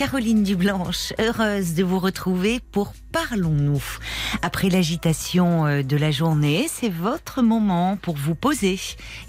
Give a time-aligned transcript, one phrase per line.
[0.00, 3.82] Caroline Dublanche, heureuse de vous retrouver pour Parlons-nous.
[4.42, 8.78] Après l'agitation euh, de la journée, c'est votre moment pour vous poser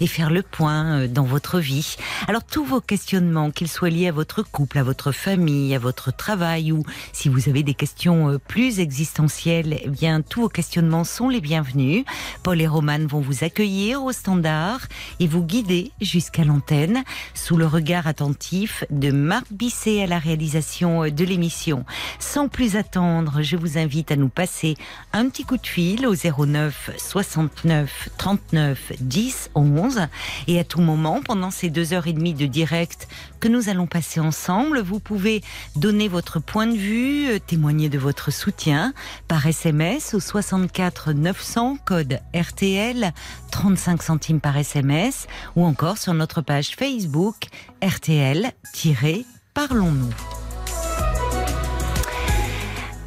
[0.00, 1.96] et faire le point euh, dans votre vie.
[2.28, 6.14] Alors tous vos questionnements, qu'ils soient liés à votre couple, à votre famille, à votre
[6.14, 11.04] travail ou si vous avez des questions euh, plus existentielles, eh bien tous vos questionnements
[11.04, 12.04] sont les bienvenus.
[12.42, 14.80] Paul et Romane vont vous accueillir au standard
[15.20, 17.02] et vous guider jusqu'à l'antenne
[17.34, 21.84] sous le regard attentif de Marc Bisset à la réalisation de l'émission.
[22.18, 24.76] Sans plus attendre, je vous invite à nous passer
[25.12, 30.08] un petit coup de fil au 09 69 39 10 11
[30.46, 33.08] et à tout moment pendant ces deux heures et demie de direct
[33.40, 35.42] que nous allons passer ensemble, vous pouvez
[35.76, 38.94] donner votre point de vue, euh, témoigner de votre soutien
[39.28, 43.12] par SMS au 64 900 code RTL
[43.50, 45.26] 35 centimes par SMS
[45.56, 47.48] ou encore sur notre page Facebook
[47.82, 50.41] RTL-Parlons-nous.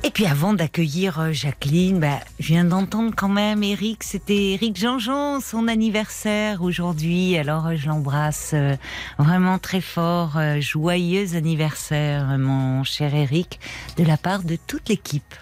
[0.06, 4.78] Et puis avant d'accueillir euh, Jacqueline, bah, je viens d'entendre quand même Eric, c'était Eric
[4.78, 7.36] Jean-Jean, son anniversaire aujourd'hui.
[7.40, 8.76] Alors euh, je l'embrasse euh,
[9.18, 10.34] vraiment très fort.
[10.60, 13.60] Joyeux anniversaire, mon cher Eric,
[13.98, 15.34] de la part de toute l'équipe.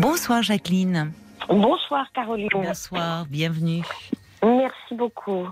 [0.00, 1.12] Bonsoir Jacqueline.
[1.48, 2.48] Bonsoir Caroline.
[2.52, 3.84] Bonsoir, bienvenue.
[4.42, 5.46] Merci beaucoup.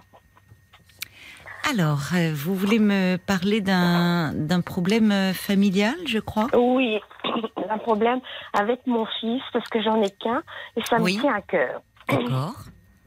[1.69, 6.47] Alors, euh, vous voulez me parler d'un problème euh, familial, je crois?
[6.55, 7.01] Oui,
[7.71, 8.21] un problème
[8.53, 10.43] avec mon fils, parce que j'en ai qu'un,
[10.77, 11.83] et ça me tient à cœur.
[12.09, 12.55] D'accord.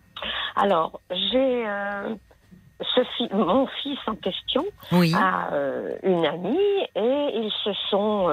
[0.58, 2.16] Alors, j'ai euh,
[3.32, 5.50] mon fils en question a
[6.04, 6.58] une amie
[6.96, 8.28] et ils se sont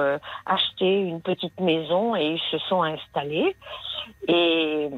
[0.45, 3.55] achetés une petite maison et ils se sont installés.
[4.27, 4.89] Et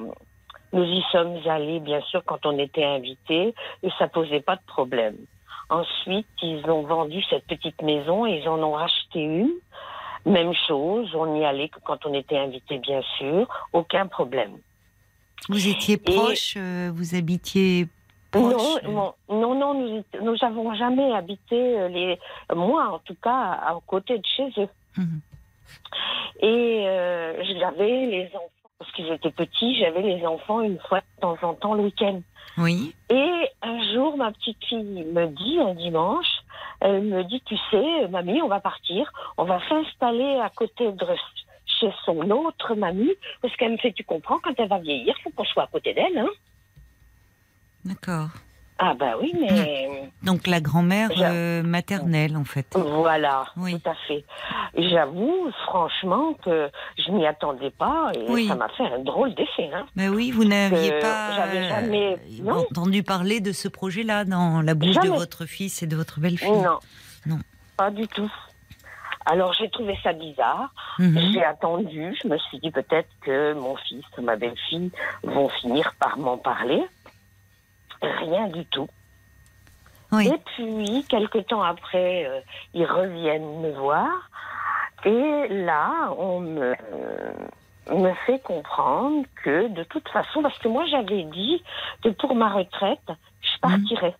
[0.73, 3.53] nous y sommes allés, bien sûr, quand on était invités,
[3.83, 5.15] et ça posait pas de problème.
[5.69, 9.51] Ensuite, ils ont vendu cette petite maison et ils en ont racheté une.
[10.25, 14.57] Même chose, on y allait quand on était invité, bien sûr, aucun problème.
[15.47, 17.87] Vous étiez proche, euh, vous habitiez
[18.31, 22.19] proche Non, non, non, nous n'avons jamais habité, euh, les,
[22.53, 24.69] moi en tout cas, à, côté de chez eux.
[24.97, 25.21] Mhm.
[26.41, 31.21] Et euh, j'avais les enfants parce qu'ils étaient petits, j'avais les enfants une fois de
[31.21, 32.21] temps en temps le week-end.
[32.57, 32.95] Oui.
[33.09, 36.39] Et un jour, ma petite fille me dit, un dimanche,
[36.79, 41.05] elle me dit, tu sais, mamie, on va partir, on va s'installer à côté de
[41.65, 45.21] chez son autre mamie, parce qu'elle me fait, tu comprends, quand elle va vieillir, il
[45.23, 46.17] faut qu'on soit à côté d'elle.
[46.17, 46.29] Hein
[47.83, 48.29] D'accord.
[48.81, 50.09] Ah bah oui, mais...
[50.23, 52.65] Donc la grand-mère euh, maternelle, en fait.
[52.75, 53.77] Voilà, oui.
[53.77, 54.23] tout à fait.
[54.77, 59.69] J'avoue, franchement, que je m'y attendais pas et ça m'a fait un drôle d'effet.
[59.73, 59.85] Hein.
[59.97, 64.95] Mais oui, vous n'aviez pas jamais euh, entendu parler de ce projet-là dans la bouche
[64.95, 66.79] de votre fils et de votre belle-fille Non.
[67.25, 67.39] Non.
[67.75, 68.31] Pas du tout.
[69.25, 70.73] Alors j'ai trouvé ça bizarre.
[70.97, 71.33] Mhm.
[71.33, 72.15] J'ai attendu.
[72.23, 74.91] Je me suis dit peut-être que mon fils, ma belle-fille
[75.23, 76.81] vont finir par m'en parler.
[78.01, 78.87] Rien du tout.
[80.13, 82.39] Et puis, quelques temps après, euh,
[82.73, 84.29] ils reviennent me voir.
[85.05, 86.73] Et là, on me,
[87.91, 91.63] me fait comprendre que de toute façon, parce que moi j'avais dit
[92.03, 92.99] que pour ma retraite,
[93.41, 93.83] je mhm.
[93.83, 94.15] partirais.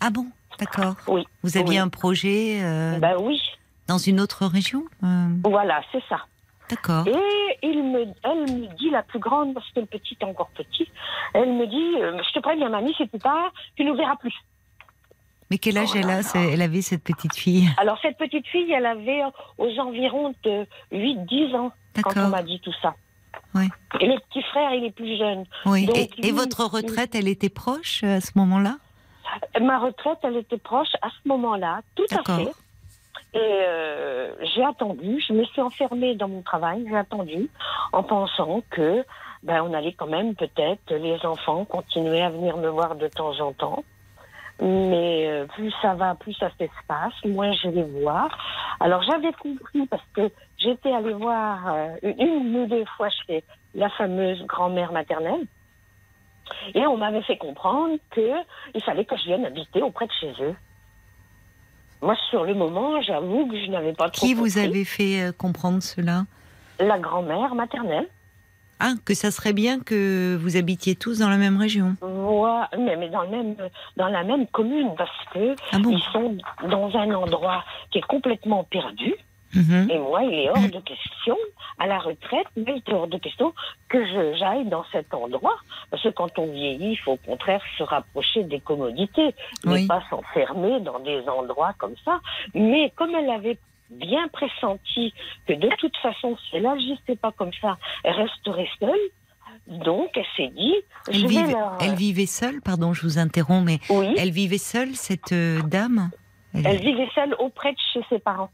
[0.00, 0.26] Ah bon?
[0.58, 0.94] D'accord.
[1.06, 1.26] Oui.
[1.42, 3.40] Vous aviez un projet euh, Ben oui.
[3.86, 5.28] Dans une autre région euh?
[5.44, 6.20] Voilà, c'est ça.
[6.68, 7.06] D'accord.
[7.06, 10.50] Et il me, elle me dit, la plus grande, parce que le petit est encore
[10.50, 10.90] petit,
[11.34, 14.34] elle me dit, euh, je te préviens, mamie, si tu pars, tu ne verras plus.
[15.50, 16.20] Mais quel âge oh elle a
[16.52, 17.68] Elle avait cette petite fille?
[17.78, 19.22] Alors cette petite fille, elle avait
[19.56, 21.72] aux environs de 8-10 ans
[22.02, 22.94] quand on m'a dit tout ça.
[23.54, 23.68] Oui.
[24.00, 25.44] Et le petit frère, il est plus jeune.
[25.64, 25.88] Oui.
[26.18, 28.76] et, votre retraite, elle était proche euh, à ce moment-là?
[29.60, 32.50] Ma retraite, elle était proche à ce moment-là, tout à fait.
[33.34, 37.48] Et euh, j'ai attendu, je me suis enfermée dans mon travail, j'ai attendu
[37.92, 39.04] en pensant que
[39.42, 43.38] ben, on allait quand même peut-être, les enfants, continuer à venir me voir de temps
[43.40, 43.84] en temps.
[44.60, 48.36] Mais euh, plus ça va, plus ça s'espace, moins je vais voir.
[48.80, 53.44] Alors j'avais compris parce que j'étais allée voir euh, une ou deux fois chez
[53.74, 55.46] la fameuse grand-mère maternelle.
[56.74, 60.56] Et on m'avait fait comprendre qu'il fallait que je vienne habiter auprès de chez eux.
[62.00, 64.26] Moi, sur le moment, j'avoue que je n'avais pas trop.
[64.26, 66.24] Qui vous avez fait euh, comprendre cela?
[66.78, 68.08] La grand-mère maternelle.
[68.80, 71.96] Ah, que ça serait bien que vous habitiez tous dans la même région.
[72.00, 73.56] Ouais, mais, mais dans, le même,
[73.96, 76.36] dans la même commune, parce que ah ils sont
[76.68, 79.14] dans un endroit qui est complètement perdu.
[79.54, 79.88] Mhm.
[79.90, 81.36] Et moi, il est hors de question,
[81.78, 83.54] à la retraite, mais il est hors de question
[83.88, 84.04] que
[84.36, 85.56] j'aille dans cet endroit.
[85.90, 89.34] Parce que quand on vieillit, il faut au contraire se rapprocher des commodités,
[89.64, 92.20] ne pas s'enfermer dans des endroits comme ça.
[92.54, 93.58] Mais comme elle avait
[93.90, 95.14] bien pressenti
[95.46, 98.98] que de toute façon, si elle n'agissait pas comme ça, elle resterait seule,
[99.66, 100.74] donc, elle s'est dit.
[101.08, 103.80] Elle, vivait seule, pardon, je vous interromps, mais
[104.16, 106.10] elle vivait seule, cette euh, dame?
[106.54, 106.78] Elle...
[106.78, 108.50] vivait seule auprès de chez ses parents.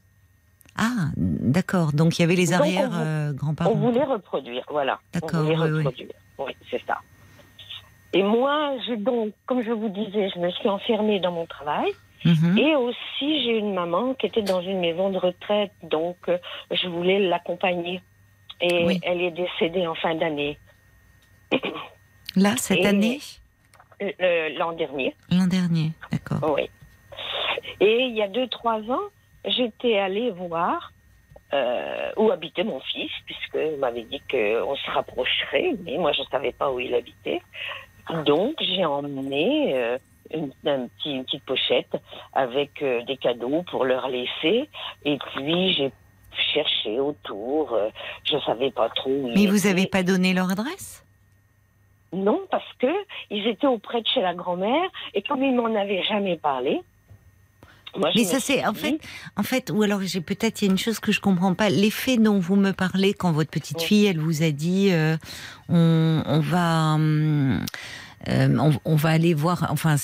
[0.77, 1.93] Ah, d'accord.
[1.93, 3.71] Donc il y avait les arrière-grands-parents.
[3.71, 4.99] Euh, on voulait reproduire, voilà.
[5.13, 5.45] D'accord.
[5.47, 5.93] Oui,
[6.39, 6.57] oui.
[6.71, 6.99] c'est ça.
[8.13, 11.91] Et moi, j'ai donc, comme je vous disais, je me suis enfermée dans mon travail.
[12.25, 12.59] Mhm.
[12.59, 16.39] Et aussi, j'ai une maman qui était dans une maison de retraite, donc euh,
[16.71, 18.01] je voulais l'accompagner.
[18.61, 20.59] Et elle est décédée en fin d'année.
[22.37, 23.21] Là, cette année
[24.01, 25.15] L'an dernier.
[25.31, 26.55] L'an dernier, d'accord.
[26.57, 26.69] Oui.
[27.81, 29.03] Et il y a deux, trois ans,
[29.45, 30.93] j'étais allée voir
[31.53, 36.27] euh, où habitait mon fils, puisque m'avait dit qu'on se rapprocherait, mais moi je ne
[36.27, 37.43] savais pas où il habitait.
[38.25, 39.99] Donc j'ai emmené euh,
[40.33, 41.97] une, petite pochette
[42.33, 44.69] avec euh, des cadeaux pour leur laisser,
[45.05, 45.93] et puis j'ai
[46.53, 47.79] cherché autour,
[48.25, 51.07] je ne savais pas trop où Mais vous n'avez pas donné leur adresse?
[52.13, 52.93] Non, parce que
[53.31, 56.81] ils étaient auprès de chez la grand-mère, et comme ils m'en avaient jamais parlé,
[58.15, 58.99] mais ça c'est en fait,
[59.37, 61.69] en fait, ou alors j'ai peut-être il y a une chose que je comprends pas.
[61.69, 65.17] L'effet dont vous me parlez quand votre petite fille, elle vous a dit, euh,
[65.69, 66.95] on, on, va.
[66.95, 67.65] Hum,
[68.29, 69.97] euh, on, va aller voir, enfin,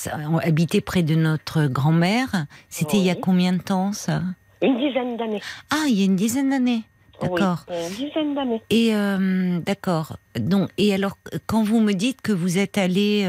[0.43, 2.45] habiter près de notre grand-mère.
[2.69, 4.21] C'était il y a combien de temps, ça?
[4.61, 5.41] Une dizaine d'années.
[5.71, 6.83] Ah, il y a une dizaine d'années.
[7.19, 7.65] D'accord.
[7.69, 8.61] Oui, une dizaine d'années.
[8.69, 10.17] Et euh, d'accord.
[10.39, 11.17] Donc, et alors,
[11.47, 13.23] quand vous me dites que vous êtes allé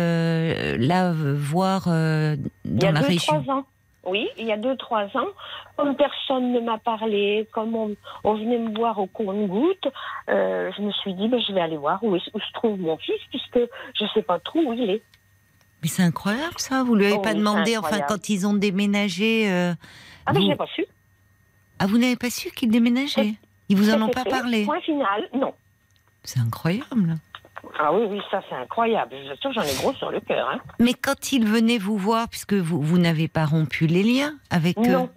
[0.79, 3.43] là voir dans il y a la deux, région.
[3.43, 3.65] Trois ans.
[4.05, 5.29] Oui, il y a deux, trois ans,
[5.77, 9.87] comme personne ne m'a parlé, comme on, venait me voir au compte-goutte,
[10.29, 12.97] euh, je me suis dit, ben, je vais aller voir où, où se trouve mon
[12.97, 13.61] fils, puisque
[13.95, 15.03] je ne sais pas trop où il est.
[15.83, 19.51] Mais c'est incroyable ça, vous lui avez oh pas demandé, enfin quand ils ont déménagé.
[19.51, 19.75] Euh,
[20.27, 20.85] ah, mais je n'ai pas su.
[21.79, 23.35] Ah, vous n'avez pas su qu'ils déménageaient?
[23.69, 24.65] Ils vous en ont pas parlé?
[24.65, 25.55] Point final, non.
[26.23, 27.17] C'est incroyable.
[27.79, 29.15] Ah oui, oui, ça c'est incroyable.
[29.25, 30.49] Je j'en ai gros sur le cœur.
[30.49, 30.59] Hein.
[30.79, 34.79] Mais quand ils venaient vous voir, puisque vous, vous n'avez pas rompu les liens avec
[34.79, 35.09] eux,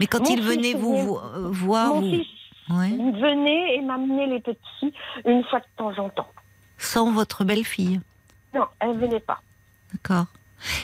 [0.00, 1.18] mais quand ils venaient vous,
[1.50, 2.26] voir, mon fils
[2.68, 6.28] venait et m'amenait les petits une fois de temps en temps.
[6.76, 8.00] Sans votre belle-fille
[8.54, 9.40] Non, elle venait pas.
[9.92, 10.26] D'accord.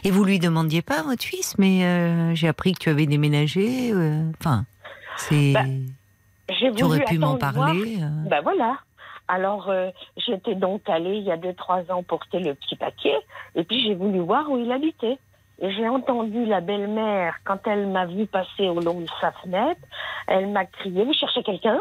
[0.03, 3.93] Et vous lui demandiez pas votre fils, mais euh, j'ai appris que tu avais déménagé.
[3.93, 4.65] Euh, enfin,
[5.17, 5.53] c'est.
[5.53, 5.65] Bah,
[6.49, 7.99] tu aurais pu m'en parler.
[8.01, 8.29] Euh.
[8.29, 8.79] Ben voilà.
[9.29, 13.17] Alors, euh, j'étais donc allée il y a deux, trois ans porter le petit paquet,
[13.55, 15.19] et puis j'ai voulu voir où il habitait.
[15.61, 19.81] Et j'ai entendu la belle-mère, quand elle m'a vu passer au long de sa fenêtre,
[20.27, 21.81] elle m'a crié, vous cherchez quelqu'un?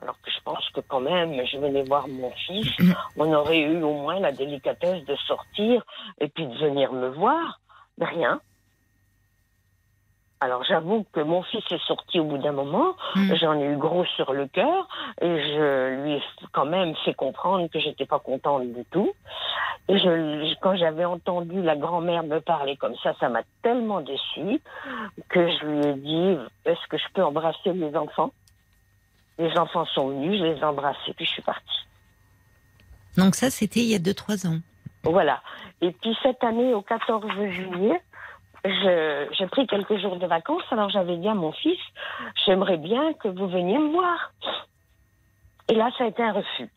[0.00, 2.70] Alors que je pense que quand même, je venais voir mon fils,
[3.16, 5.84] on aurait eu au moins la délicatesse de sortir
[6.20, 7.60] et puis de venir me voir.
[8.00, 8.40] Rien.
[10.42, 13.32] Alors j'avoue que mon fils est sorti au bout d'un moment, hmm.
[13.36, 14.88] j'en ai eu gros sur le cœur
[15.20, 19.12] et je lui ai quand même fait comprendre que j'étais pas contente du tout.
[19.88, 24.60] Et je, quand j'avais entendu la grand-mère me parler comme ça, ça m'a tellement déçue
[25.28, 28.32] que je lui ai dit est-ce que je peux embrasser les enfants?
[29.38, 31.86] Les enfants sont venus, je les ai embrassés puis je suis partie.
[33.16, 34.58] Donc ça c'était il y a 2-3 ans.
[35.04, 35.40] Voilà.
[35.80, 38.02] Et puis cette année au 14 juillet,
[38.64, 41.80] j'ai pris quelques jours de vacances, alors j'avais dit à mon fils,
[42.46, 44.32] j'aimerais bien que vous veniez me voir.
[45.68, 46.70] Et là, ça a été un refus.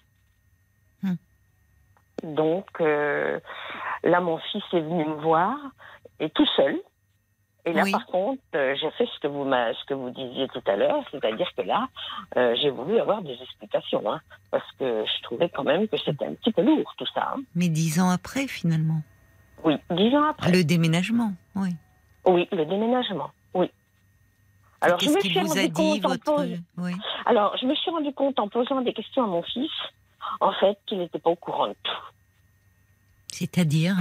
[1.04, 1.16] Hmm.
[2.24, 3.40] Donc, euh,
[4.04, 5.58] là, mon fils est venu me voir,
[6.20, 6.80] et tout seul.
[7.68, 10.62] Et là, par contre, euh, j'ai fait ce que vous ce que vous disiez tout
[10.68, 11.88] à l'heure, c'est-à-dire que là,
[12.38, 16.26] euh, j'ai voulu avoir des explications, hein, parce que je trouvais quand même que c'était
[16.26, 17.34] un petit peu lourd tout ça.
[17.36, 17.42] Hein.
[17.56, 19.02] Mais dix ans après, finalement.
[19.66, 20.52] Oui, dix ans après.
[20.52, 21.70] Le déménagement, oui.
[22.26, 23.72] Oui, le déménagement, oui.
[24.82, 26.48] Alors, je me suis rendu compte votre...
[27.26, 29.72] Alors, je me suis rendu compte en posant des questions à mon fils,
[30.40, 32.04] en fait, qu'il n'était pas au courant de tout.
[33.28, 33.96] C'est-à-dire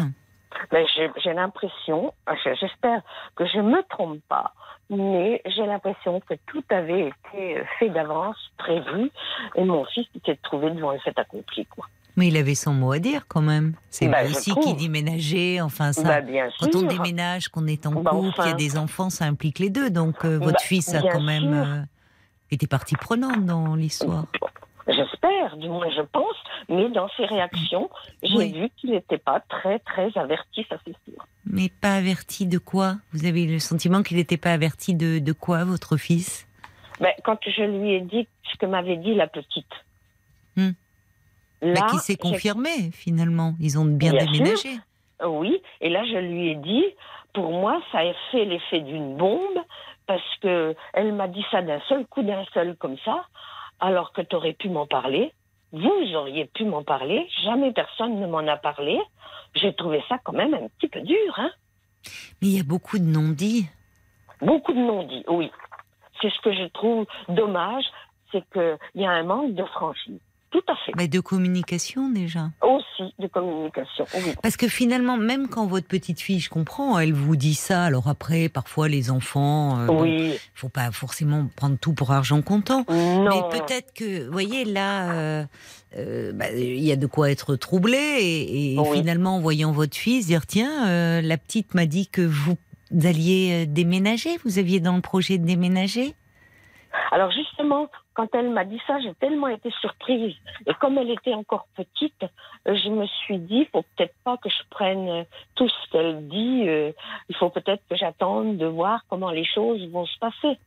[0.70, 0.86] ben,
[1.22, 2.12] J'ai l'impression,
[2.60, 3.00] j'espère
[3.34, 4.52] que je ne me trompe pas,
[4.90, 9.10] mais j'ai l'impression que tout avait été fait d'avance, prévu,
[9.54, 11.64] et mon fils s'est trouvé devant le fait accompli.
[11.66, 11.86] Quoi.
[12.16, 13.74] Mais il avait son mot à dire quand même.
[13.90, 16.02] C'est bah, aussi qui dit ménager, enfin ça.
[16.02, 19.10] Bah, bien quand on déménage, qu'on est en bah, couple, il y a des enfants,
[19.10, 19.90] ça implique les deux.
[19.90, 21.82] Donc euh, votre fils a quand même euh,
[22.50, 24.26] été partie prenante dans l'histoire.
[24.86, 26.36] J'espère, du moins je pense,
[26.68, 27.88] mais dans ses réactions,
[28.22, 31.26] j'ai vu qu'il n'était pas très très averti, ça c'est sûr.
[31.46, 32.96] Mais pas averti de quoi?
[33.12, 36.46] Vous avez le sentiment qu'il n'était pas averti de, de quoi, votre fils?
[37.00, 39.72] Ben, Quand je lui ai dit ce que m'avait dit la petite.
[41.64, 41.72] Hmm.
[41.72, 43.54] Mais qui s'est confirmé finalement.
[43.58, 44.68] Ils ont bien, déménagé.
[45.24, 46.84] Oui, et là je lui ai dit,
[47.32, 49.58] pour moi ça a fait l'effet d'une bombe
[50.06, 53.24] parce que elle m'a dit ça d'un seul coup, d'un seul comme ça,
[53.80, 55.32] alors que tu aurais pu m'en parler.
[55.72, 57.26] Vous auriez pu m'en parler.
[57.42, 59.00] Jamais personne ne m'en a parlé.
[59.54, 61.50] J'ai trouvé ça quand même un petit peu dur, hein.
[62.40, 63.66] Mais il y a beaucoup de non-dits.
[64.42, 65.50] Beaucoup de non-dits, oui.
[66.20, 67.84] C'est ce que je trouve dommage,
[68.30, 70.20] c'est qu'il y a un manque de franchise.
[70.54, 70.92] Tout à fait.
[70.96, 72.50] Mais de communication déjà.
[72.62, 74.34] Aussi de communication, oui.
[74.40, 78.06] Parce que finalement, même quand votre petite fille, je comprends, elle vous dit ça, alors
[78.06, 80.34] après, parfois les enfants, euh, oui.
[80.34, 82.84] il faut pas forcément prendre tout pour argent comptant.
[82.88, 83.24] Non.
[83.24, 85.44] Mais peut-être que, vous voyez, là, euh,
[85.96, 90.28] euh, bah, il y a de quoi être troublé et, finalement, en voyant votre fils
[90.28, 92.54] dire, tiens, la petite m'a dit que vous
[93.02, 96.14] alliez déménager, vous aviez dans le projet de déménager?
[97.10, 100.34] Alors justement, quand elle m'a dit ça, j'ai tellement été surprise.
[100.66, 102.24] Et comme elle était encore petite,
[102.66, 105.24] euh, je me suis dit, il faut peut-être pas que je prenne euh,
[105.56, 106.62] tout ce qu'elle dit.
[106.68, 106.92] Euh,
[107.28, 110.58] il faut peut-être que j'attende de voir comment les choses vont se passer.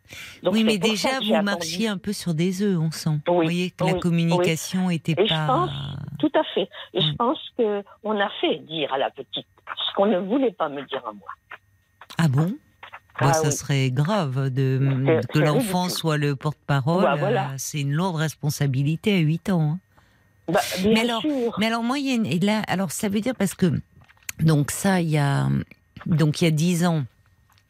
[0.44, 3.22] oui, mais déjà, vous marchiez un peu sur des œufs, on sent.
[3.26, 5.26] vous voyez que la communication était pas.
[5.26, 5.72] Je pense,
[6.20, 6.70] tout à fait.
[6.94, 10.52] Et je pense que on a fait dire à la petite ce qu'on ne voulait
[10.52, 11.30] pas me dire à moi.
[12.18, 12.56] Ah bon?
[13.20, 17.04] Bah, ah ça serait grave de, que l'enfant soit le porte-parole.
[17.04, 19.72] Bah, euh, c'est une lourde responsabilité à 8 ans.
[19.72, 19.80] Hein.
[20.48, 21.24] Bah, mais, alors,
[21.58, 23.82] mais alors, moi, il y a et là, alors ça veut dire parce que,
[24.40, 25.48] donc ça, il y a,
[26.06, 27.04] donc il y a 10 ans,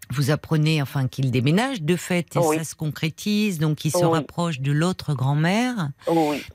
[0.09, 4.59] vous apprenez enfin qu'il déménage, de fait, et ça se concrétise, donc il se rapproche
[4.59, 5.89] de l'autre grand-mère.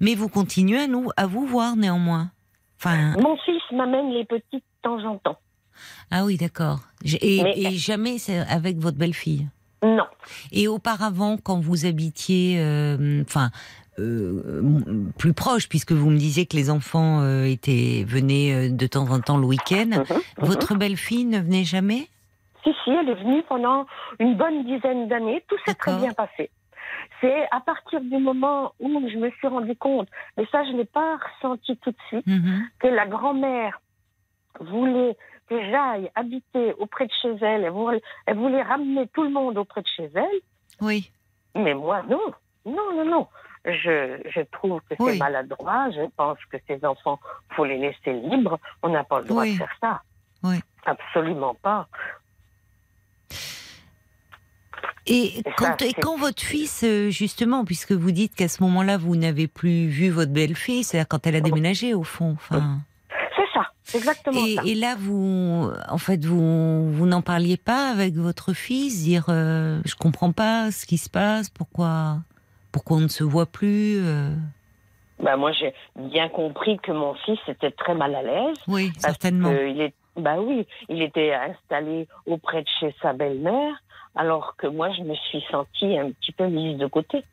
[0.01, 2.31] Mais vous continuez à, nous, à vous voir néanmoins.
[2.79, 3.15] Enfin...
[3.21, 5.39] Mon fils m'amène les petits de temps en temps.
[6.11, 6.81] Ah oui, d'accord.
[7.05, 8.17] Et, jamais
[8.49, 9.47] avec votre belle-fille
[9.83, 10.07] Non.
[10.53, 13.51] Et auparavant, quand vous habitiez, euh, enfin,
[13.99, 14.63] euh,
[15.19, 19.21] plus proche, puisque vous me disiez que les enfants euh, étaient venaient de temps en
[19.21, 20.21] temps le week-end, mhm, mhm.
[20.39, 22.09] votre belle-fille ne venait jamais
[22.63, 23.87] Si, si, elle est venue pendant
[24.19, 25.43] une bonne dizaine d'années.
[25.49, 26.51] Tout s'est très bien passé.
[27.21, 30.85] C'est à partir du moment où je me suis rendu compte, mais ça je n'ai
[30.85, 32.65] pas ressenti tout de suite, mhm.
[32.81, 33.81] que la grand-mère
[34.61, 35.17] voulait
[35.53, 37.65] que j'aille habiter auprès de chez elle.
[38.27, 40.41] Elle voulait, ramener tout le monde auprès de chez elle.
[40.81, 41.11] Oui.
[41.55, 42.33] Mais moi, non.
[42.65, 43.29] Non, non, non.
[43.65, 45.91] Je, je trouve que c'est maladroit.
[45.91, 48.59] Je pense que ces enfants, faut les laisser libres.
[48.83, 50.03] On n'a pas le droit de faire ça.
[50.43, 50.57] Oui.
[50.87, 51.87] Absolument pas.
[55.07, 59.17] Et, quand, et quand, votre fils, euh, justement, puisque vous dites qu'à ce moment-là, vous
[59.17, 62.33] n'avez plus vu votre belle-fille, c'est-à-dire quand elle a déménagé, au fond.
[62.35, 62.79] Enfin...
[63.95, 64.41] Exactement.
[64.65, 69.81] Et, là, vous, en fait, vous, vous n'en parliez pas avec votre fils, dire, euh,
[69.85, 72.19] je comprends pas ce qui se passe, pourquoi,
[72.71, 73.99] pourquoi on ne se voit plus.
[73.99, 74.31] Euh?
[75.21, 78.57] Bah moi, j'ai bien compris que mon fils était très mal à l'aise.
[78.69, 79.53] Oui, certainement.
[79.53, 83.75] Il est, bah oui, il était installé auprès de chez sa belle-mère
[84.15, 87.25] alors que moi, je me suis sentie un petit peu mise de côté.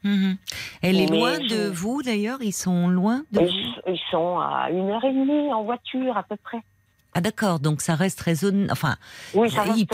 [0.82, 4.70] Elle est loin de vous, d'ailleurs Ils sont loin de ils, vous Ils sont à
[4.72, 6.60] une heure et demie en voiture, à peu près.
[7.16, 8.72] Ah d'accord, donc ça reste raisonnable.
[8.72, 8.96] Enfin,
[9.34, 9.88] oui, ça reste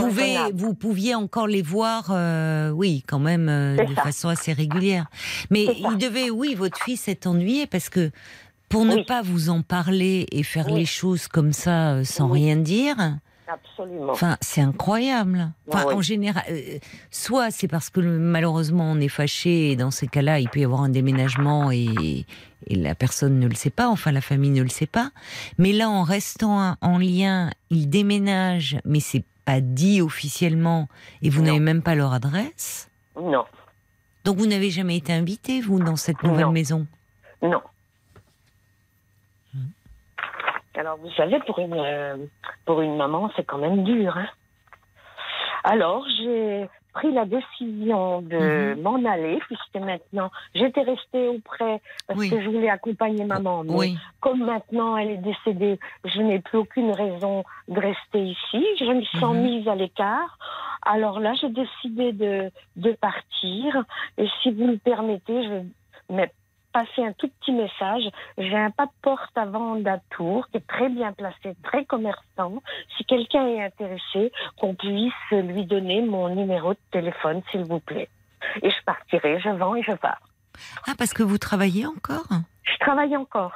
[0.53, 5.05] vous pouviez encore les voir, euh, oui, quand même, euh, de façon assez régulière.
[5.49, 8.11] Mais il devait, oui, votre fils s'est ennuyé parce que
[8.67, 12.57] pour ne pas vous en parler et faire les choses comme ça euh, sans rien
[12.57, 12.97] dire,
[13.47, 14.11] Absolument.
[14.11, 15.51] Enfin, c'est incroyable.
[15.67, 16.79] Enfin, en général, euh,
[17.11, 20.63] soit c'est parce que malheureusement on est fâché et dans ces cas-là, il peut y
[20.63, 22.25] avoir un déménagement et,
[22.67, 25.11] la personne ne le sait pas, enfin la famille ne le sait pas.
[25.59, 30.87] Mais là, en restant en lien, il déménage, mais c'est pas dit officiellement
[31.21, 32.89] et vous n'avez même pas leur adresse.
[33.21, 33.45] Non.
[34.23, 36.87] Donc vous n'avez jamais été invité, vous, dans cette nouvelle maison?
[37.43, 37.61] Non.
[40.77, 42.17] Alors, vous savez, pour une, euh,
[42.65, 44.17] pour une maman, c'est quand même dur.
[44.17, 44.27] Hein.
[45.63, 48.81] Alors, j'ai pris la décision de mhm.
[48.81, 53.63] m'en aller, puisque maintenant, j'étais restée auprès parce que je voulais accompagner maman.
[53.63, 58.65] Mais comme maintenant elle est décédée, je n'ai plus aucune raison de rester ici.
[58.79, 59.41] Je me sens mhm.
[59.41, 60.37] mise à l'écart.
[60.83, 63.83] Alors là, j'ai décidé de, de partir.
[64.17, 66.31] Et si vous me permettez, je vais
[66.75, 68.03] passer un tout petit message.
[68.37, 72.61] J'ai un pas de porte avant tour qui est très bien placé, très commerçant.
[72.97, 78.09] Si quelqu'un est intéressé, qu'on puisse lui donner mon numéro de téléphone, s'il vous plaît.
[78.61, 80.19] Et je partirai, je vends et je pars.
[80.85, 82.27] Ah, parce que vous travaillez encore?
[82.63, 83.53] Je travaille encore.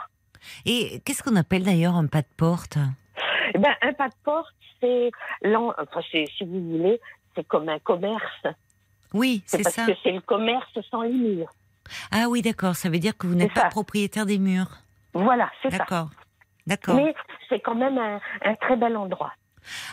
[0.66, 2.78] Et qu'est-ce qu'on appelle d'ailleurs un pas de porte?
[3.54, 5.12] Eh ben, Un pas de porte, c'est,
[5.44, 7.02] enfin, si vous voulez,
[7.36, 8.48] c'est comme un commerce.
[9.14, 9.72] Oui, c'est ça.
[9.76, 11.52] Parce que c'est le commerce sans les murs.
[12.12, 12.76] Ah oui, d'accord.
[12.76, 14.80] Ça veut dire que vous n'êtes pas propriétaire des murs.
[15.14, 15.78] Voilà, c'est ça.
[15.78, 16.10] D'accord.
[16.68, 16.96] D'accord.
[16.96, 17.16] Mais
[17.50, 19.34] c'est quand même un, très bel endroit.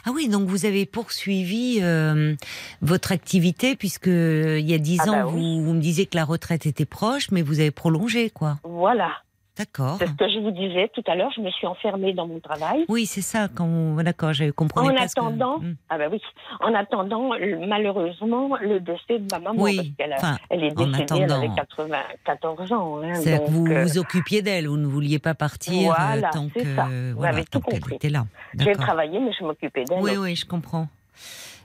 [0.04, 2.34] Ah oui, donc vous avez poursuivi euh,
[2.82, 6.16] votre activité puisque il y a dix ah ans, bah vous, vous, me disiez que
[6.16, 8.58] la retraite était proche, mais vous avez prolongé, quoi.
[8.62, 9.10] Voilà.
[9.58, 9.96] D'accord.
[9.98, 12.40] C'est ce que je vous disais tout à l'heure, je me suis enfermée dans mon
[12.40, 12.84] travail.
[12.88, 14.84] Oui, c'est ça, quand d'accord, j'avais compris.
[14.84, 15.76] En attendant, hmm.
[15.88, 16.20] ah ben oui,
[16.60, 17.30] en attendant,
[17.66, 22.72] malheureusement, le décès de ma maman, oui, parce qu'elle elle est décédée, elle avait 94
[22.72, 23.00] ans.
[23.02, 26.48] Hein, que vous euh, vous occupiez d'elle, vous ne vouliez pas partir euh, voilà, tant
[26.48, 26.84] que, ça.
[26.84, 28.26] vous voilà, tout était là.
[28.58, 30.02] J'ai travaillé, mais je m'occupais d'elle.
[30.02, 30.88] Oui, oui, je comprends.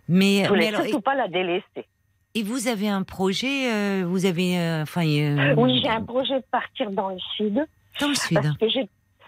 [0.08, 1.88] Mais, je voulais mais alors, surtout pas la délaisser.
[2.36, 5.04] Et vous avez un projet, euh, vous avez, enfin.
[5.58, 7.66] oui, j'ai un projet de partir dans le sud.
[8.02, 8.40] Dans le sud.
[8.42, 8.68] Parce que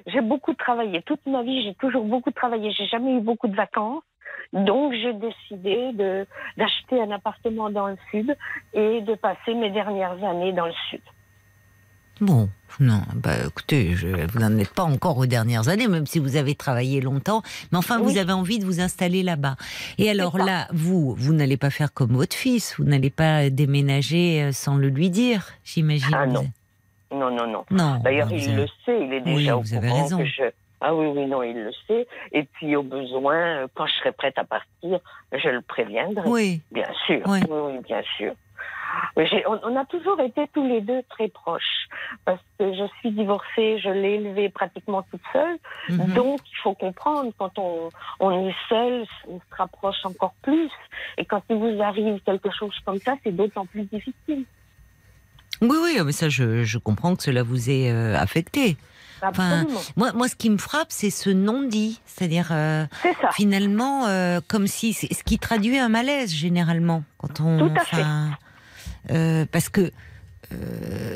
[0.07, 1.01] j'ai beaucoup travaillé.
[1.03, 2.71] Toute ma vie, j'ai toujours beaucoup travaillé.
[2.71, 4.03] J'ai jamais eu beaucoup de vacances.
[4.51, 5.93] Donc, j'ai décidé
[6.57, 8.35] d'acheter un appartement dans le sud
[8.73, 11.01] et de passer mes dernières années dans le sud.
[12.21, 12.47] Bon,
[12.79, 16.35] non, bah écoutez, je, vous n'en êtes pas encore aux dernières années, même si vous
[16.35, 19.55] avez travaillé longtemps, mais enfin, vous avez envie de vous installer là-bas.
[19.97, 24.43] Et alors là, vous, vous n'allez pas faire comme votre fils, vous n'allez pas déménager
[24.43, 26.13] euh, sans le lui dire, j'imagine.
[26.13, 26.47] Ah non.
[27.13, 27.65] Non, non, non.
[28.03, 30.51] D'ailleurs, il le sait, il est déjà au courant que je.
[30.85, 32.05] Ah oui, oui, non, il le sait.
[32.33, 34.99] Et puis, au besoin, quand je serai prête à partir,
[35.31, 36.27] je le préviendrai.
[36.27, 36.61] Oui.
[36.71, 37.21] Bien sûr.
[37.25, 38.33] Oui, oui, bien sûr.
[39.47, 41.87] on, a toujours été tous les deux très proches
[42.25, 45.57] parce que je suis divorcée, je l'ai élevée pratiquement toute seule.
[45.87, 46.13] Mhm.
[46.15, 47.87] Donc, il faut comprendre, quand on,
[48.19, 50.71] on est seul, on se rapproche encore plus.
[51.17, 54.43] Et quand il vous arrive quelque chose comme ça, c'est d'autant plus difficile.
[55.61, 58.77] Oui, oui, mais ça, je, comprends que cela vous ait euh, affecté.
[59.21, 62.01] Enfin, moi, moi, ce qui me frappe, c'est ce non-dit.
[62.05, 62.85] C'est-à-dire, euh,
[63.31, 64.93] finalement, euh, comme si.
[64.93, 67.03] Ce qui traduit un malaise, généralement.
[67.17, 69.45] Quand on, Tout à fait.
[69.49, 69.91] parce que.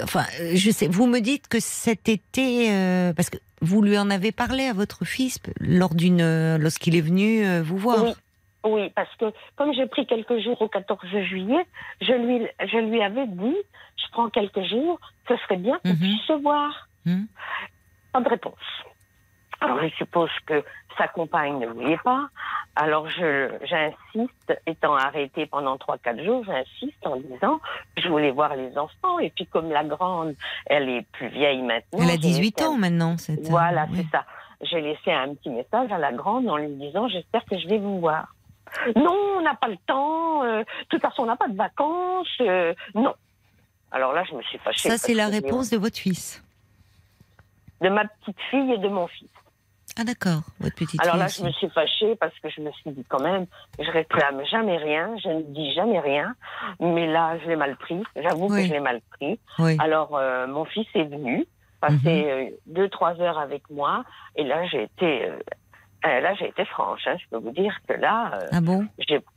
[0.03, 2.69] enfin, je sais, vous me dites que cet été.
[3.17, 7.43] parce que vous lui en avez parlé à votre fils lors d'une, lorsqu'il est venu
[7.59, 8.05] vous voir.
[8.05, 8.13] Oui.
[8.63, 11.65] Oui, parce que comme j'ai pris quelques jours au 14 juillet,
[12.01, 13.55] je lui, je lui avais dit
[13.97, 15.99] je prends quelques jours, ce serait bien qu'on mhm.
[15.99, 16.87] puisse se voir.
[17.05, 17.27] Mhm.
[18.13, 18.53] Pas de réponse.
[19.59, 20.63] Alors je suppose que
[20.97, 22.27] sa compagne ne voulait pas.
[22.75, 27.59] Alors j'insiste, étant arrêtée pendant 3-4 jours, j'insiste en disant
[27.97, 29.19] je voulais voir les enfants.
[29.19, 30.35] Et puis comme la grande,
[30.67, 31.99] elle est plus vieille maintenant.
[32.01, 33.15] Elle a 18 ans maintenant.
[33.43, 34.25] Voilà, c'est ça.
[34.61, 37.79] J'ai laissé un petit message à la grande en lui disant j'espère que je vais
[37.79, 38.27] vous voir.
[38.95, 40.43] Non, on n'a pas le temps.
[40.43, 42.27] Euh, de toute façon, on n'a pas de vacances.
[42.41, 43.13] Euh, non.
[43.91, 44.89] Alors là, je me suis fâchée.
[44.89, 46.43] Ça, c'est la réponse de votre fils
[47.81, 49.29] De ma petite fille et de mon fils.
[49.99, 52.91] Ah d'accord, votre petite Alors là, je me suis fâchée parce que je me suis
[52.91, 53.47] dit quand même,
[53.79, 56.35] je réclame jamais rien, je ne dis jamais rien,
[56.79, 58.03] mais là, je l'ai mal pris.
[58.15, 59.39] J'avoue que je l'ai mal pris.
[59.79, 61.45] Alors, euh, mon fils est venu
[61.81, 64.03] passer euh, deux, trois heures avec moi,
[64.35, 65.29] et là, j'ai été...
[65.29, 65.39] Euh,
[66.03, 67.07] là, j'ai été franche.
[67.07, 67.15] Hein.
[67.19, 68.87] Je peux vous dire que là, ah bon?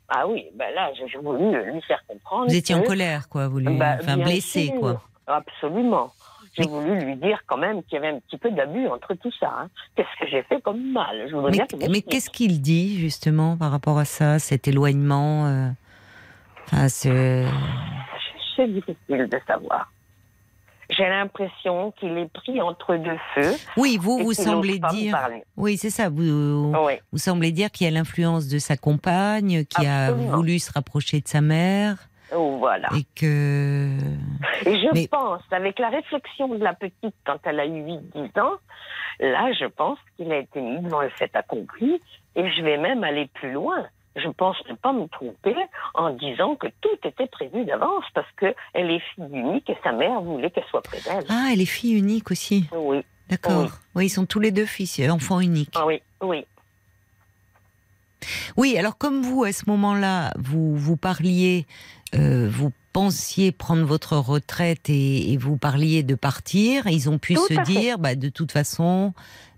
[0.09, 2.49] ah oui, ben là, j'ai voulu lui faire comprendre.
[2.49, 5.03] Vous étiez en colère, quoi, vous lui, bah, enfin blessé, quoi.
[5.27, 6.13] Absolument.
[6.57, 9.31] J'ai voulu lui dire quand même qu'il y avait un petit peu d'abus entre tout
[9.39, 9.55] ça.
[9.61, 9.69] Hein.
[9.95, 11.29] Qu'est-ce que j'ai fait comme mal?
[11.31, 15.69] Je Mais, mais qu'est-ce qu'il dit justement par rapport à ça, cet éloignement euh...
[16.67, 17.47] enfin, C'est
[18.67, 19.89] difficile de savoir
[20.91, 23.55] j'ai l'impression qu'il est pris entre deux feux.
[23.77, 25.17] Oui, vous, vous semblez dire.
[25.57, 26.09] Oui, c'est ça.
[26.09, 30.73] Vous, vous semblez dire qu'il y a l'influence de sa compagne, qui a voulu se
[30.73, 31.97] rapprocher de sa mère.
[32.35, 32.89] Oh, voilà.
[32.97, 33.89] Et que.
[34.65, 37.83] Et je pense, avec la réflexion de la petite quand elle a eu
[38.15, 38.57] 8-10 ans,
[39.19, 42.01] là, je pense qu'il a été mis devant le fait accompli.
[42.37, 43.85] Et je vais même aller plus loin
[44.17, 45.55] je pense ne pas me tromper
[45.95, 48.55] en disant que tout était prévu d'avance parce qu'elle
[48.91, 51.25] est fille unique et sa mère voulait qu'elle soit près d'elle.
[51.29, 53.05] Ah, elle est fille unique aussi Oui.
[53.29, 53.71] D'accord.
[53.95, 54.07] Oui.
[54.07, 55.71] ils sont tous les deux fils, euh, enfants uniques.
[55.77, 56.45] Ah oui, oui.
[58.57, 61.67] Oui, alors comme vous, à ce moment-là, vous, vous parliez,
[62.15, 67.63] euh, vous pensiez prendre votre retraite et, vous parliez de partir, ils ont pu se
[67.63, 69.13] dire, bah, de toute façon,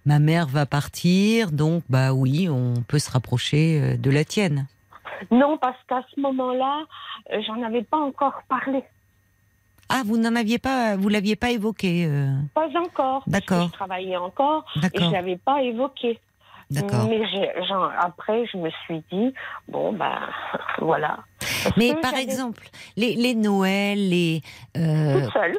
[0.06, 4.66] ma mère va partir, donc bah oui, on peut se rapprocher euh, de la tienne.
[5.30, 6.84] Non, parce qu'à ce moment-là,
[7.32, 8.82] euh, j'en avais pas encore parlé.
[9.88, 13.22] Ah, vous n'en aviez pas, vous l'aviez pas évoqué euh Pas encore.
[13.26, 13.68] D'accord.
[13.68, 16.18] Je travaillais encore et je l'avais pas évoqué.
[16.70, 17.06] D'accord.
[17.08, 17.22] Mais
[17.66, 19.34] genre, après, je me suis dit,
[19.68, 20.18] bon, ben,
[20.78, 21.18] voilà.
[21.76, 24.42] Mais par exemple, les, les Noëls, les
[24.76, 25.58] euh, Toute seule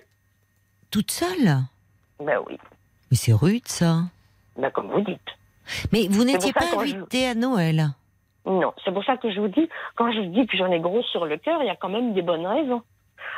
[0.93, 1.57] toute seule.
[2.23, 2.55] Ben oui.
[3.09, 4.03] Mais c'est rude ça.
[4.55, 5.19] Ben, comme vous dites.
[5.91, 6.97] Mais vous n'étiez pas qu'on joue.
[6.97, 7.87] invité à Noël.
[8.45, 11.01] Non, c'est pour ça que je vous dis, quand je dis que j'en ai gros
[11.03, 12.83] sur le cœur, il y a quand même des bonnes raisons.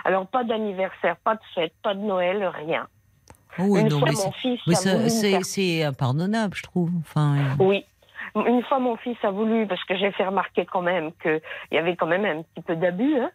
[0.04, 2.88] Alors, pas d'anniversaire, pas de fête, pas de Noël, rien.
[3.58, 6.91] Oh, oui, non, fois, mais mon c'est- fils impardonnable, je trouve.
[6.99, 7.86] Enfin, euh, Oui.
[8.36, 11.39] Une fois, mon fils a voulu, parce que j'ai fait remarquer quand même qu'il
[11.71, 13.15] y avait quand même un petit peu d'abus.
[13.17, 13.32] hein.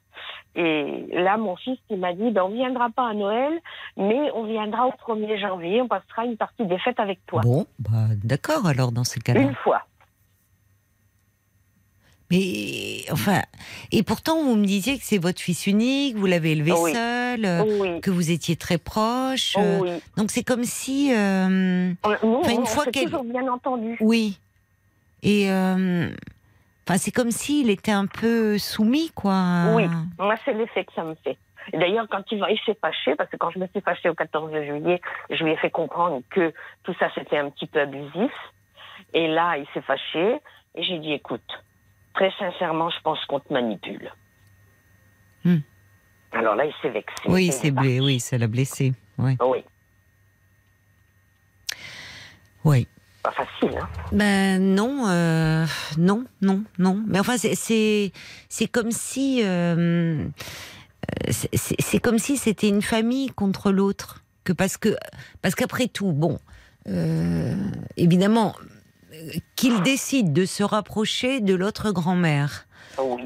[0.55, 3.53] Et là, mon fils, il m'a dit, ben, on viendra pas à Noël,
[3.97, 7.41] mais on viendra au 1er janvier, on passera une partie des fêtes avec toi.
[7.43, 9.41] bon, bah, d'accord alors dans ces cas-là.
[9.41, 9.83] Une fois.
[12.31, 13.41] Mais enfin,
[13.91, 16.93] et pourtant vous me disiez que c'est votre fils unique, vous l'avez élevé Oui.
[16.93, 18.01] seul, euh, Oui.
[18.01, 19.57] que vous étiez très proche.
[19.59, 19.91] euh, oui.
[20.17, 23.97] Donc c'est comme si, euh, On- Nous, enfin, une on fois qu'elle- toujours bien entendu.
[24.01, 24.39] oui,
[25.23, 26.09] et euh,
[26.87, 29.73] enfin c'est comme s'il était un peu soumis, quoi.
[29.75, 29.85] Oui,
[30.19, 31.37] moi, c'est l'effet que ça me fait.
[31.73, 34.51] D'ailleurs, quand il, il s'est fâché, parce que quand je me suis fâchée au 14
[34.65, 36.53] juillet, je lui ai fait comprendre que
[36.83, 38.33] tout ça, c'était un petit peu abusif.
[39.13, 40.41] Et là, il s'est fâché,
[40.75, 41.43] et j'ai dit, écoute,
[42.15, 44.11] très sincèrement, je pense qu'on te manipule.
[45.45, 45.59] Hmm.
[46.33, 47.15] Alors là, il s'est vexé.
[47.27, 48.93] Oui, c'est blé, oui, ça l'a blessé.
[49.19, 49.37] Oui.
[49.41, 49.65] Oui,
[52.65, 52.89] oui.
[53.23, 53.89] Pas facile, hein.
[54.13, 55.67] Ben non, euh,
[55.99, 57.03] non, non, non.
[57.07, 58.13] Mais enfin, c'est
[58.73, 60.25] comme si euh,
[61.31, 64.23] c'est- c'est comme si c'était une famille contre l'autre.
[64.45, 64.97] Que parce que
[65.43, 66.39] parce qu'après tout, bon,
[66.89, 67.55] euh,
[67.99, 68.55] évidemment,
[69.13, 72.67] euh, qu'il décide de se rapprocher de l'autre grand-mère.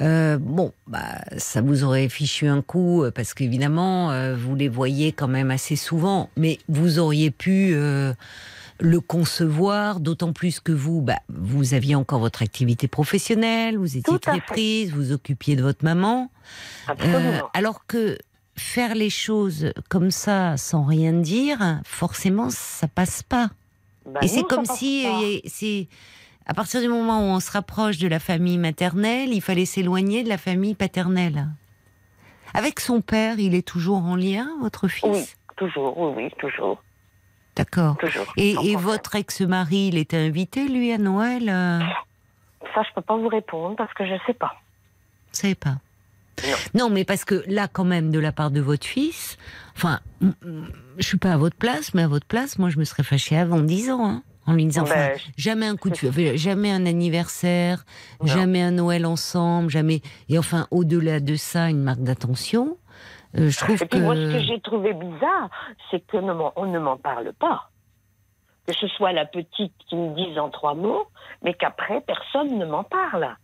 [0.02, 4.68] Euh, bon, bah, ça vous aurait fichu un coup euh, parce qu'évidemment, euh, vous les
[4.68, 8.12] voyez quand même assez souvent, mais vous auriez pu euh,
[8.80, 14.18] le concevoir, d'autant plus que vous, bah, vous aviez encore votre activité professionnelle, vous étiez
[14.18, 16.30] très prise, vous occupiez de votre maman.
[16.88, 18.18] Euh, alors que
[18.56, 23.50] faire les choses comme ça sans rien dire, forcément, ça passe pas.
[24.06, 25.88] Bah Et c'est comme si euh, c'est
[26.46, 30.24] à partir du moment où on se rapproche de la famille maternelle, il fallait s'éloigner
[30.24, 31.48] de la famille paternelle.
[32.52, 35.08] Avec son père, il est toujours en lien, votre fils?
[35.10, 35.24] Oui,
[35.56, 36.82] toujours, oui, oui, toujours.
[37.56, 37.96] D'accord.
[37.98, 38.26] toujours.
[38.36, 41.80] Et, votre ex-mari, il était invité, lui, à Noël euh,
[42.74, 44.54] Ça, je peux pas vous répondre parce que je sais pas.
[45.32, 45.76] Vous savez pas
[46.74, 46.90] Non.
[46.90, 49.38] mais parce que là, quand même, de la part de votre fils,
[49.76, 53.02] enfin, je suis pas à votre place, mais à votre place, moi, je me serais
[53.04, 56.10] fâchée avant 10 ans, hein, en lui disant, enfin, Ben, jamais un coup de feu,
[56.36, 57.84] jamais un anniversaire,
[58.20, 58.26] Non.
[58.26, 60.02] jamais un Noël ensemble, jamais.
[60.28, 62.76] Et enfin, au-delà de ça, une marque d'attention.
[63.38, 65.50] Euh, je trouve Et puis moi, ce que j'ai trouvé bizarre,
[65.90, 67.70] c'est que on ne m'en parle pas.
[68.66, 71.06] Que ce soit la petite qui me dise en trois mots,
[71.42, 73.36] mais qu'après, personne ne m'en parle.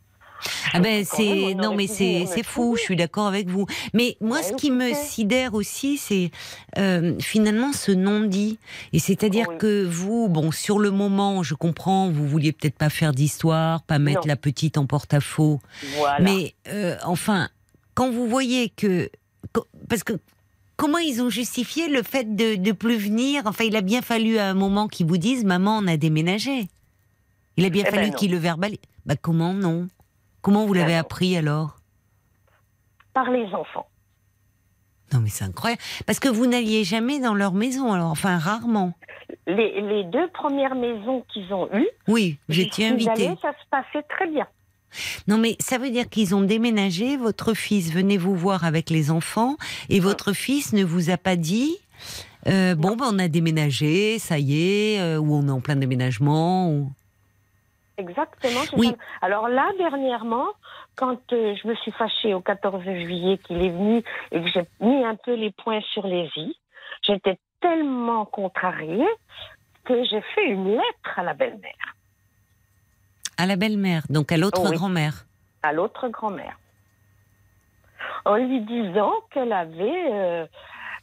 [0.73, 3.67] Ah ben c'est on non mais c'est c'est fou, je suis d'accord avec vous.
[3.93, 6.31] Mais moi, Ouais, ce qui me sidère aussi, c'est
[6.79, 8.59] euh, finalement ce non-dit.
[8.95, 9.59] Et c'est-à-dire Oui.
[9.59, 13.99] que vous, bon, sur le moment, je comprends, vous vouliez peut-être pas faire d'histoire, pas
[13.99, 14.29] mettre Non.
[14.29, 15.61] la petite en porte-à-faux.
[15.99, 16.21] Voilà.
[16.21, 17.49] Mais euh, enfin,
[17.95, 19.11] quand vous voyez que
[19.89, 20.13] parce que
[20.77, 23.43] comment ils ont justifié le fait de de plus venir?
[23.47, 26.69] Enfin, il a bien fallu à un moment qu'ils vous disent maman, on a déménagé.
[27.57, 28.79] Il a bien Eh ben fallu qu'ils le verbalisent.
[29.07, 29.89] Bah comment non?
[30.43, 31.01] Comment vous Ben l'avez non.
[31.01, 31.77] appris alors?
[33.13, 33.87] Par les enfants.
[35.13, 38.93] Non mais c'est incroyable parce que vous n'alliez jamais dans leur maison alors enfin rarement.
[39.47, 43.11] Les, les deux premières maisons qu'ils ont eues, Oui, j'étais invitée.
[43.11, 44.47] allée, ça se passait très bien.
[45.29, 49.11] Non mais ça veut dire qu'ils ont déménagé, votre fils venait vous voir avec les
[49.11, 49.57] enfants
[49.89, 51.77] et votre fils ne vous a pas dit
[52.49, 55.77] euh, bon ben on a déménagé, ça y est, euh, ou on est en plein
[55.77, 56.91] déménagement ou...
[57.99, 58.61] Exactement.
[58.79, 58.89] Oui.
[58.89, 58.95] ça.
[59.21, 60.47] Alors là, dernièrement,
[60.97, 64.65] quand euh, je me suis fâchée au 14 juillet qu'il est venu et que j'ai
[64.81, 66.57] mis un peu les points sur les i,
[67.03, 69.09] j'étais tellement contrariée
[69.85, 71.95] que j'ai fait une lettre à la belle-mère,
[73.41, 74.77] à la belle-mère, donc à l'autre Oui.
[74.77, 75.27] grand-mère.
[75.63, 76.59] à l'autre grand-mère,
[78.25, 80.47] en lui disant qu'elle avait euh,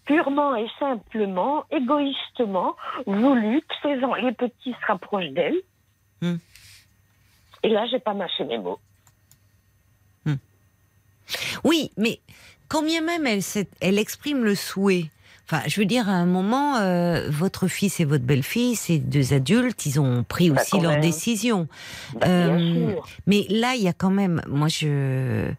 [0.05, 5.57] purement et simplement, égoïstement, voulu que ses en- les petits se rapprochent d'elle.
[6.21, 6.37] Hmm.
[7.63, 8.79] Et là, j'ai pas mâché mes mots.
[11.63, 12.19] Oui, mais
[12.69, 15.05] combien même elle, s'est- elle exprime le souhait.
[15.49, 19.33] Enfin, je veux dire, à un moment, euh, votre fils et votre belle-fille, ces deux
[19.33, 21.01] adultes, ils ont pris Bah, aussi quand leur même.
[21.01, 21.67] décision.
[22.19, 22.93] Bah, Euh.
[23.27, 25.49] Mais là, il y a quand même, moi, je,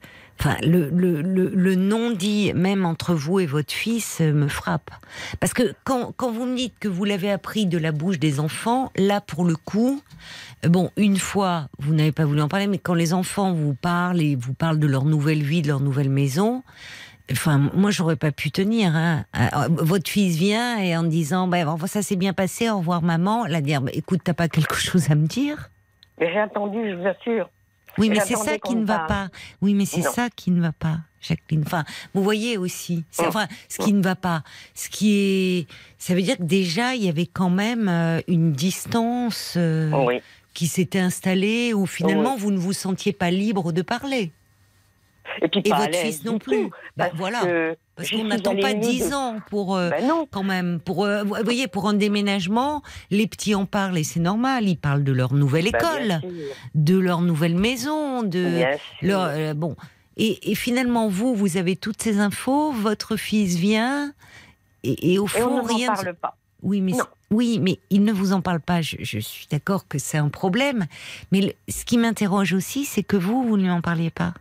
[0.40, 4.88] Enfin, le, le, le, non-dit, même entre vous et votre fils, euh, me frappe.
[5.40, 8.38] Parce que quand, quand vous me dites que vous l'avez appris de la bouche des
[8.38, 10.00] enfants, là, pour le coup,
[10.62, 14.22] bon, une fois, vous n'avez pas voulu en parler, mais quand les enfants vous parlent
[14.22, 16.62] et vous parlent de leur nouvelle vie, de leur nouvelle maison,
[17.30, 18.94] Enfin, moi, j'aurais pas pu tenir.
[18.94, 19.24] Hein.
[19.36, 23.46] Euh, votre fils vient et en disant, bah, ça s'est bien passé, au revoir maman,
[23.46, 25.70] la dire, bah, écoute, t'as pas quelque chose à me dire?
[26.18, 27.48] Mais j'ai attendu, je vous assure.
[27.98, 29.28] Oui, mais c'est ça qui ne va pas.
[29.60, 31.62] Oui, mais c'est ça qui ne va pas, Jacqueline.
[31.66, 33.04] Enfin, vous voyez aussi.
[33.18, 33.24] Oh.
[33.26, 34.42] Enfin, ce qui ne va pas.
[34.74, 35.66] Ce qui est.
[35.98, 39.90] Ça veut dire que déjà, il y avait quand même euh, une distance euh,
[40.54, 44.30] qui s'était installée où finalement, vous ne vous sentiez pas libre de parler.
[45.42, 46.70] Et, puis votre fils non plus.
[46.96, 47.42] Bah, voilà.
[47.96, 49.96] Parce qu'on n'attend pas dix ans pour euh, bah
[50.30, 54.68] quand même pour vous voyez pour un déménagement, les petits en parlent et c'est normal,
[54.68, 56.20] ils parlent de leur nouvelle bah, école,
[56.76, 58.62] de leur nouvelle maison, de
[59.02, 59.74] leur bon
[60.18, 64.12] et, finalement vous vous avez toutes ces infos, votre fils vient
[64.84, 65.92] et, au fond on rien.
[65.92, 66.36] parle pas.
[66.62, 66.92] Oui mais
[67.30, 68.82] oui mais il ne vous en parle pas.
[68.82, 70.86] Je, je suis d'accord que c'est un problème,
[71.32, 74.34] mais ce qui m'interroge aussi c'est que vous vous ne lui en parliez pas.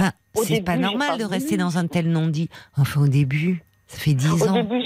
[0.00, 2.48] Bah, c'est pas normal de rester dans un tel non-dit.
[2.76, 4.54] Enfin, au début, ça fait dix ans.
[4.54, 4.82] Début,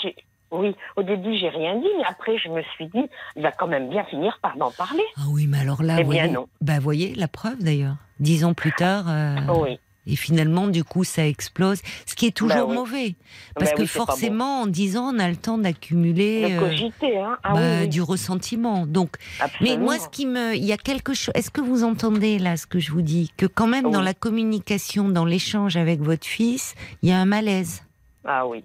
[0.52, 3.66] oui, au début, j'ai rien dit, mais après, je me suis dit, il va quand
[3.66, 5.02] même bien finir par m'en parler.
[5.16, 6.48] Ah oui, mais alors là, eh bien, non.
[6.60, 7.96] Bah, voyez, la preuve d'ailleurs.
[8.20, 9.04] Dix ans plus tard.
[9.08, 9.78] Euh, oui.
[10.06, 11.80] Et finalement, du coup, ça explose.
[12.06, 13.14] Ce qui est toujours bah mauvais.
[13.54, 16.70] Parce bah que forcément, en 10 ans, on a le temps d'accumuler euh,
[17.02, 17.38] hein.
[17.42, 18.86] ah bah, du ressentiment.
[18.86, 19.16] Donc,
[19.60, 21.32] mais moi, ce qui me, il y a quelque chose.
[21.34, 23.32] Est-ce que vous entendez là ce que je vous dis?
[23.36, 27.26] Que quand même, dans la communication, dans l'échange avec votre fils, il y a un
[27.26, 27.82] malaise.
[28.24, 28.62] Ah oui.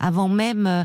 [0.00, 0.84] Avant même, euh,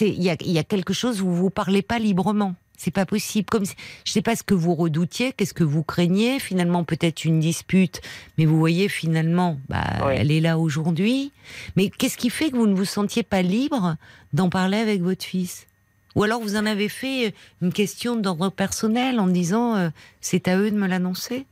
[0.00, 2.54] il y a, y a quelque chose où vous parlez pas librement.
[2.84, 3.48] C'est pas possible.
[3.48, 6.38] Comme je sais pas ce que vous redoutiez, qu'est-ce que vous craignez.
[6.38, 8.02] Finalement, peut-être une dispute,
[8.36, 11.32] mais vous voyez finalement, bah, elle est là aujourd'hui.
[11.76, 13.96] Mais qu'est-ce qui fait que vous ne vous sentiez pas libre
[14.34, 15.66] d'en parler avec votre fils?
[16.14, 19.88] Ou alors vous en avez fait une question d'ordre personnel en disant euh,
[20.20, 21.46] c'est à eux de me l'annoncer?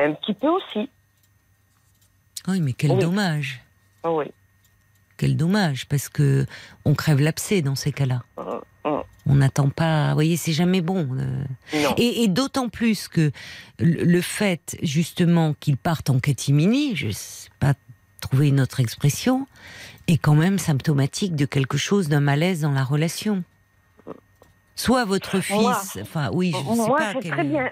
[0.00, 0.90] Un petit peu aussi.
[2.48, 3.60] Oui, mais quel dommage.
[4.02, 4.24] Oui.
[5.16, 6.44] Quel dommage, parce que
[6.84, 8.24] on crève l'abcès dans ces cas-là.
[8.86, 10.08] Euh, on n'attend pas.
[10.08, 11.08] Vous voyez, c'est jamais bon.
[11.12, 11.44] Euh.
[11.96, 13.30] Et, d'autant plus que
[13.78, 17.74] le fait, justement, qu'ils partent en catimini, je ne sais pas
[18.20, 19.46] trouver une autre expression,
[20.08, 23.44] est quand même symptomatique de quelque chose, d'un malaise dans la relation.
[24.74, 27.14] Soit votre fils, enfin oui, je ne sais pas.
[27.14, 27.70] Très bien,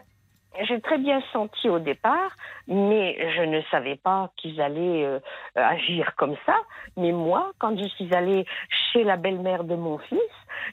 [0.68, 2.36] j'ai très bien senti au départ,
[2.66, 5.20] mais je ne savais pas qu'ils allaient euh,
[5.54, 6.56] agir comme ça.
[6.96, 8.44] Mais moi, quand je suis allée
[8.92, 10.18] chez la belle-mère de mon fils,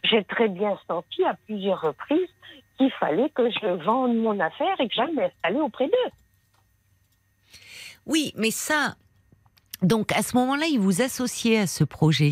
[0.03, 2.29] j'ai très bien senti à plusieurs reprises
[2.77, 6.11] qu'il fallait que je vende mon affaire et que j'aille m'installer auprès d'eux.
[8.05, 8.95] Oui, mais ça,
[9.83, 12.31] donc à ce moment-là, il vous associait à ce projet.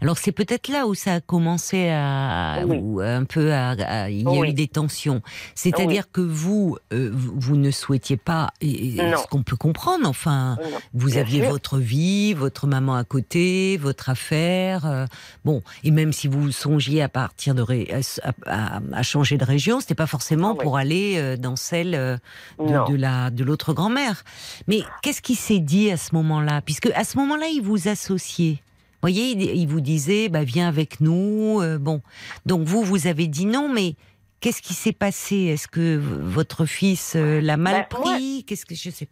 [0.00, 4.48] Alors c'est peut-être là où ça a commencé à un peu à, il y a
[4.48, 5.20] eu des tensions.
[5.56, 10.08] C'est-à-dire que vous euh, vous ne souhaitiez pas et, ce qu'on peut comprendre.
[10.08, 10.58] Enfin,
[10.94, 14.86] vous aviez votre vie, votre maman à côté, votre affaire.
[14.86, 15.06] Euh,
[15.44, 17.64] bon, et même si vous songiez à partir de
[18.46, 21.90] à, changer de région, c'était pas forcément pour aller euh, dans celle
[22.60, 24.22] de, de la de l'autre grand-mère.
[24.68, 26.60] Mais qu'est-ce qui s'est dit à ce moment-là?
[26.76, 28.56] Puisque à ce moment-là, il vous associait.
[28.56, 31.60] Vous voyez, il vous disait, bah, viens avec nous.
[31.62, 32.02] Euh, bon,
[32.44, 33.94] donc vous, vous avez dit non, mais
[34.40, 35.36] qu'est-ce qui s'est passé?
[35.36, 38.44] Est-ce que votre fils euh, l'a mal bah, pris?
[38.46, 39.08] Qu'est-ce que je sais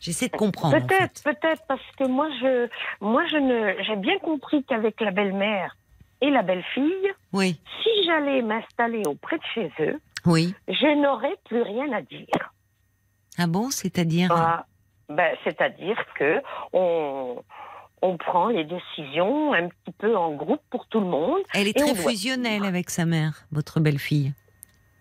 [0.00, 0.78] J'essaie de comprendre.
[0.86, 2.68] Peut-être, peut-être, parce que moi, je,
[3.00, 5.76] moi, je ne, j'ai bien compris qu'avec la belle-mère
[6.20, 7.60] et la belle-fille, oui.
[7.82, 10.54] si j'allais m'installer auprès de chez eux, oui.
[10.68, 12.52] je n'aurais plus rien à dire.
[13.38, 14.30] Ah bon, c'est-à-dire?
[14.32, 14.66] Ah,
[15.08, 16.42] ben, C'est-à-dire que
[16.72, 17.42] on,
[18.02, 21.40] on prend les décisions un petit peu en groupe pour tout le monde.
[21.54, 24.32] Elle est très fusionnelle avec sa mère, votre belle-fille.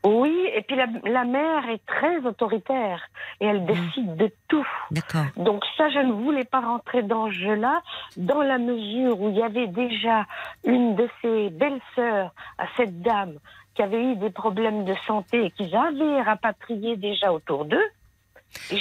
[0.06, 3.02] Oui, et puis la, la, mère est très autoritaire
[3.41, 3.65] et elle mmh.
[3.65, 4.65] décide de tout.
[4.91, 5.26] D'accord.
[5.36, 7.82] Donc ça, je ne voulais pas rentrer dans ce jeu-là,
[8.15, 10.26] dans la mesure où il y avait déjà
[10.63, 13.34] une de ses belles-sœurs à cette dame
[13.76, 17.89] qui avait eu des problèmes de santé et qu'ils avaient rapatrié déjà autour d'eux.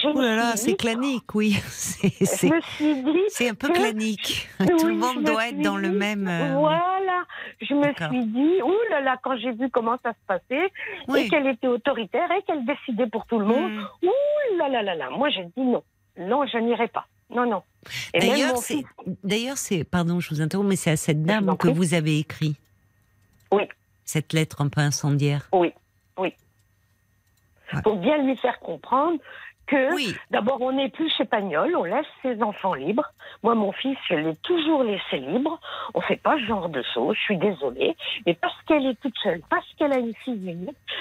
[0.04, 1.52] Oh là là, c'est clanique, oui.
[1.70, 4.48] C'est un peu clanique.
[4.58, 6.26] Tout le monde doit être dans le même.
[6.28, 7.24] Euh, voilà.
[7.60, 10.72] Je me suis dit, ouh là là, quand j'ai vu comment ça se passait,
[11.16, 14.06] et qu'elle était autoritaire et qu'elle décidait pour tout le monde, mm.
[14.06, 15.10] ouh là là là là.
[15.10, 15.82] Moi, j'ai dit non.
[16.18, 17.06] Non, je n'irai pas.
[17.30, 17.62] Non, non.
[19.24, 22.56] D'ailleurs, c'est, pardon, je vous interromps, mais c'est à cette dame que vous avez écrit.
[23.52, 23.62] Oui.
[24.04, 25.48] Cette lettre un peu incendiaire.
[25.52, 25.72] Oui,
[26.18, 26.34] oui.
[27.82, 29.18] Pour bien lui faire comprendre
[29.66, 33.10] que d'abord on n'est plus chez Pagnol, on laisse ses enfants libres.
[33.42, 35.58] Moi, mon fils, je l'ai toujours laissé libre.
[35.94, 37.16] On fait pas ce genre de choses.
[37.16, 40.36] Je suis désolée, mais parce qu'elle est toute seule, parce qu'elle a une fille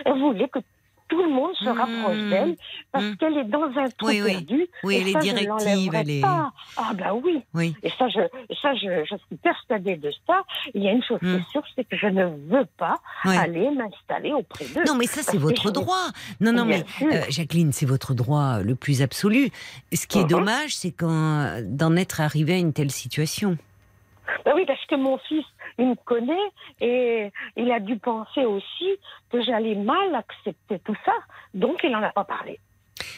[0.06, 0.60] elle voulait que
[1.07, 2.29] tout le monde se rapproche mmh.
[2.29, 2.55] d'elle
[2.91, 3.15] parce mmh.
[3.17, 4.67] qu'elle est dans un trou perdu.
[4.83, 6.23] Oui, elle est directive, elle est.
[6.23, 6.51] Ah
[6.95, 7.41] bah oui.
[7.53, 7.75] oui.
[7.83, 8.21] Et ça, je,
[8.61, 10.41] ça, je, je, suis persuadée de ça.
[10.73, 11.45] Il y a une chose qui est mmh.
[11.51, 14.83] sûre, c'est que je ne veux pas aller m'installer auprès d'eux.
[14.87, 16.07] Non, mais ça, c'est votre droit.
[16.41, 19.51] Non, non, mais euh, Jacqueline, c'est votre droit le plus absolu.
[19.93, 20.27] Ce qui est uh-huh.
[20.27, 23.57] dommage, c'est d'en être arrivé à une telle situation.
[24.45, 25.45] Ben oui, parce que mon fils,
[25.79, 28.97] il me connaît et il a dû penser aussi
[29.31, 31.13] que j'allais mal accepter tout ça.
[31.55, 32.60] Donc, il n'en a pas parlé.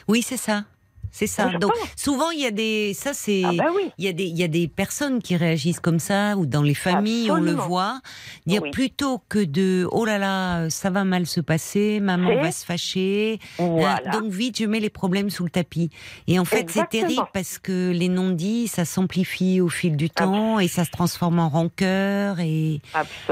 [0.08, 0.64] Oui, c'est ça.
[1.12, 1.50] C'est ça.
[1.60, 3.66] Donc souvent il y a des ça c'est ah bah
[3.98, 6.62] il y a des il y a des personnes qui réagissent comme ça ou dans
[6.62, 8.02] les familles on le voit.
[8.46, 12.66] Dire plutôt que de oh là là ça va mal se passer maman va se
[12.66, 13.40] fâcher.
[13.60, 15.90] Hein, donc vite je mets les problèmes sous le tapis.
[16.28, 20.60] Et en fait c'est terrible parce que les non-dits ça s'amplifie au fil du temps
[20.60, 22.82] et ça se transforme en rancœur et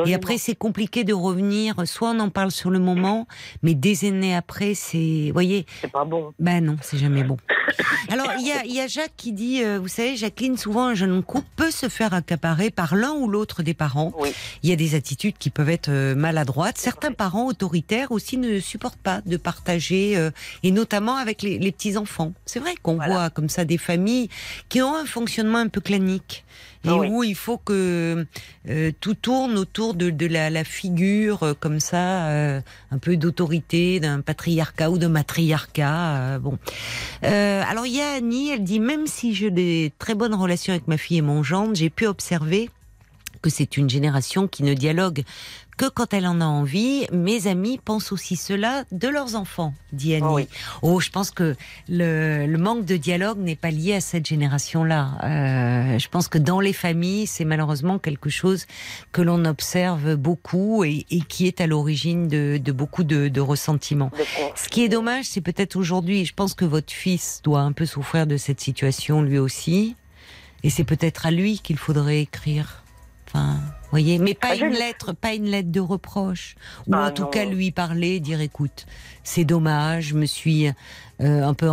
[0.05, 1.75] et après c'est compliqué de revenir.
[1.85, 3.27] Soit on en parle sur le moment
[3.61, 6.33] mais des années après c'est voyez c'est pas bon.
[6.39, 7.37] Ben non c'est jamais bon
[8.09, 11.47] alors, il y a, Jacques qui dit, euh, vous savez, Jacqueline, souvent un jeune couple
[11.55, 14.13] peut se faire accaparer par l'un ou l'autre des parents.
[14.63, 16.77] Il y a des attitudes qui peuvent être euh, maladroites.
[16.77, 20.31] Certains parents autoritaires aussi ne supportent pas de partager, euh,
[20.63, 22.33] et notamment avec les, petits-enfants.
[22.45, 24.29] C'est vrai qu'on voit comme ça des familles
[24.69, 26.44] qui ont un fonctionnement un peu clanique
[26.85, 28.25] et ah où il faut que
[28.69, 33.17] euh, tout tourne autour de, de la, la, figure euh, comme ça, euh, un peu
[33.17, 36.39] d'autorité, d'un patriarcat ou de matriarcat.
[36.39, 36.57] bon.
[37.21, 40.87] alors il y a Annie, elle dit même si j'ai des très bonnes relations avec
[40.87, 42.69] ma fille et mon gendre, j'ai pu observer
[43.45, 45.23] que c'est une génération qui ne dialogue
[45.77, 47.05] que quand elle en a envie.
[47.11, 50.47] Mes amis pensent aussi cela de leurs enfants, dit Annie.
[50.81, 51.55] Oh, je pense que
[51.87, 55.19] le, manque de dialogue n'est pas lié à cette génération-là.
[55.23, 58.65] Euh, je pense que dans les familles, c'est malheureusement quelque chose
[59.11, 64.09] que l'on observe beaucoup et, qui est à l'origine de, beaucoup de, de ressentiments.
[64.55, 67.85] Ce qui est dommage, c'est peut-être aujourd'hui, je pense que votre fils doit un peu
[67.85, 69.95] souffrir de cette situation lui aussi.
[70.63, 72.84] Et c'est peut-être à lui qu'il faudrait écrire.
[73.27, 73.59] Enfin,
[73.91, 76.55] voyez, mais pas ah, une lettre, pas une lettre de reproche,
[76.87, 78.85] ou ah, en tout cas lui parler, dire écoute,
[79.23, 80.67] c'est dommage, je me suis
[81.21, 81.69] euh, un peu,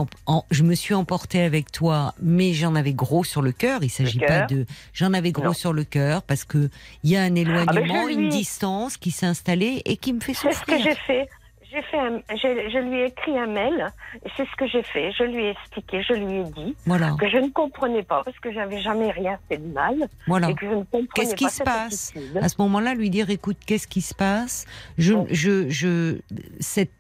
[0.51, 3.83] je me suis emporté avec toi, mais j'en avais gros sur le cœur.
[3.83, 6.71] Il s'agit pas de, j'en avais gros sur le cœur parce que
[7.03, 10.35] il y a un ah, éloignement, une distance qui s'est installée et qui me fait
[10.35, 10.55] souffrir.
[10.57, 11.29] C'est ce que j'ai fait
[11.73, 11.99] j'ai fait
[12.37, 13.93] je, lui ai écrit un mail,
[14.25, 15.13] et c'est ce que j'ai fait.
[15.13, 16.77] Je lui ai expliqué, je lui ai dit
[17.19, 20.51] que je ne comprenais pas, parce que j'avais jamais rien fait de mal, voilà.
[20.51, 23.59] et que je ne comprenais qu'est-ce qui se passe À ce moment-là, lui dire, écoute,
[23.67, 24.67] qu'est-ce qui se passe?
[24.99, 26.19] Je, je, je,
[26.61, 26.91] cette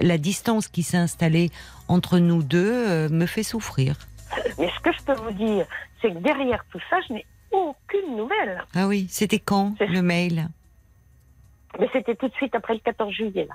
[0.00, 1.50] la distance qui s'est installée
[1.88, 3.96] entre nous deux euh, me fait souffrir.
[4.58, 5.66] Mais ce que je peux vous dire,
[6.00, 8.62] c'est que derrière tout ça, je n'ai aucune nouvelle.
[8.74, 10.48] Ah oui, c'était quand le mail?
[11.78, 13.54] Mais c'était tout de suite après le 14 juillet, là.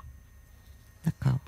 [1.06, 1.40] D'accord.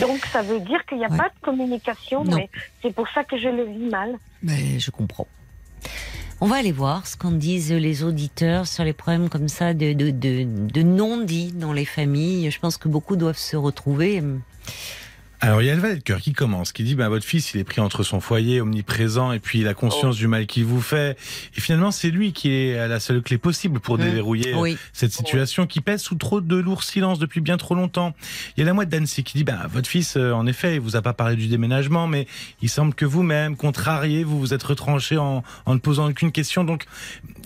[0.00, 2.50] Donc ça veut dire qu'il n'y a pas de communication, mais
[2.82, 4.16] c'est pour ça que je le vis mal.
[4.42, 5.28] Mais je comprends.
[6.40, 9.92] On va aller voir ce qu'en disent les auditeurs sur les problèmes comme ça de,
[9.92, 12.50] de, de, de non-dits dans les familles.
[12.50, 14.22] Je pense que beaucoup doivent se retrouver.
[15.40, 17.52] Alors il y a le valet de cœur qui commence, qui dit bah votre fils
[17.52, 20.18] il est pris entre son foyer omniprésent et puis la conscience oh.
[20.18, 21.18] du mal qu'il vous fait
[21.56, 24.02] et finalement c'est lui qui est la seule clé possible pour mmh.
[24.02, 28.14] déverrouiller euh, cette situation qui pèse sous trop de lourd silence depuis bien trop longtemps.
[28.56, 30.80] Il y a la moite d'Annecy qui dit bah votre fils euh, en effet il
[30.80, 32.26] vous a pas parlé du déménagement mais
[32.62, 36.64] il semble que vous-même contrarié vous vous êtes retranché en, en ne posant aucune question
[36.64, 36.86] donc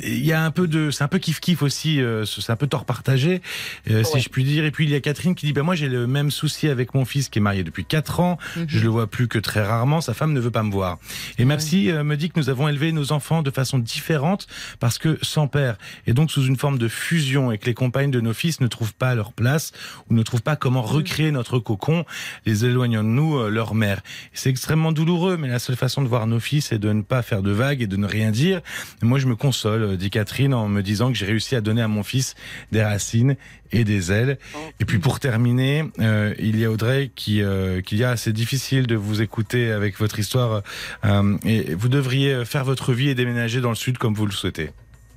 [0.00, 2.56] il y a un peu de c'est un peu kiff kiff aussi euh, c'est un
[2.56, 3.42] peu tort partagé
[3.86, 5.88] si je puis dire et puis il y a Catherine qui dit bah moi j'ai
[5.88, 8.38] le même souci avec mon fils qui est marié depuis 4 ans.
[8.56, 8.64] Mhm.
[8.68, 10.00] Je le vois plus que très rarement.
[10.00, 10.98] Sa femme ne veut pas me voir.
[11.38, 14.46] Et ma psy euh, me dit que nous avons élevé nos enfants de façon différente
[14.78, 18.10] parce que sans père et donc sous une forme de fusion et que les compagnes
[18.10, 19.72] de nos fils ne trouvent pas leur place
[20.08, 20.88] ou ne trouvent pas comment mhm.
[20.88, 22.04] recréer notre cocon,
[22.46, 24.00] les éloignant de nous euh, leur mère.
[24.32, 27.22] C'est extrêmement douloureux, mais la seule façon de voir nos fils est de ne pas
[27.22, 28.60] faire de vagues et de ne rien dire.
[29.02, 31.82] moi, je me console, euh, dit Catherine, en me disant que j'ai réussi à donner
[31.82, 32.34] à mon fils
[32.72, 33.36] des racines
[33.72, 34.38] et des ailes.
[34.80, 38.86] Et puis pour terminer, euh, il y a Audrey qui euh, qui a c'est difficile
[38.86, 40.62] de vous écouter avec votre histoire
[41.04, 44.32] euh, et vous devriez faire votre vie et déménager dans le sud comme vous le
[44.32, 44.70] souhaitez.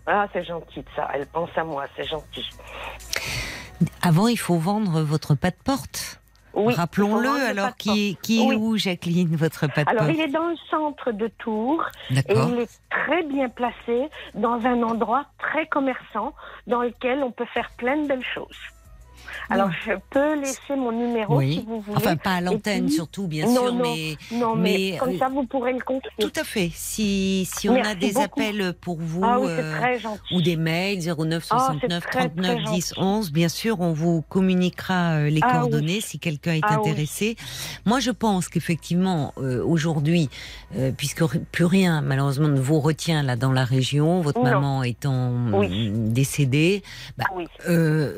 [0.06, 1.10] Ah, c'est gentil ça.
[1.14, 2.46] Elle pense à moi, c'est gentil.
[4.02, 6.20] Avant, il faut vendre votre pas de porte.
[6.56, 10.56] Rappelons-le, alors, qui, qui est où, Jacqueline, votre pas de Alors, il est dans le
[10.70, 11.84] centre de Tours.
[12.12, 16.34] Et il est très bien placé dans un endroit très commerçant
[16.68, 18.58] dans lequel on peut faire plein de belles choses.
[19.50, 21.98] Alors, je peux laisser mon numéro si vous voulez.
[21.98, 24.16] Enfin, pas à l'antenne, surtout, bien sûr, mais.
[24.32, 26.10] Non, mais, comme euh, ça, vous pourrez le confier.
[26.20, 26.72] Tout à fait.
[26.74, 29.98] Si, si on a des appels pour vous, ah euh,
[30.32, 35.42] ou des mails, 09 69 39 10 11, bien sûr, on vous communiquera euh, les
[35.44, 37.36] ah coordonnées si quelqu'un est ah intéressé.
[37.86, 40.30] Moi, je pense qu'effectivement, aujourd'hui,
[40.98, 45.34] puisque plus rien, malheureusement, ne vous retient là dans la région, votre maman étant
[45.94, 46.84] décédée,
[47.18, 47.26] bah,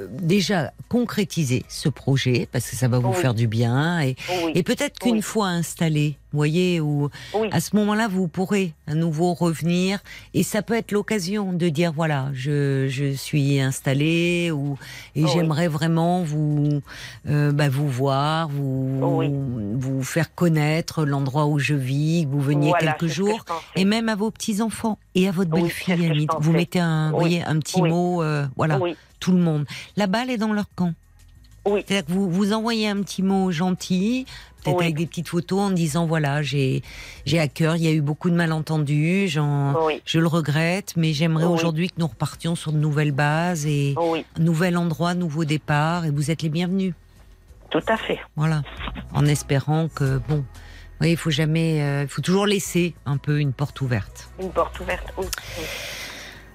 [0.09, 4.15] déjà, concrétiser ce projet parce que ça va vous faire du bien et,
[4.53, 7.09] et peut-être qu'une fois installé, vous voyez, où
[7.49, 9.99] à ce moment-là vous pourrez à nouveau revenir.
[10.33, 14.77] Et ça peut être l'occasion de dire voilà, je, je suis installé ou
[15.15, 16.81] et j'aimerais vraiment vous
[17.29, 23.07] euh, bah, vous voir, vous vous faire connaître l'endroit où je vis, vous veniez quelques
[23.07, 23.45] jours.
[23.77, 27.59] et même à vos petits enfants et à votre belle-fille, vous mettez un, voyez, un
[27.59, 28.77] petit mot, euh, voilà
[29.21, 29.65] tout le monde.
[29.95, 30.93] La balle est dans leur camp.
[31.65, 31.83] Oui.
[31.85, 34.25] C'est-à-dire que vous, vous envoyez un petit mot gentil,
[34.63, 36.83] peut-être avec des petites photos en disant voilà, j'ai
[37.25, 41.45] j'ai à cœur, il y a eu beaucoup de malentendus, je le regrette, mais j'aimerais
[41.45, 46.11] aujourd'hui que nous repartions sur de nouvelles bases et un nouvel endroit, nouveau départ, et
[46.11, 46.93] vous êtes les bienvenus.
[47.71, 48.19] Tout à fait.
[48.35, 48.61] Voilà,
[49.13, 50.45] en espérant que bon.
[51.01, 54.29] Oui, il faut jamais, euh, il faut toujours laisser un peu une porte ouverte.
[54.39, 55.25] Une porte ouverte, oui.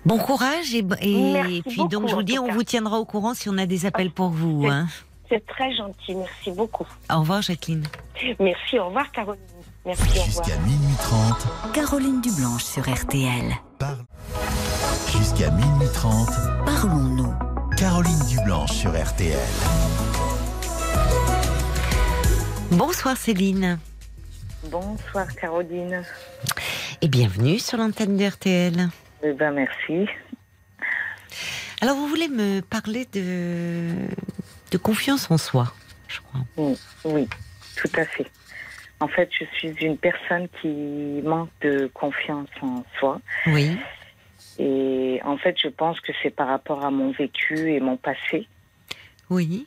[0.07, 3.59] Bon courage et, puis donc je vous dis, on vous tiendra au courant si on
[3.59, 4.67] a des appels pour vous.
[4.67, 4.87] Hein.
[5.29, 6.87] C'est très gentil, merci beaucoup.
[7.11, 7.85] Au revoir Jacqueline.
[8.39, 9.43] Merci, au revoir Caroline.
[9.87, 11.73] Merci, Jusqu'à minuit 30.
[11.73, 13.55] Caroline Dublanche sur RTL.
[15.17, 16.29] Jusqu'à minuit 30.
[16.67, 17.35] Parlons-nous.
[17.77, 19.39] Caroline Dublanche sur RTL.
[22.73, 23.79] Bonsoir Céline.
[24.71, 26.05] Bonsoir Caroline.
[27.01, 28.91] Et bienvenue sur l'antenne de RTL.
[29.23, 30.07] Eh ben, merci.
[31.81, 33.93] Alors, vous voulez me parler de,
[34.71, 35.73] de confiance en soi,
[36.09, 36.75] je crois.
[37.05, 37.29] Oui,
[37.77, 38.27] tout à fait.
[39.01, 40.69] En fait, je suis une personne qui
[41.25, 43.21] manque de confiance en soi.
[43.47, 43.79] Oui.
[44.59, 48.47] Et en fait, je pense que c'est par rapport à mon vécu et mon passé.
[49.31, 49.67] Oui.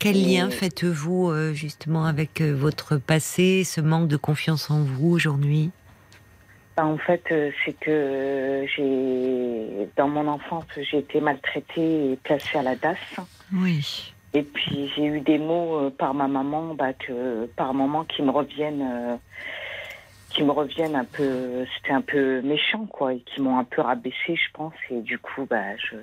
[0.00, 5.10] Quel lien faites-vous euh, justement avec euh, votre passé, ce manque de confiance en vous
[5.10, 5.70] aujourd'hui?
[6.76, 12.16] Bah, en fait, euh, c'est que euh, j'ai, dans mon enfance, j'ai été maltraitée et
[12.16, 12.96] placée à la DAS.
[13.52, 14.12] Oui.
[14.32, 18.22] Et puis j'ai eu des mots euh, par ma maman, bah, que par moment qui
[18.22, 19.20] me reviennent,
[20.30, 23.80] qui me reviennent un peu, c'était un peu méchant quoi, et qui m'ont un peu
[23.80, 24.74] rabaissé, je pense.
[24.90, 25.96] Et du coup, bah, je,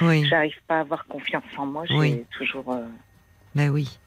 [0.00, 0.24] oui.
[0.24, 1.84] j'arrive pas à avoir confiance en moi.
[1.86, 2.74] J'ai toujours.
[3.54, 3.98] Ben oui.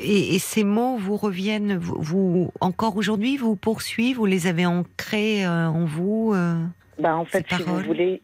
[0.00, 5.68] Et, ces mots vous reviennent, vous, encore aujourd'hui, vous poursuivent, vous les avez ancrés euh,
[5.68, 6.54] en vous euh,
[6.98, 8.22] bah, En fait, si vous, voulez,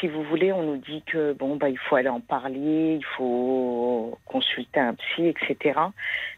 [0.00, 3.04] si vous voulez, on nous dit que bon, bah, il faut aller en parler, il
[3.16, 5.78] faut consulter un psy, etc.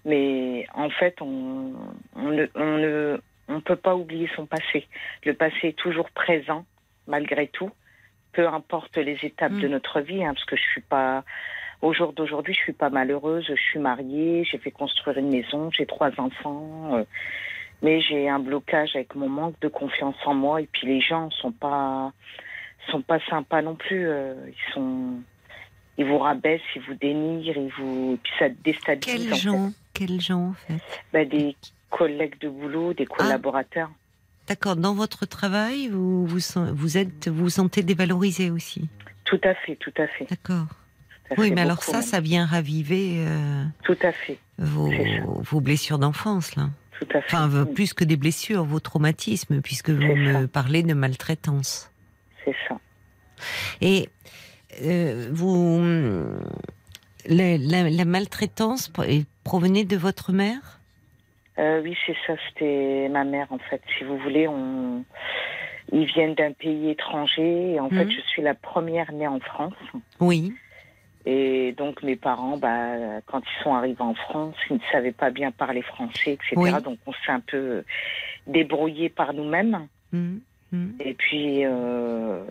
[0.04, 1.72] Mais en fait, on,
[2.16, 4.86] on ne, on ne on peut pas oublier son passé.
[5.24, 6.64] Le passé est toujours présent,
[7.06, 7.70] malgré tout,
[8.32, 9.61] peu importe les étapes mm.
[9.61, 11.24] de notre vie, hein, parce que je suis pas
[11.81, 13.45] au jour d'aujourd'hui, je suis pas malheureuse.
[13.49, 16.97] Je suis mariée, j'ai fait construire une maison, j'ai trois enfants.
[16.97, 17.05] Euh,
[17.83, 20.61] mais j'ai un blocage avec mon manque de confiance en moi.
[20.61, 22.12] Et puis les gens sont pas
[22.91, 24.09] sont pas sympas non plus.
[24.09, 25.20] Euh, ils sont
[25.99, 29.29] ils vous rabaissent, ils vous dénigrent, ils vous et puis ça déstabilise.
[29.31, 30.81] Quels gens Quels gens en fait
[31.12, 31.57] ben, Des
[31.91, 33.14] collègues de boulot, des ah.
[33.14, 33.91] collaborateurs.
[34.49, 34.76] D'accord.
[34.76, 36.41] Dans votre travail, vous vous,
[36.72, 38.89] vous êtes vous, vous sentez dévalorisé aussi.
[39.24, 40.24] Tout à fait, tout à fait.
[40.29, 40.66] D'accord
[41.37, 43.16] oui, mais alors ça, ça vient raviver.
[43.18, 44.39] Euh, Tout à fait.
[44.59, 44.91] Vos,
[45.26, 46.70] vos blessures d'enfance, là.
[46.99, 47.37] Tout à fait.
[47.37, 51.93] Enfin, plus que des blessures, vos traumatismes, puisque vous me parlez de maltraitance.
[52.45, 52.79] C'est ça.
[53.81, 54.09] Et
[54.83, 55.81] euh, vous,
[57.26, 58.91] la, maltraitance
[59.45, 60.81] provenait de votre mère?
[61.59, 62.35] Euh, Oui, c'est ça.
[62.49, 63.83] C'était ma mère, en fait.
[63.97, 65.05] Si vous voulez, on
[65.93, 67.72] ils viennent d'un pays étranger.
[67.74, 68.11] Et en fait, mmh.
[68.11, 69.74] je suis la première née en France.
[70.20, 70.55] Oui.
[71.31, 75.29] Et donc mes parents, bah, quand ils sont arrivés en France, ils ne savaient pas
[75.31, 76.79] bien parler français, etc.
[76.83, 77.85] Donc on s'est un peu
[78.47, 79.89] débrouillé par nous-mêmes.
[80.12, 80.37] Mmh,
[80.72, 80.89] mmh.
[81.01, 82.43] Et puis euh,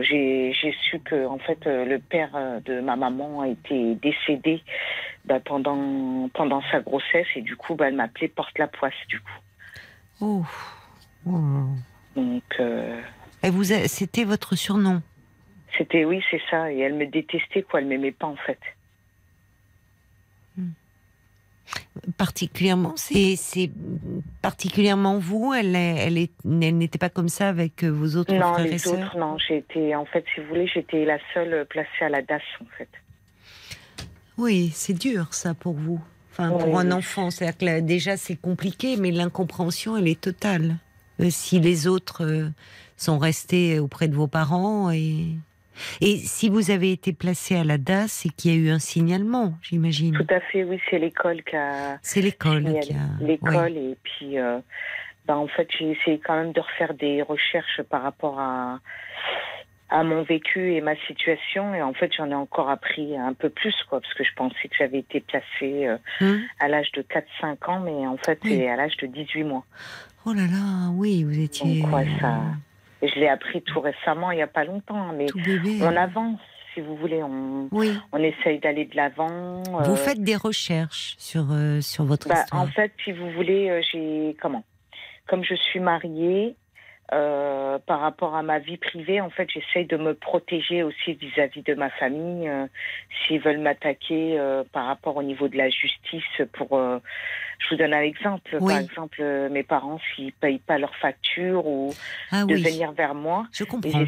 [0.00, 4.62] j'ai su que en fait le père de ma maman a été décédé
[5.24, 9.18] bah, pendant pendant sa grossesse et du coup bah, elle m'appelait porte la poisse du
[9.18, 9.40] coup.
[10.20, 10.44] Oh.
[11.26, 11.40] oh.
[12.14, 12.42] Donc.
[12.60, 13.00] Euh,
[13.42, 15.00] et vous, c'était votre surnom?
[15.78, 16.72] C'était oui, c'est ça.
[16.72, 17.80] Et elle me détestait, quoi.
[17.80, 18.58] Elle m'aimait pas, en fait.
[20.56, 20.70] Hmm.
[22.16, 23.70] Particulièrement, c'est
[24.42, 25.52] particulièrement vous.
[25.54, 28.92] Elle, elle, est, elle n'était pas comme ça avec euh, vos autres frères et sœurs.
[28.94, 29.38] Non, les autres, non.
[29.38, 32.88] J'étais, en fait, si vous voulez, j'étais la seule placée à la DAS, en fait.
[34.38, 36.00] Oui, c'est dur ça pour vous.
[36.30, 40.76] Enfin, pour un enfant, c'est-à-dire que déjà c'est compliqué, mais l'incompréhension elle est totale.
[41.20, 42.48] Euh, si les autres euh,
[42.98, 45.28] sont restés auprès de vos parents et
[46.00, 48.78] et si vous avez été placé à la DAS, c'est qu'il y a eu un
[48.78, 50.14] signalement, j'imagine.
[50.14, 51.98] Tout à fait, oui, c'est l'école qui a.
[52.02, 53.24] C'est l'école qui a.
[53.24, 54.58] L'école et puis, euh,
[55.26, 58.80] bah, en fait, j'ai essayé quand même de refaire des recherches par rapport à
[59.88, 63.50] à mon vécu et ma situation et en fait j'en ai encore appris un peu
[63.50, 66.42] plus quoi parce que je pensais que j'avais été placée euh, hum.
[66.58, 69.64] à l'âge de 4-5 ans mais en fait c'est à l'âge de 18 mois.
[70.24, 72.40] Oh là là, oui, vous étiez Donc, ça
[73.02, 75.26] je l'ai appris tout récemment, il n'y a pas longtemps, mais
[75.82, 76.40] on avance,
[76.74, 77.22] si vous voulez.
[77.22, 79.62] On, on essaye d'aller de l'avant.
[79.62, 79.96] Vous euh.
[79.96, 83.82] faites des recherches sur, euh, sur votre bah, histoire En fait, si vous voulez, euh,
[83.92, 84.36] j'ai.
[84.40, 84.64] Comment?
[85.26, 86.56] Comme je suis mariée,
[87.12, 91.62] euh, par rapport à ma vie privée, en fait, j'essaye de me protéger aussi vis-à-vis
[91.62, 92.48] de ma famille.
[92.48, 92.66] Euh,
[93.26, 96.80] s'ils veulent m'attaquer euh, par rapport au niveau de la justice, pour,
[97.58, 98.58] je vous donne un exemple.
[98.58, 101.94] Par exemple, mes parents, s'ils payent pas leurs factures ou
[102.30, 104.04] ah de venir vers moi, je comprends.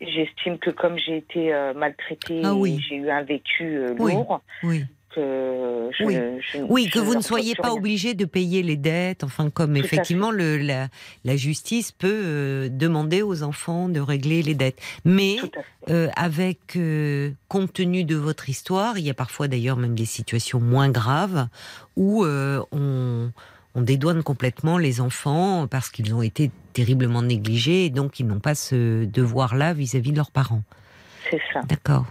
[0.00, 2.54] J'estime que comme j'ai été maltraitée, ah
[2.88, 4.40] j'ai eu un vécu lourd.
[5.16, 6.18] Oui
[6.68, 6.90] oui.
[6.90, 10.88] que vous ne soyez pas obligé de payer les dettes, enfin comme effectivement le, la,
[11.24, 14.80] la, justice peut euh, demander aux enfants de régler les dettes.
[15.04, 15.36] Mais
[15.90, 20.04] euh, avec, euh, compte tenu de votre histoire, il y a parfois d'ailleurs même des
[20.04, 21.48] situations moins graves
[21.96, 23.30] où on,
[23.74, 28.40] on dédouane complètement les enfants parce qu'ils ont été terriblement négligés et donc ils n'ont
[28.40, 30.62] pas ce devoir-là vis-à-vis de leurs parents.
[31.30, 31.60] C'est ça.
[31.68, 32.06] D'accord.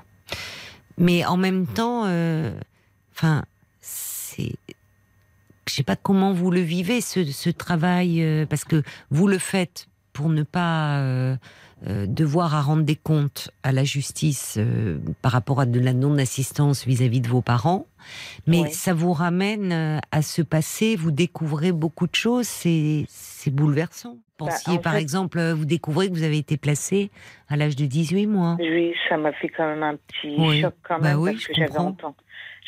[0.98, 2.06] Mais en même temps,
[3.16, 3.44] Enfin,
[3.82, 4.56] c'est.
[5.68, 9.88] Je sais pas comment vous le vivez, ce, travail, euh, parce que vous le faites
[10.12, 11.38] pour ne pas
[11.88, 14.60] euh, euh, devoir à rendre des comptes à la justice
[15.22, 17.86] par rapport à de la non-assistance vis-à-vis de vos parents,
[18.48, 23.06] mais ça vous ramène à ce passé, vous découvrez beaucoup de choses, c'est
[23.52, 24.16] bouleversant.
[24.40, 27.12] Bah, Pensiez par exemple, vous découvrez que vous avez été placé
[27.48, 28.58] à l'âge de 18 mois.
[28.60, 31.78] Oui, ça m'a fait quand même un petit choc quand bah même, parce que j'avais
[31.78, 32.16] entendu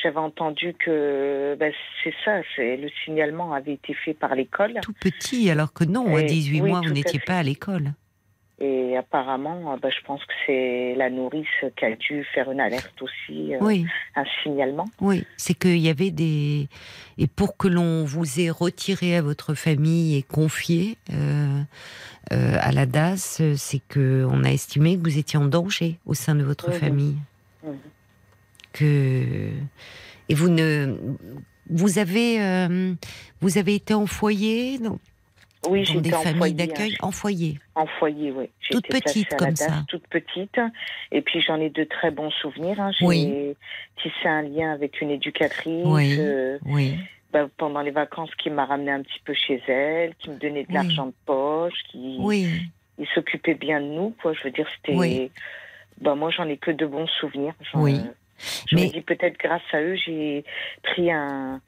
[0.04, 1.72] j'avais entendu que ben,
[2.04, 4.80] c'est ça, c'est le signalement avait été fait par l'école.
[4.82, 7.94] Tout petit, alors que non, à 18 mois, vous n'étiez pas à l'école.
[8.60, 13.02] Et apparemment, ben, je pense que c'est la nourrice qui a dû faire une alerte
[13.02, 13.86] aussi, euh, oui.
[14.16, 14.86] un signalement.
[15.02, 16.70] Oui, c'est qu'il y avait des...
[17.18, 21.62] Et pour que l'on vous ait retiré à votre famille et confié euh,
[22.32, 26.36] euh, à la DAS, c'est qu'on a estimé que vous étiez en danger au sein
[26.36, 27.18] de votre famille.
[27.64, 27.76] Mhm
[28.76, 29.50] que
[30.30, 30.98] et vous ne
[31.70, 32.94] vous avez euh,
[33.42, 35.00] vous avez été en foyer donc
[35.70, 38.50] oui, dans des familles d'accueil en foye En foyer, oui.
[38.70, 39.84] Toute petite comme ça.
[39.88, 40.60] Toute petite.
[41.12, 42.80] Et puis j'en ai de très bons souvenirs.
[42.80, 42.92] Hein.
[43.00, 43.56] J'ai
[44.02, 45.86] tissé un lien avec une éducatrice.
[45.86, 46.16] Oui.
[46.20, 46.96] Euh, oui.
[47.32, 50.64] Bah, pendant les vacances, qui m'a ramené un petit peu chez elle, qui me donnait
[50.64, 52.48] de l'argent de poche, qui oui.
[52.98, 54.16] il s'occupait bien de nous.
[54.22, 54.34] Quoi.
[54.34, 55.32] Je veux dire, c'était.
[56.00, 57.54] Bah, moi, j'en ai que de bons souvenirs.
[57.74, 58.00] Oui.
[58.68, 60.44] Je me dis peut-être grâce à eux, j'ai
[60.84, 61.62] pris un,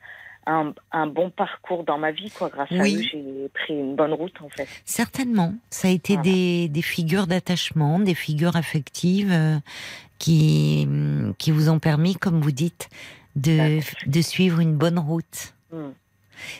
[0.47, 2.49] un, bon parcours dans ma vie, quoi.
[2.49, 4.67] Grâce à eux, j'ai pris une bonne route, en fait.
[4.85, 5.53] Certainement.
[5.69, 9.57] Ça a été des, des, figures d'attachement, des figures affectives euh,
[10.19, 10.87] qui,
[11.37, 12.89] qui vous ont permis, comme vous dites,
[13.35, 15.53] de, de suivre une bonne route.
[15.71, 15.91] Hmm.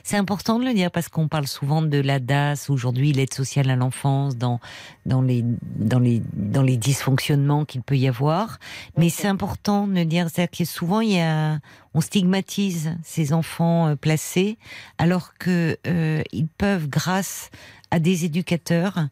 [0.03, 3.69] C'est important de le dire parce qu'on parle souvent de la DAS, aujourd'hui l'aide sociale
[3.69, 4.59] à l'enfance, dans,
[5.05, 5.43] dans, les,
[5.75, 8.59] dans, les, dans les dysfonctionnements qu'il peut y avoir.
[8.97, 11.59] Mais c'est important de le dire, c'est-à-dire que souvent il y a,
[11.93, 14.57] on stigmatise ces enfants euh, placés
[14.97, 17.49] alors que euh, ils peuvent, grâce
[17.89, 19.07] à des éducateurs,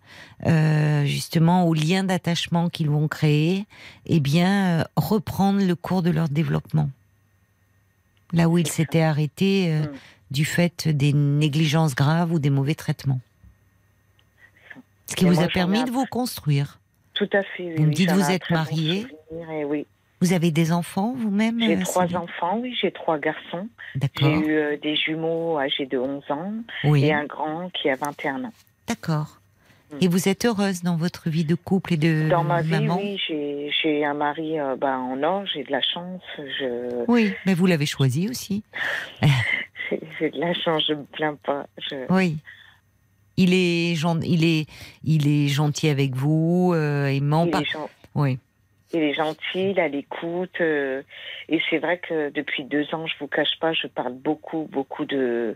[0.45, 3.65] euh, justement au lien d'attachement qu'ils vont créer,
[4.05, 6.89] eh bien reprendre le cours de leur développement.
[8.33, 9.71] Là où ils s'étaient arrêtés.
[9.71, 9.89] Mm
[10.31, 13.19] du fait des négligences graves ou des mauvais traitements.
[15.07, 16.79] Ce qui vous a permis de vous construire.
[17.13, 17.75] Tout à fait.
[17.75, 19.07] vous me dites vous êtes mariée.
[19.67, 19.85] oui.
[20.21, 23.67] Vous avez des enfants vous-même J'ai euh, trois enfants, oui, j'ai trois garçons.
[24.19, 26.53] J'ai eu euh, des jumeaux âgés de 11 ans
[26.95, 28.53] et un grand qui a 21 ans.
[28.87, 29.41] D'accord.
[29.91, 29.97] Mm.
[30.01, 33.19] Et vous êtes heureuse dans votre vie de couple et de Dans ma vie, oui,
[33.27, 36.21] j'ai un mari euh, bah, en or, j'ai de la chance.
[36.37, 37.05] Je...
[37.07, 38.63] Oui, mais vous l'avez choisi aussi.
[40.19, 41.67] j'ai de la chance, je me plains pas.
[42.09, 42.37] Oui.
[43.37, 44.65] Il est, il, est,
[45.03, 47.61] il est gentil avec vous, euh, il ment pas.
[48.15, 48.39] Oui.
[48.95, 50.61] Il est gentil, il a l'écoute.
[50.61, 51.01] Euh,
[51.49, 55.05] et c'est vrai que depuis deux ans, je vous cache pas, je parle beaucoup, beaucoup
[55.05, 55.55] de,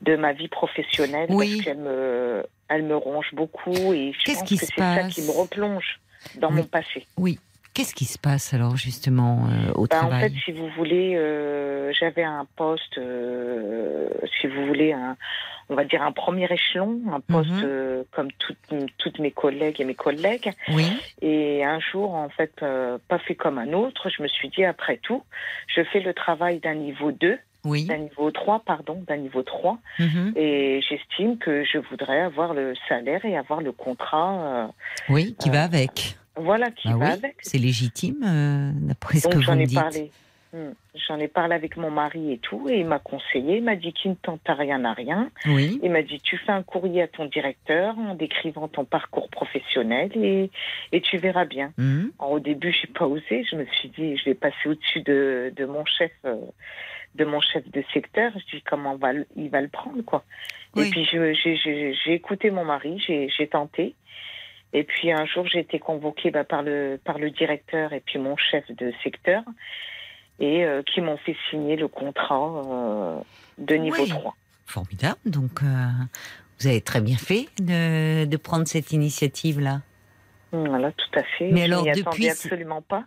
[0.00, 1.28] de ma vie professionnelle.
[1.30, 1.56] Oui.
[1.56, 3.92] Parce qu'elle me, elle me ronge beaucoup.
[3.92, 6.00] Et je pense que c'est ça qui me replonge
[6.36, 7.06] dans mon passé.
[7.16, 7.38] Oui.
[7.72, 11.92] Qu'est-ce qui se passe alors justement euh, au travail En fait, si vous voulez, euh,
[11.92, 14.08] j'avais un poste, euh,
[14.40, 15.16] si vous voulez, un,
[15.68, 18.04] on va dire un premier échelon, un poste mhm.
[18.10, 18.28] comme
[18.98, 20.50] toutes, mes collègues et mes collègues.
[20.68, 20.84] Oui.
[21.22, 24.96] Et un jour, en fait, pas fait comme un autre, je me suis dit, après
[24.96, 25.22] tout,
[25.68, 27.84] je fais le travail d'un niveau 2 oui.
[27.84, 29.78] d'un niveau 3, pardon, d'un niveau 3.
[29.98, 30.32] Mhm.
[30.34, 34.70] Et j'estime que je voudrais avoir le salaire et avoir le contrat.
[35.08, 36.16] oui, qui va avec.
[36.42, 37.36] Voilà, qui bah va avec.
[37.40, 39.78] C'est légitime, euh, d'après ce que vous me dites.
[39.78, 40.10] Parlé.
[40.52, 40.72] Hmm.
[41.06, 43.92] J'en ai parlé avec mon mari et tout, et il m'a conseillé, il m'a dit
[43.92, 45.30] qu'il ne tente à rien à rien.
[45.46, 45.78] Oui.
[45.84, 50.10] Il m'a dit tu fais un courrier à ton directeur en décrivant ton parcours professionnel
[50.16, 50.50] et,
[50.90, 51.72] et tu verras bien.
[51.78, 52.08] Hmm.
[52.18, 55.64] au début, j'ai pas osé, je me suis dit je vais passer au-dessus de, de,
[55.66, 56.10] mon chef.
[56.24, 56.36] Euh,
[57.16, 60.24] de mon chef de secteur, je dis comment va, il va le prendre quoi.
[60.76, 63.94] Et puis j'ai écouté mon mari, j'ai tenté.
[64.72, 68.18] Et puis un jour, j'ai été convoquée bah, par, le, par le directeur et puis
[68.18, 69.42] mon chef de secteur,
[70.38, 73.20] et euh, qui m'ont fait signer le contrat euh,
[73.58, 74.34] de niveau 3.
[74.66, 75.18] Formidable.
[75.26, 75.86] Donc, euh,
[76.58, 79.82] vous avez très bien fait de, de prendre cette initiative-là.
[80.52, 81.50] Voilà, tout à fait.
[81.50, 82.28] Mais alors, depuis.
[82.28, 83.04] absolument pas.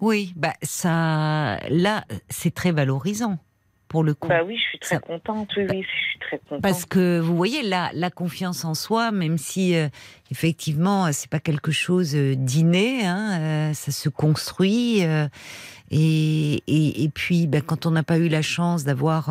[0.00, 3.38] Oui, bah ça, là, c'est très valorisant
[3.88, 4.28] pour le coup.
[4.28, 5.50] Bah oui, je suis très contente.
[5.56, 6.62] Oui, oui, je suis très contente.
[6.62, 9.88] Parce que vous voyez, la, la confiance en soi, même si euh,
[10.30, 15.02] effectivement c'est pas quelque chose euh, d'inné, hein, euh, ça se construit.
[15.90, 19.30] Et, et, et, puis, ben, quand on n'a pas eu la chance d'avoir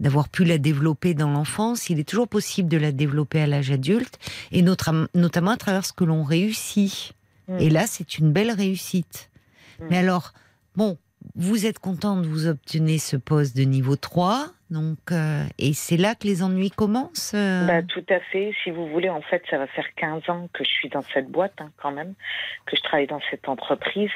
[0.00, 3.70] d'avoir pu la développer dans l'enfance, il est toujours possible de la développer à l'âge
[3.70, 4.18] adulte,
[4.52, 7.12] et notre, notamment à travers ce que l'on réussit.
[7.48, 7.58] Mm.
[7.58, 9.30] Et là, c'est une belle réussite.
[9.80, 9.84] Mm.
[9.90, 10.32] Mais alors,
[10.76, 10.98] bon,
[11.34, 16.14] vous êtes contente, vous obtenez ce poste de niveau 3, donc, euh, et c'est là
[16.14, 17.66] que les ennuis commencent euh?
[17.66, 18.52] Bah, Tout à fait.
[18.62, 21.28] Si vous voulez, en fait, ça va faire 15 ans que je suis dans cette
[21.28, 22.14] boîte, hein, quand même,
[22.66, 24.10] que je travaille dans cette entreprise.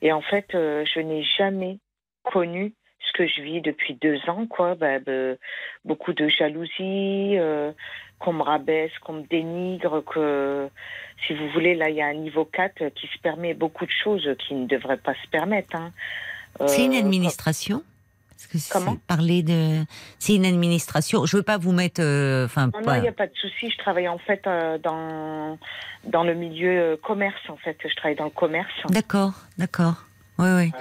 [0.00, 1.78] Et en fait, euh, je n'ai jamais
[2.22, 4.74] connu ce que je vis depuis deux ans, quoi.
[4.74, 4.98] Bah,
[5.84, 7.36] beaucoup de jalousie,
[8.18, 10.68] qu'on me rabaisse, qu'on me dénigre, que,
[11.26, 13.90] si vous voulez, là, il y a un niveau 4 qui se permet beaucoup de
[13.90, 15.76] choses qui ne devraient pas se permettre.
[15.76, 15.92] Hein.
[16.66, 17.82] C'est une euh, administration?
[18.70, 18.96] Comment?
[19.06, 19.84] Parler de.
[20.18, 21.24] C'est une administration.
[21.24, 22.00] Je veux pas vous mettre.
[22.02, 22.70] Euh, enfin.
[22.84, 23.70] non, il n'y a pas de souci.
[23.70, 25.58] Je travaille en fait euh, dans
[26.04, 27.38] dans le milieu commerce.
[27.48, 28.72] En fait, je travaille dans le commerce.
[28.88, 30.04] D'accord, d'accord.
[30.38, 30.72] Oui, oui.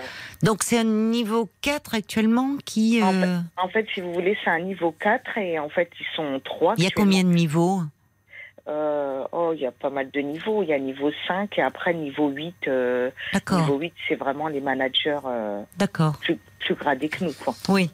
[0.42, 3.04] Donc c'est un niveau 4 actuellement qui.
[3.04, 6.16] En, fait, en, fait, si vous voulez, c'est un niveau 4 et en fait, ils
[6.16, 6.76] sont trois.
[6.78, 7.82] Il y a combien de niveaux?
[8.68, 10.64] Euh, oh, il y a pas mal de niveaux.
[10.64, 12.68] Il y a niveau 5 et après niveau 8.
[12.68, 13.12] Euh,
[13.52, 15.64] niveau 8, c'est vraiment les managers euh,
[16.22, 17.34] plus, plus, gradés que nous.
[17.34, 17.54] Quoi.
[17.70, 17.90] Oui.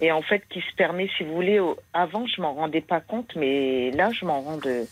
[0.00, 1.60] Et en fait, qui se permet, si vous voulez,
[1.92, 4.86] avant, je m'en rendais pas compte, mais là, je m'en rends de,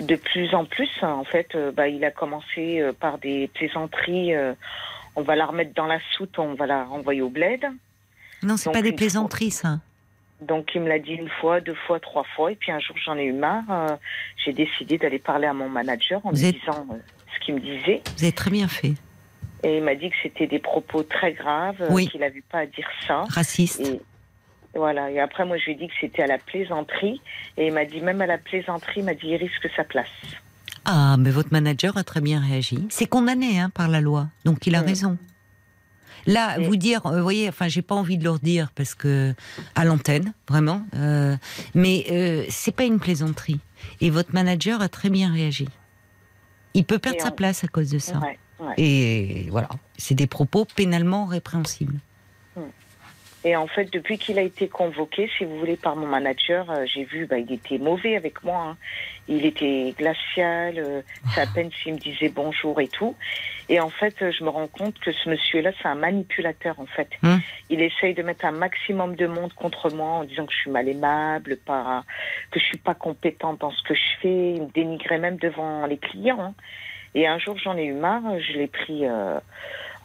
[0.00, 0.90] de plus en plus.
[1.02, 4.32] En fait, bah, il a commencé par des plaisanteries.
[5.16, 7.64] on va la remettre dans la soute, on va la renvoyer au bled.
[8.42, 9.78] Non, c'est pas des plaisanteries, ça.
[10.40, 12.96] Donc il me l'a dit une fois, deux fois, trois fois, et puis un jour
[13.04, 13.64] j'en ai eu marre.
[13.70, 13.96] Euh,
[14.44, 16.96] j'ai décidé d'aller parler à mon manager en lui disant euh,
[17.34, 18.02] ce qu'il me disait.
[18.16, 18.94] Vous avez très bien fait.
[19.64, 22.66] Et il m'a dit que c'était des propos très graves, euh, qu'il n'avait pas à
[22.66, 23.24] dire ça.
[23.28, 23.80] Raciste.
[23.80, 24.00] Et,
[24.74, 25.10] voilà.
[25.10, 27.20] Et après moi je lui ai dit que c'était à la plaisanterie,
[27.56, 30.06] et il m'a dit même à la plaisanterie, il m'a dit il risque sa place.
[30.84, 32.86] Ah, mais votre manager a très bien réagi.
[32.90, 34.86] C'est condamné hein, par la loi, donc il a mm.
[34.86, 35.18] raison.
[36.28, 39.34] Là, vous dire, vous voyez, enfin, j'ai pas envie de leur dire parce que
[39.74, 40.82] à l'antenne, vraiment.
[40.94, 41.36] Euh,
[41.74, 43.60] mais euh, c'est pas une plaisanterie.
[44.02, 45.68] Et votre manager a très bien réagi.
[46.74, 48.20] Il peut perdre sa place à cause de ça.
[48.76, 51.98] Et voilà, c'est des propos pénalement répréhensibles.
[53.44, 56.84] Et en fait, depuis qu'il a été convoqué, si vous voulez, par mon manager, euh,
[56.86, 58.70] j'ai vu, bah, il était mauvais avec moi.
[58.70, 58.76] Hein.
[59.28, 60.78] Il était glacial.
[60.78, 61.02] Euh,
[61.34, 63.14] c'est à peine s'il me disait bonjour et tout.
[63.68, 67.10] Et en fait, je me rends compte que ce monsieur-là, c'est un manipulateur, en fait.
[67.22, 67.40] Hum.
[67.70, 70.70] Il essaye de mettre un maximum de monde contre moi en disant que je suis
[70.70, 72.04] mal aimable, pas,
[72.50, 74.52] que je suis pas compétente dans ce que je fais.
[74.54, 76.40] Il me dénigrait même devant les clients.
[76.40, 76.54] Hein.
[77.14, 78.40] Et un jour, j'en ai eu marre.
[78.40, 79.06] Je l'ai pris.
[79.06, 79.38] Euh,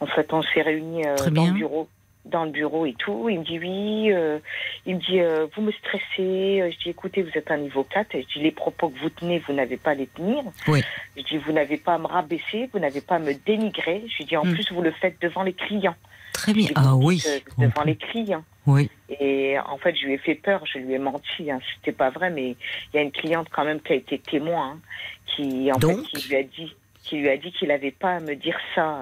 [0.00, 1.88] en fait, on s'est réunis dans le bureau
[2.24, 3.28] dans le bureau et tout.
[3.28, 4.38] Il me dit oui, euh,
[4.86, 6.70] il me dit euh, vous me stressez.
[6.72, 8.08] Je dis écoutez, vous êtes un niveau 4.
[8.12, 10.42] Je dis les propos que vous tenez, vous n'avez pas à les tenir.
[10.68, 10.82] Oui.
[11.16, 14.04] Je dis vous n'avez pas à me rabaisser, vous n'avez pas à me dénigrer.
[14.18, 14.54] Je dis en hmm.
[14.54, 15.96] plus vous le faites devant les clients.
[16.32, 16.68] Très bien.
[16.74, 17.22] ah oui.
[17.58, 18.44] devant les clients.
[18.66, 18.90] Oui.
[19.20, 21.50] Et en fait, je lui ai fait peur, je lui ai menti.
[21.50, 21.60] Hein.
[21.76, 24.72] C'était pas vrai, mais il y a une cliente quand même qui a été témoin,
[24.72, 24.78] hein,
[25.26, 28.20] qui en fait qui lui a dit, qui lui a dit qu'il n'avait pas à
[28.20, 29.00] me dire ça,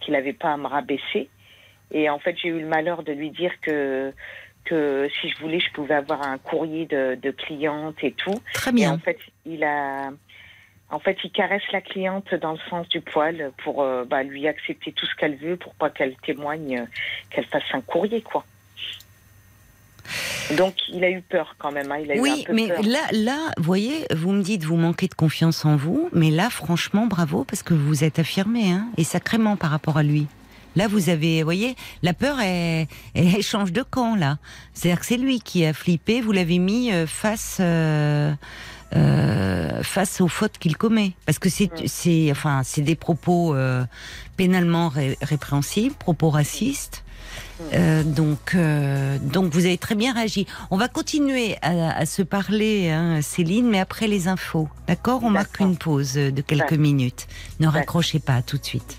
[0.00, 1.28] qu'il n'avait pas à me rabaisser.
[1.92, 4.12] Et en fait, j'ai eu le malheur de lui dire que
[4.64, 8.34] que si je voulais, je pouvais avoir un courrier de, de cliente et tout.
[8.52, 8.90] Très bien.
[8.90, 10.10] Et en fait, il a
[10.90, 14.46] En fait, il caresse la cliente dans le sens du poil pour euh, bah, lui
[14.46, 16.84] accepter tout ce qu'elle veut, pour pas qu'elle témoigne, euh,
[17.30, 18.44] qu'elle fasse un courrier, quoi.
[20.56, 21.90] Donc, il a eu peur quand même.
[21.90, 21.98] Hein.
[22.04, 25.64] Il a oui, mais là, là, vous voyez, vous me dites, vous manquez de confiance
[25.64, 29.70] en vous, mais là, franchement, bravo, parce que vous êtes affirmé, hein, et sacrément par
[29.70, 30.28] rapport à lui.
[30.76, 34.38] Là, vous avez, vous voyez, la peur, elle, elle change de camp, là.
[34.74, 37.58] C'est-à-dire que c'est lui qui a flippé, vous l'avez mis euh, face...
[37.60, 38.32] Euh,
[38.94, 43.84] euh, face aux fautes qu'il commet, parce que c'est, c'est, enfin, c'est des propos euh,
[44.36, 47.02] pénalement répréhensibles, propos racistes.
[47.72, 50.46] Euh, donc, euh, donc vous avez très bien réagi.
[50.70, 54.68] On va continuer à, à se parler, hein, Céline, mais après les infos.
[54.86, 55.24] D'accord?
[55.24, 57.26] On marque une pause de quelques minutes.
[57.58, 58.98] Ne raccrochez pas, tout de suite.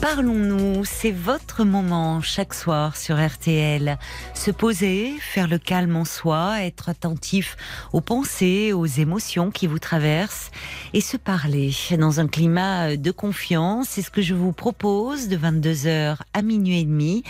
[0.00, 3.98] Parlons-nous, c'est votre moment chaque soir sur RTL.
[4.32, 7.56] Se poser, faire le calme en soi, être attentif
[7.92, 10.52] aux pensées, aux émotions qui vous traversent
[10.94, 13.88] et se parler dans un climat de confiance.
[13.88, 17.24] C'est ce que je vous propose de 22h à minuit et demi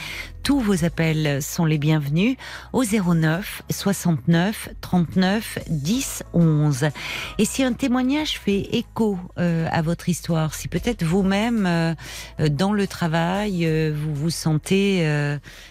[0.49, 2.39] tous vos appels sont les bienvenus
[2.73, 6.89] au 09 69 39 10 11.
[7.37, 11.95] Et si un témoignage fait écho euh, à votre histoire, si peut-être vous-même euh,
[12.59, 15.07] dans le travail euh, vous vous sentez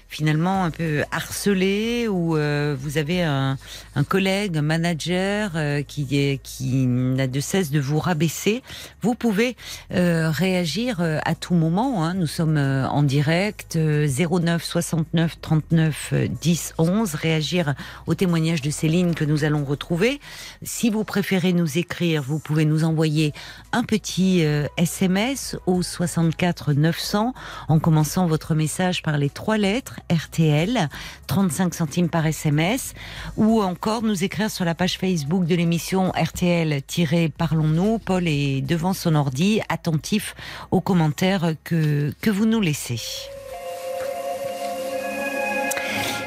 [0.10, 3.58] finalement un peu harcelé ou vous avez un,
[3.96, 5.52] un, collègue, un manager
[5.88, 8.64] qui est, qui n'a de cesse de vous rabaisser,
[9.02, 9.56] vous pouvez
[9.90, 12.06] réagir à tout moment.
[12.06, 12.14] Hein.
[12.14, 19.26] Nous sommes en direct 09 69 39 10 11, réagir au témoignage de Céline que
[19.26, 20.20] nous allons retrouver.
[20.64, 23.34] Si vous préférez nous écrire, vous pouvez nous envoyer
[23.72, 24.44] un petit
[24.78, 27.34] SMS euh, au 64 900
[27.68, 30.90] en commençant votre message par les trois lettres RTL,
[31.28, 32.94] 35 centimes par SMS,
[33.36, 38.00] ou encore nous écrire sur la page Facebook de l'émission RTL-Parlons-nous.
[38.00, 40.36] Paul est devant son ordi, attentif
[40.72, 43.02] aux commentaires que, que vous nous laissez.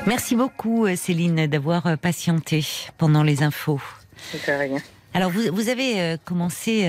[0.07, 2.65] Merci beaucoup Céline d'avoir patienté
[2.97, 3.81] pendant les infos.
[4.17, 4.81] C'est rien.
[5.13, 6.85] Alors vous, vous avez euh, commencé,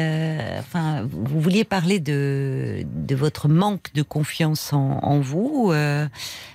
[0.59, 5.71] enfin vous vouliez parler de, de votre manque de confiance en, en vous.
[5.73, 6.07] Euh,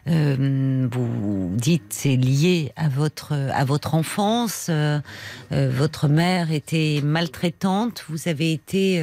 [0.07, 4.71] vous dites c'est lié à votre à votre enfance.
[5.51, 8.05] votre mère était maltraitante.
[8.09, 9.03] Vous avez été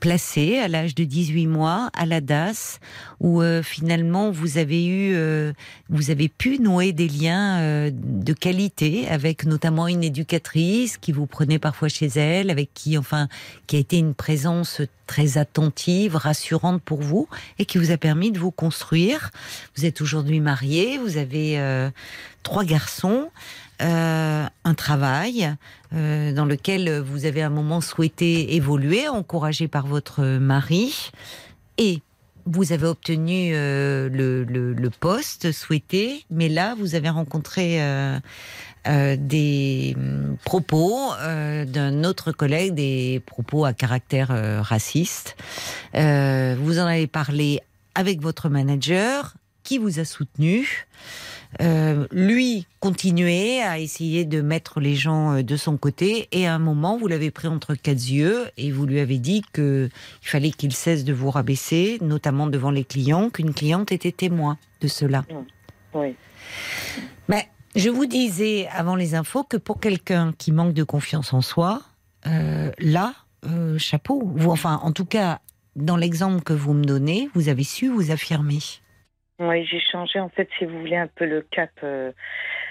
[0.00, 2.80] placé à l'âge de 18 mois à la DAS,
[3.20, 5.52] où euh, finalement vous avez eu, euh,
[5.90, 11.26] vous avez pu nouer des liens euh, de qualité avec notamment une éducatrice qui vous
[11.26, 13.28] prenait parfois chez elle, avec qui, enfin,
[13.66, 17.28] qui a été une présence très attentive, rassurante pour vous
[17.58, 19.30] et qui vous a permis de vous construire.
[19.76, 21.60] Vous êtes aujourd'hui marié, vous avez
[22.42, 23.28] trois garçons.
[23.80, 25.54] Euh, un travail
[25.94, 31.10] euh, dans lequel vous avez un moment souhaité évoluer, encouragé par votre mari,
[31.78, 32.02] et
[32.44, 37.80] vous avez obtenu euh, le, poste souhaité, mais là, vous avez rencontré
[38.84, 41.12] des mm, propos
[41.66, 44.28] d'un autre collègue, des propos à caractère
[44.62, 45.36] raciste.
[45.94, 47.60] vous en avez parlé
[47.94, 50.86] avec votre manager, qui vous a soutenu.
[51.60, 56.54] Euh, lui continuait à essayer de mettre les gens euh, de son côté et à
[56.54, 59.88] un moment vous l'avez pris entre quatre yeux et vous lui avez dit que
[60.22, 64.58] il fallait qu'il cesse de vous rabaisser, notamment devant les clients, qu'une cliente était témoin
[64.80, 65.24] de cela.
[65.92, 66.14] Oui.
[67.28, 71.42] Mais je vous disais avant les infos que pour quelqu'un qui manque de confiance en
[71.42, 71.82] soi,
[72.28, 73.14] euh, là,
[73.78, 74.22] chapeau.
[74.36, 75.40] Vous, enfin, en tout cas,
[75.74, 78.58] dans l'exemple que vous me donnez, vous avez su vous affirmer.
[79.40, 81.70] Oui, j'ai changé en fait, si vous voulez, un peu le cap.
[81.82, 82.12] Euh,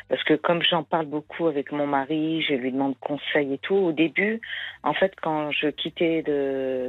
[0.08, 3.74] parce que comme j'en parle beaucoup avec mon mari, je lui demande conseil et tout.
[3.76, 4.40] Au début,
[4.84, 6.22] en fait, quand je quittais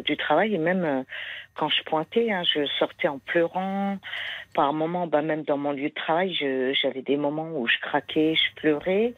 [0.04, 1.02] du travail, et même euh,
[1.54, 3.96] quand je pointais, hein, je sortais en pleurant.
[4.54, 6.34] Par moments, bah, même dans mon lieu de travail,
[6.74, 9.14] j'avais des moments où je craquais, je pleurais.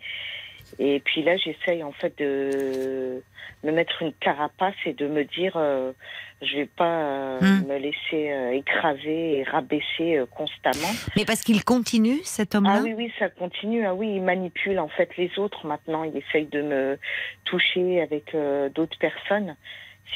[0.79, 3.23] Et puis là, j'essaye en fait de
[3.65, 5.93] me mettre une carapace et de me dire, euh,
[6.41, 7.67] je vais pas euh, hmm.
[7.67, 10.93] me laisser euh, écraser et rabaisser constamment.
[11.17, 12.79] Mais parce qu'il continue, cet homme-là?
[12.79, 13.87] Ah oui, oui, ça continue.
[13.87, 16.05] Ah oui, il manipule en fait les autres maintenant.
[16.05, 16.99] Il essaye de me
[17.45, 18.37] toucher avec
[18.75, 19.57] d'autres personnes,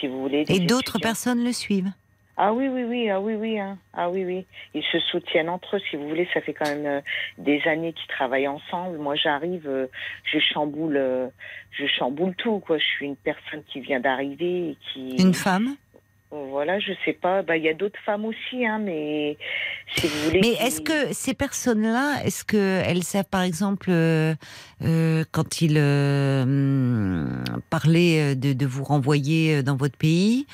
[0.00, 0.44] si vous voulez.
[0.48, 1.92] Et d'autres personnes le suivent?
[2.38, 3.78] Ah oui, oui, oui, ah oui, oui, hein.
[3.94, 4.46] ah oui, oui.
[4.74, 6.28] Ils se soutiennent entre eux, si vous voulez.
[6.34, 7.00] Ça fait quand même euh,
[7.38, 8.98] des années qu'ils travaillent ensemble.
[8.98, 9.86] Moi, j'arrive, euh,
[10.24, 11.28] je chamboule, euh,
[11.70, 12.76] je chamboule tout, quoi.
[12.76, 15.16] Je suis une personne qui vient d'arriver et qui.
[15.16, 15.76] Une femme?
[16.30, 17.42] Voilà, je sais pas.
[17.42, 19.36] Bah, il y a d'autres femmes aussi, hein, mais
[19.94, 20.40] si vous voulez.
[20.40, 24.34] Mais est-ce que ces personnes-là, est-ce que elles savent, par exemple, euh,
[24.82, 27.24] euh, quand ils euh,
[27.70, 30.46] parlaient de, de, vous renvoyer dans votre pays,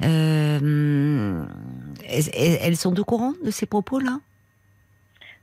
[0.00, 1.44] elles,
[2.32, 4.20] elles sont au courant de ces propos-là?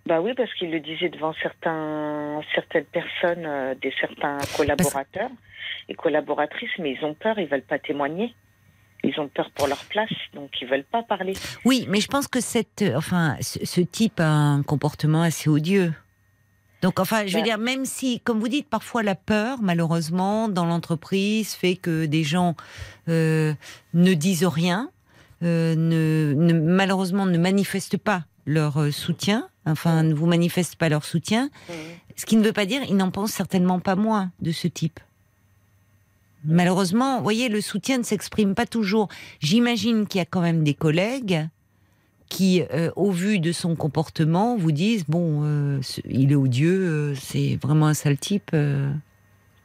[0.07, 5.31] Bah oui, parce qu'ils le disaient devant certains, certaines personnes, des certains collaborateurs
[5.89, 8.33] et collaboratrices, mais ils ont peur, ils veulent pas témoigner
[9.05, 11.33] ils ont peur pour leur place, donc ils veulent pas parler.
[11.63, 15.93] Oui, mais je pense que cette, enfin, ce, type a un comportement assez odieux.
[16.81, 17.45] Donc, enfin, je veux bah.
[17.45, 22.23] dire, même si, comme vous dites, parfois la peur, malheureusement, dans l'entreprise, fait que des
[22.23, 22.55] gens
[23.09, 23.53] euh,
[23.93, 24.91] ne disent rien,
[25.43, 31.05] euh, ne, malheureusement ne manifestent pas leur euh, soutien, enfin, ne vous manifestent pas leur
[31.05, 31.73] soutien, mmh.
[32.15, 34.99] ce qui ne veut pas dire, ils n'en pensent certainement pas moins de ce type.
[36.45, 39.07] Malheureusement, vous voyez, le soutien ne s'exprime pas toujours.
[39.39, 41.47] J'imagine qu'il y a quand même des collègues
[42.29, 47.15] qui, euh, au vu de son comportement, vous disent bon, euh, il est odieux, euh,
[47.15, 48.51] c'est vraiment un sale type.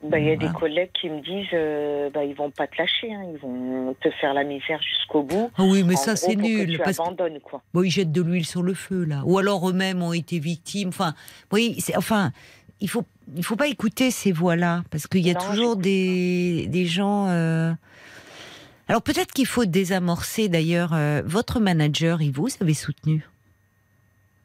[0.02, 3.12] Bah, il y a des collègues qui me disent bah, ils vont pas te lâcher,
[3.12, 5.50] hein, ils vont te faire la misère jusqu'au bout.
[5.58, 6.78] Ah oui, mais ça c'est nul.
[6.78, 7.62] Que tu abandonnes, quoi.
[7.74, 10.88] Bon, ils jettent de l'huile sur le feu là, ou alors eux-mêmes ont été victimes.
[10.88, 11.14] Enfin,
[11.52, 12.32] oui, enfin,
[12.80, 13.04] il faut
[13.36, 17.28] il faut pas écouter ces voix-là parce qu'il y a toujours des, des gens.
[17.28, 17.72] Euh,
[18.88, 20.92] alors peut-être qu'il faut désamorcer d'ailleurs.
[20.92, 23.28] Euh, votre manager, il vous avait soutenu.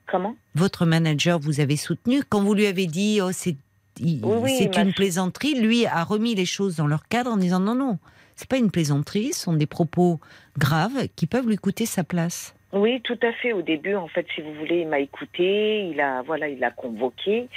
[0.07, 0.35] Comment?
[0.53, 3.57] Votre manager vous avez soutenu quand vous lui avez dit oh c'est
[3.97, 5.59] c'est une plaisanterie.
[5.59, 7.97] Lui a remis les choses dans leur cadre en disant non non
[8.35, 10.19] c'est pas une plaisanterie, ce sont des propos
[10.57, 12.54] graves qui peuvent lui coûter sa place.
[12.75, 13.53] Oui, tout à fait.
[13.53, 16.71] Au début, en fait, si vous voulez, il m'a écouté, il a, voilà, il a
[16.71, 17.47] convoqué,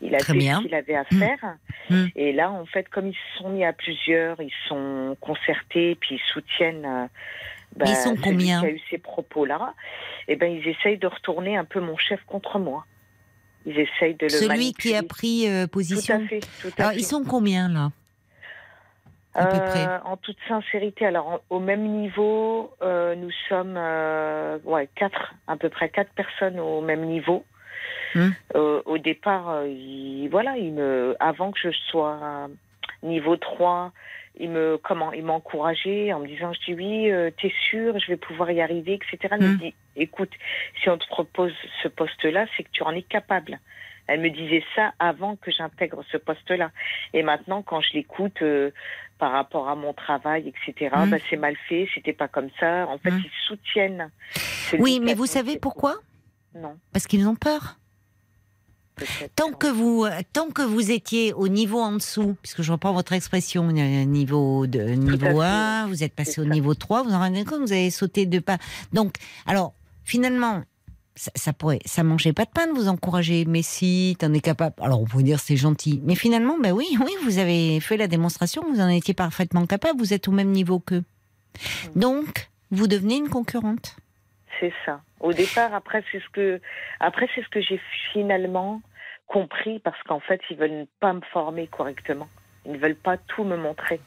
[0.00, 1.18] il a fait ce qu'il avait à mmh.
[1.18, 1.56] faire.
[1.90, 2.04] Mmh.
[2.14, 6.14] Et là, en fait, comme ils se sont mis à plusieurs, ils sont concertés, puis
[6.14, 6.86] ils soutiennent.
[6.86, 7.06] Euh,
[7.76, 9.74] bah, ils sont combien Qui a eu ces propos-là.
[10.28, 12.86] Et eh ben, ils essayent de retourner un peu mon chef contre moi.
[13.66, 14.30] Ils essayent de le.
[14.30, 16.18] Celui qui a pris euh, position.
[16.18, 16.40] Tout à fait.
[16.62, 17.90] Tout à Alors, ils sont combien là?
[19.38, 25.56] Euh, en toute sincérité, alors au même niveau, euh, nous sommes euh, ouais, quatre, à
[25.56, 27.44] peu près quatre personnes au même niveau.
[28.14, 28.30] Hmm.
[28.54, 32.48] au départ, il, voilà, il me, avant que je sois
[33.02, 33.92] niveau 3,
[34.40, 38.06] il me comment il m'a encouragé en me disant je dis oui t'es sûr je
[38.06, 39.58] vais pouvoir y arriver etc il me hmm.
[39.58, 40.30] dit écoute
[40.80, 43.58] si on te propose ce poste là c'est que tu en es capable
[44.08, 46.70] elle me disait ça avant que j'intègre ce poste-là.
[47.12, 48.70] Et maintenant, quand je l'écoute euh,
[49.18, 51.10] par rapport à mon travail, etc., mmh.
[51.10, 52.86] bah, c'est mal fait, c'était pas comme ça.
[52.88, 53.22] En fait, mmh.
[53.24, 54.10] ils soutiennent.
[54.78, 55.96] Oui, mais vous savez pourquoi?
[56.54, 56.78] Non.
[56.92, 57.76] Parce qu'ils ont peur.
[59.36, 63.12] Tant que vous, tant que vous étiez au niveau en dessous, puisque je reprends votre
[63.12, 67.60] expression, niveau de niveau 1, vous êtes passé au niveau 3, vous en rendez compte,
[67.60, 68.58] vous avez sauté deux pas.
[68.92, 69.14] Donc,
[69.46, 70.64] alors, finalement,
[71.18, 73.44] ça, ça, pourrait, ça mangeait pas de pain de vous encourager.
[73.46, 74.76] Mais si, t'en es capable.
[74.80, 76.00] Alors, on pourrait dire c'est gentil.
[76.04, 79.98] Mais finalement, ben oui, oui, vous avez fait la démonstration, vous en étiez parfaitement capable,
[79.98, 81.04] vous êtes au même niveau qu'eux.
[81.96, 83.96] Donc, vous devenez une concurrente.
[84.60, 85.00] C'est ça.
[85.20, 86.60] Au départ, après, c'est ce que,
[87.00, 87.80] après, c'est ce que j'ai
[88.12, 88.80] finalement
[89.26, 92.28] compris parce qu'en fait, ils veulent pas me former correctement.
[92.64, 94.00] Ils ne veulent pas tout me montrer.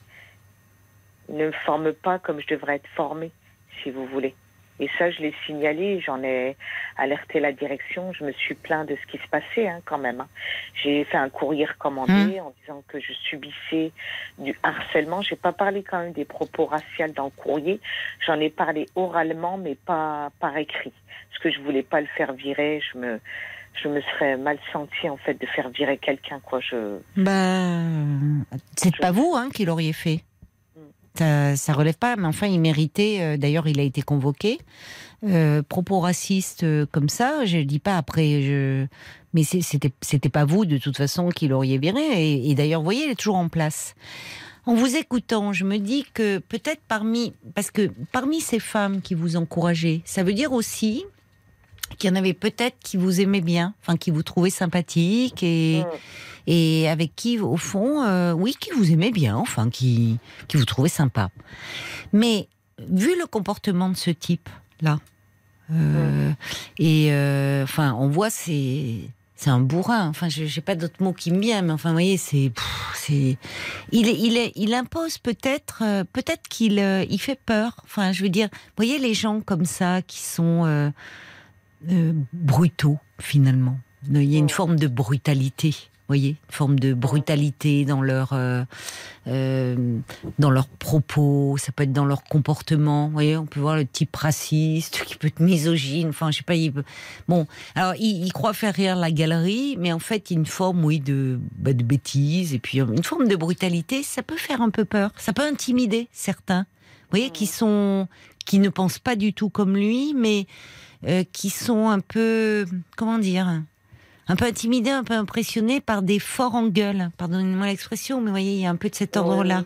[1.30, 3.32] Ils ne me forment pas comme je devrais être formée,
[3.84, 4.36] si vous voulez.
[4.82, 6.57] Et ça, je l'ai signalé, j'en ai
[6.97, 10.21] alerté la direction, je me suis plaint de ce qui se passait hein, quand même.
[10.21, 10.27] Hein.
[10.84, 12.39] J'ai fait un courrier recommandé mmh.
[12.39, 13.91] en disant que je subissais
[14.39, 15.21] du harcèlement.
[15.21, 16.82] J'ai pas parlé quand même des propos raciaux
[17.15, 17.79] dans le courrier,
[18.25, 20.93] j'en ai parlé oralement, mais pas par écrit.
[21.29, 23.19] Parce que je voulais pas le faire virer, je me
[23.73, 27.79] je me serais mal sentie en fait de faire virer quelqu'un quoi je bah
[28.75, 30.25] c'est pas vous hein qui l'auriez fait
[31.16, 33.18] ça, relève pas, mais enfin, il méritait.
[33.22, 34.59] Euh, d'ailleurs, il a été convoqué.
[35.24, 38.88] Euh, propos racistes euh, comme ça, je ne dis pas après.
[39.34, 42.01] Mais c'était c'était pas vous de toute façon qui l'auriez viré.
[42.01, 43.95] Et, et d'ailleurs, vous voyez, il est toujours en place.
[44.66, 49.16] En vous écoutant, je me dis que peut-être parmi, parce que parmi ces femmes qui
[49.16, 51.03] vous encourageaient, ça veut dire aussi
[51.97, 55.83] qu'il y en avait peut-être qui vous aimaient bien, enfin qui vous trouvaient sympathique et,
[56.47, 60.17] et avec qui, au fond, euh, oui, qui vous aimait bien, enfin qui,
[60.47, 61.29] qui vous trouvait sympa.
[62.13, 62.47] Mais
[62.89, 64.99] vu le comportement de ce type-là,
[65.71, 66.31] euh,
[66.79, 68.99] et euh, enfin, on voit c'est
[69.35, 70.07] c'est un bourrin.
[70.07, 72.51] Enfin, je n'ai pas d'autres mots qui me viennent, mais enfin, vous voyez, c'est,
[72.93, 73.37] c'est,
[73.91, 75.81] il, il, est, il impose peut-être,
[76.13, 76.77] peut-être qu'il,
[77.09, 77.77] il fait peur.
[77.83, 80.91] Enfin, je veux dire, vous voyez les gens comme ça qui sont
[82.34, 83.77] brutaux finalement.
[84.09, 85.75] Il y a une forme de brutalité
[86.11, 88.63] voyez, une forme de brutalité dans leur euh,
[89.27, 89.99] euh,
[90.39, 93.05] dans leurs propos, ça peut être dans leur comportement.
[93.07, 96.09] Vous voyez, on peut voir le type raciste qui peut être misogyne.
[96.09, 96.55] Enfin, je sais pas.
[96.55, 96.73] Il
[97.27, 101.39] Bon, alors il, croit faire rire la galerie, mais en fait, une forme, oui, de
[101.57, 104.03] bah, de bêtise et puis une forme de brutalité.
[104.03, 105.11] Ça peut faire un peu peur.
[105.17, 106.65] Ça peut intimider certains.
[107.03, 108.07] Vous voyez, qui sont
[108.45, 110.47] qui ne pensent pas du tout comme lui, mais
[111.08, 113.62] euh, qui sont un peu, comment dire,
[114.28, 117.10] un peu intimidés, un peu impressionnés par des forts en gueule.
[117.18, 119.66] Pardonnez-moi l'expression, mais vous voyez, il y a un peu de cet ordre-là.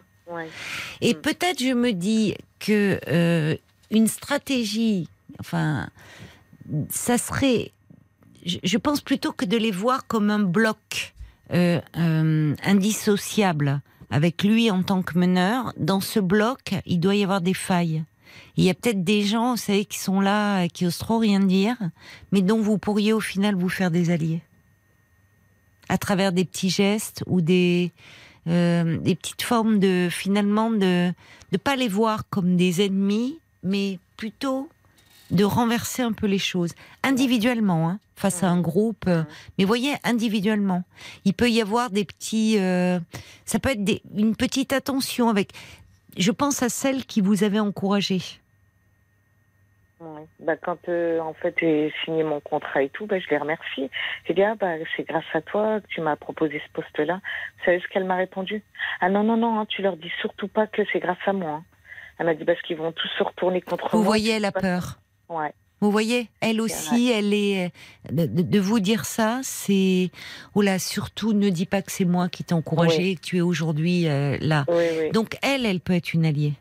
[1.02, 1.18] Et mm.
[1.18, 3.56] peut-être je me dis que euh,
[3.92, 5.08] une stratégie,
[5.40, 5.90] enfin,
[6.90, 7.72] ça serait,
[8.46, 11.14] je, pense plutôt que de les voir comme un bloc
[11.54, 11.80] euh,
[12.64, 15.74] indissociable avec lui en tant que meneur.
[15.78, 18.04] Dans ce bloc, il doit y avoir des failles.
[18.58, 21.40] Il y a peut-être des gens, vous savez, qui sont là, qui osent trop rien
[21.40, 21.78] dire,
[22.32, 24.42] mais dont vous pourriez au final vous faire des alliés.
[25.90, 27.92] À travers des petits gestes ou des,
[28.48, 31.12] euh, petites formes de, finalement, de
[31.52, 34.70] ne pas les voir comme des ennemis, mais plutôt
[35.32, 36.74] de renverser un peu les choses
[37.04, 39.10] individuellement hein, face à un groupe
[39.58, 40.84] mais voyez individuellement
[41.26, 43.00] il peut y avoir des petits euh,
[43.46, 45.52] ça peut être une petite attention avec
[46.18, 48.20] je pense à celle qui vous avait encouragé.
[50.40, 53.90] Bah, quand euh, en fait j'ai signé mon contrat et tout, bah, je les remercie.
[54.28, 57.16] J'ai dit ah bah c'est grâce à toi que tu m'as proposé ce poste-là.
[57.16, 58.62] Vous savez ce qu'elle m'a répondu?
[59.00, 61.52] Ah non non non, hein, tu leur dis surtout pas que c'est grâce à moi.
[61.52, 61.64] Hein.
[62.20, 63.92] Elle m'a dit parce qu'ils vont tous se retourner contre moi.
[63.94, 65.00] Vous voyez la peur.
[65.30, 65.54] Ouais.
[65.82, 67.72] Vous voyez, elle aussi, elle est
[68.10, 70.10] de, vous dire ça, c'est
[70.56, 73.42] là, surtout ne dis pas que c'est moi qui t'ai encouragé et que tu es
[73.42, 74.66] aujourd'hui euh, là.
[75.14, 76.54] Donc elle, elle peut être une alliée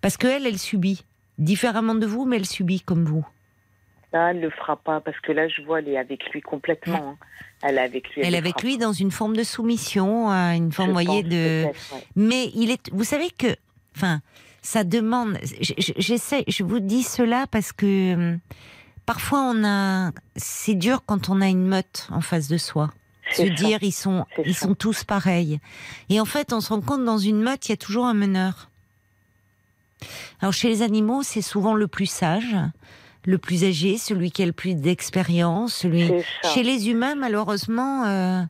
[0.00, 1.04] parce que elle, subit
[1.38, 3.26] différemment de vous, mais elle subit comme vous.
[4.12, 7.10] Là, elle le fera pas parce que là, je vois, elle est avec lui complètement.
[7.10, 7.16] Hein.
[7.62, 8.22] Elle est avec lui.
[8.24, 11.66] Elle, est avec lui dans une forme de soumission, une forme, voyez, de.
[12.14, 12.90] Mais il est.
[12.92, 13.54] Vous savez que,
[13.94, 14.20] enfin,
[14.66, 15.38] ça demande.
[15.60, 18.38] J'essaie, je vous dis cela parce que hum,
[19.06, 22.92] parfois on a, c'est dur quand on a une meute en face de soi.
[23.32, 25.60] Se dire ils sont, ils sont tous pareils.
[26.08, 28.14] Et en fait, on se rend compte dans une meute, il y a toujours un
[28.14, 28.70] meneur.
[30.40, 32.56] Alors chez les animaux, c'est souvent le plus sage,
[33.24, 35.74] le plus âgé, celui qui a le plus d'expérience.
[35.74, 36.10] Celui...
[36.54, 38.42] Chez les humains, malheureusement, euh,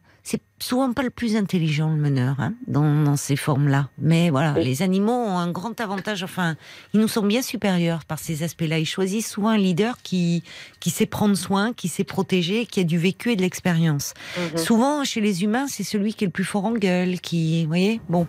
[0.59, 3.89] souvent pas le plus intelligent le meneur hein, dans, ces formes-là.
[3.99, 6.23] Mais voilà, les animaux ont un grand avantage.
[6.23, 6.57] Enfin,
[6.95, 8.79] ils nous sont bien supérieurs par ces aspects-là.
[8.79, 10.43] Ils choisissent souvent un leader qui
[10.81, 14.15] qui sait prendre soin, qui sait protéger, qui a du vécu et de l'expérience.
[14.37, 14.59] Mhm.
[14.59, 17.69] Souvent, chez les humains, c'est celui qui est le plus fort en gueule, qui, vous
[17.69, 18.27] voyez, bon.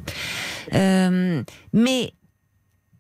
[0.74, 2.14] Euh, mais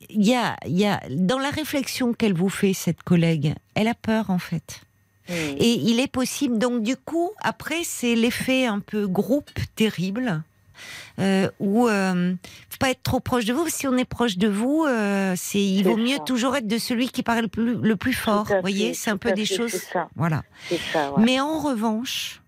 [0.09, 3.95] il y a, y a dans la réflexion qu'elle vous fait cette collègue, elle a
[3.95, 4.81] peur en fait.
[5.29, 10.43] Et il est possible, donc du coup, après, c'est l'effet un peu groupe terrible.
[11.19, 12.35] Euh, où euh,
[12.69, 13.67] faut pas être trop proche de vous.
[13.67, 17.09] Si on est proche de vous, euh, c'est il vaut mieux toujours être de celui
[17.09, 18.45] qui parle le plus, le plus fort.
[18.45, 19.71] Vous voyez, c'est un peu des choses.
[19.71, 20.07] Ça.
[20.15, 20.43] Voilà.
[20.93, 22.41] Ça, Mais en revanche,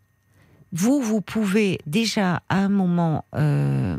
[0.72, 3.98] vous, vous pouvez déjà à un moment, euh,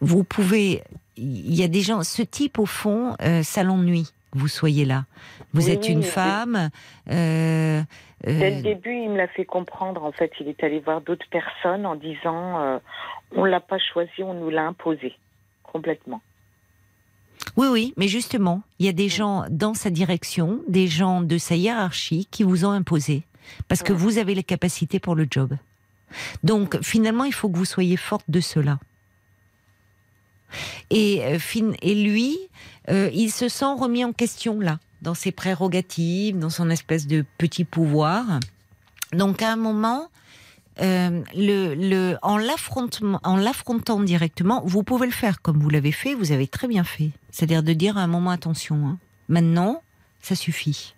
[0.00, 0.84] vous pouvez.
[1.16, 5.04] Il y a des gens, ce type au fond, euh, ça l'ennuie vous soyez là.
[5.52, 6.70] Vous êtes une femme.
[7.10, 7.82] Euh,
[8.24, 10.04] Dès le euh, début, il me l'a fait comprendre.
[10.04, 12.78] En fait, il est allé voir d'autres personnes en disant euh,
[13.32, 15.14] on l'a pas choisi, on nous l'a imposé
[15.62, 16.20] complètement.
[17.56, 21.38] Oui, oui, mais justement, il y a des gens dans sa direction, des gens de
[21.38, 23.22] sa hiérarchie qui vous ont imposé
[23.68, 25.56] parce que vous avez les capacités pour le job.
[26.42, 28.78] Donc, finalement, il faut que vous soyez forte de cela.
[30.90, 32.38] Et, euh, et lui,
[32.88, 37.24] euh, il se sent remis en question là, dans ses prérogatives, dans son espèce de
[37.38, 38.24] petit pouvoir.
[39.12, 40.08] Donc à un moment,
[40.82, 46.68] euh, en l'affrontant directement, vous pouvez le faire comme vous l'avez fait, vous avez très
[46.68, 47.10] bien fait.
[47.30, 48.98] C'est-à-dire de dire à un moment attention, hein.
[49.28, 49.82] maintenant,
[50.22, 50.94] ça suffit.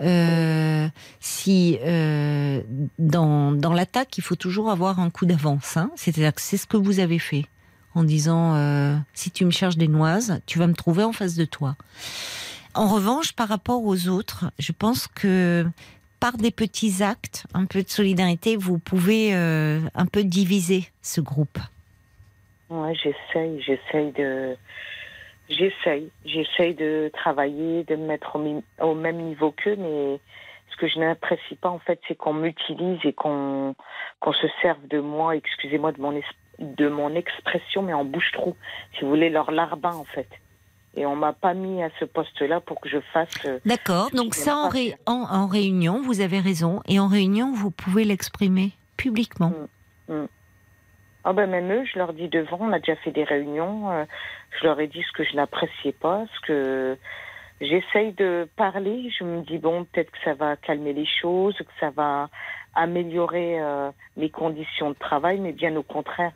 [0.00, 0.88] Euh,
[1.20, 2.62] si euh,
[2.98, 5.76] dans, l'attaque, il faut toujours avoir un coup d'avance.
[5.76, 5.90] Hein.
[5.94, 7.46] C'est-à-dire que c'est ce que vous avez fait
[7.94, 8.56] en disant
[9.12, 11.76] si tu me cherches des noises, tu vas me trouver en face de toi.
[12.74, 15.66] En revanche, par rapport aux autres, je pense que
[16.20, 21.20] par des petits actes, un peu de solidarité, vous pouvez euh, un peu diviser ce
[21.20, 21.58] groupe.
[22.70, 24.12] Ouais, j'essaye, j'essaye
[26.74, 28.38] de, travailler, de me mettre
[28.80, 30.18] au, même niveau qu'eux, mais
[30.70, 33.74] ce que je n'apprécie pas en fait, c'est qu'on m'utilise et qu'on
[34.24, 36.18] se serve de moi, excusez-moi de mon
[36.58, 38.56] de mon expression, mais en bouche-trou.
[38.94, 40.28] Si vous voulez, leur larbin, en fait.
[40.94, 43.30] Et on m'a pas mis à ce poste-là pour que je fasse.
[43.46, 44.10] Euh, D'accord.
[44.12, 44.56] Donc ça,
[45.06, 46.82] en, en, réunion, vous avez raison.
[46.86, 49.52] Et en réunion, vous pouvez l'exprimer publiquement.
[50.08, 50.14] Mm.
[50.14, 50.28] Mm.
[51.24, 54.04] Ah ben même eux, je leur dis devant, on a déjà fait des réunions, euh,
[54.58, 56.98] je leur ai dit ce que je n'appréciais pas, ce que
[57.60, 61.64] j'essaye de parler, je me dis bon, peut-être que ça va calmer les choses, que
[61.78, 62.28] ça va
[62.74, 66.32] améliorer euh, mes conditions de travail, mais bien au contraire.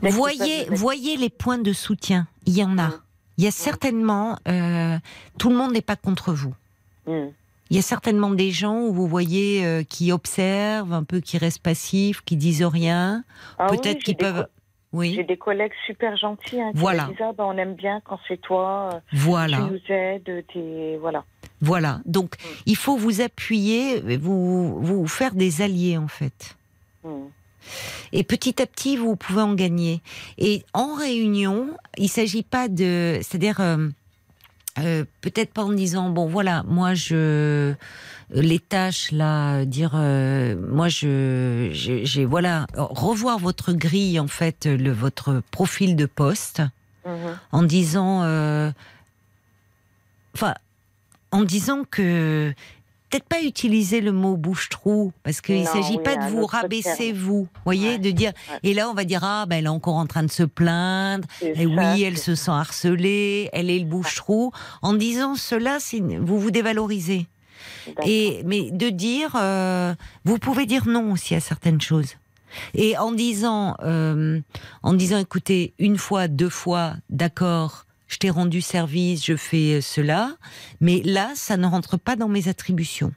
[0.00, 2.88] Voyez, voyez les points de soutien, il y en a.
[2.88, 3.00] Mm.
[3.38, 4.98] Il y a certainement, euh,
[5.38, 6.54] tout le monde n'est pas contre vous.
[7.06, 7.28] Mm.
[7.70, 11.38] Il y a certainement des gens où vous voyez euh, qui observent, un peu qui
[11.38, 13.24] restent passifs, qui disent rien,
[13.58, 14.46] ah peut-être qui peuvent.
[14.92, 15.12] Oui.
[15.14, 17.04] J'ai des collègues super gentils hein, qui voilà.
[17.04, 18.90] disent ah, ben, on aime bien quand c'est toi.
[18.94, 19.58] Euh, voilà.
[19.58, 21.24] Tu nous aides, voilà.
[21.60, 22.00] Voilà.
[22.06, 22.62] Donc mm.
[22.66, 26.56] il faut vous appuyer, vous vous faire des alliés en fait.
[27.04, 27.26] Mm.
[28.12, 30.02] Et petit à petit, vous pouvez en gagner.
[30.38, 33.60] Et en réunion, il ne s'agit pas de, c'est-à-dire.
[33.60, 33.88] Euh,
[34.78, 37.74] euh, peut-être pas en disant bon voilà moi je
[38.30, 44.92] les tâches là dire euh, moi je j'ai voilà revoir votre grille en fait le
[44.92, 46.62] votre profil de poste
[47.04, 47.38] mhm.
[47.50, 48.18] en disant
[50.36, 50.54] enfin
[51.32, 52.54] en disant que
[53.08, 57.48] peut-être pas utiliser le mot bouche-trou, parce qu'il ne s'agit pas de vous rabaisser, vous,
[57.64, 58.32] voyez, de dire,
[58.62, 61.26] et là on va dire, ah, ben elle est encore en train de se plaindre,
[61.42, 64.52] et oui, elle se sent harcelée, elle est le bouche-trou.
[64.82, 65.78] En disant cela,
[66.20, 67.26] vous vous dévalorisez.
[68.04, 69.94] Et, mais de dire, euh,
[70.24, 72.14] vous pouvez dire non aussi à certaines choses.
[72.74, 74.40] Et en disant, euh,
[74.82, 80.36] en disant, écoutez, une fois, deux fois, d'accord, je t'ai rendu service, je fais cela,
[80.80, 83.12] mais là, ça ne rentre pas dans mes attributions.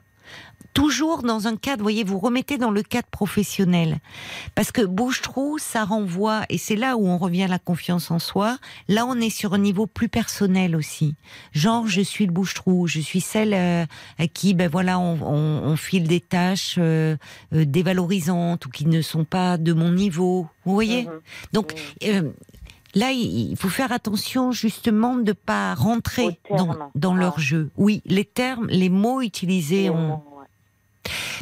[0.74, 3.98] Toujours dans un cadre, voyez, vous remettez dans le cadre professionnel.
[4.54, 8.18] Parce que bouche-trou, ça renvoie, et c'est là où on revient à la confiance en
[8.18, 8.56] soi.
[8.88, 11.14] Là, on est sur un niveau plus personnel aussi.
[11.52, 13.84] Genre, je suis le bouche-trou, je suis celle euh,
[14.18, 17.16] à qui, ben voilà, on, file des tâches euh,
[17.52, 20.46] euh, dévalorisantes ou qui ne sont pas de mon niveau.
[20.64, 21.02] Vous voyez?
[21.02, 21.20] Mhm.
[21.52, 22.32] Donc, mhm.
[22.94, 26.38] Là, il faut faire attention justement de ne pas rentrer
[26.94, 27.70] dans, leur jeu.
[27.76, 30.22] Oui, les termes, les mots utilisés ont.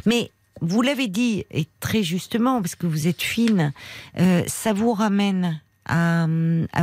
[0.06, 0.30] Mais
[0.60, 3.72] vous l'avez dit, et très justement, parce que vous êtes fine,
[4.18, 6.26] euh, ça vous ramène à,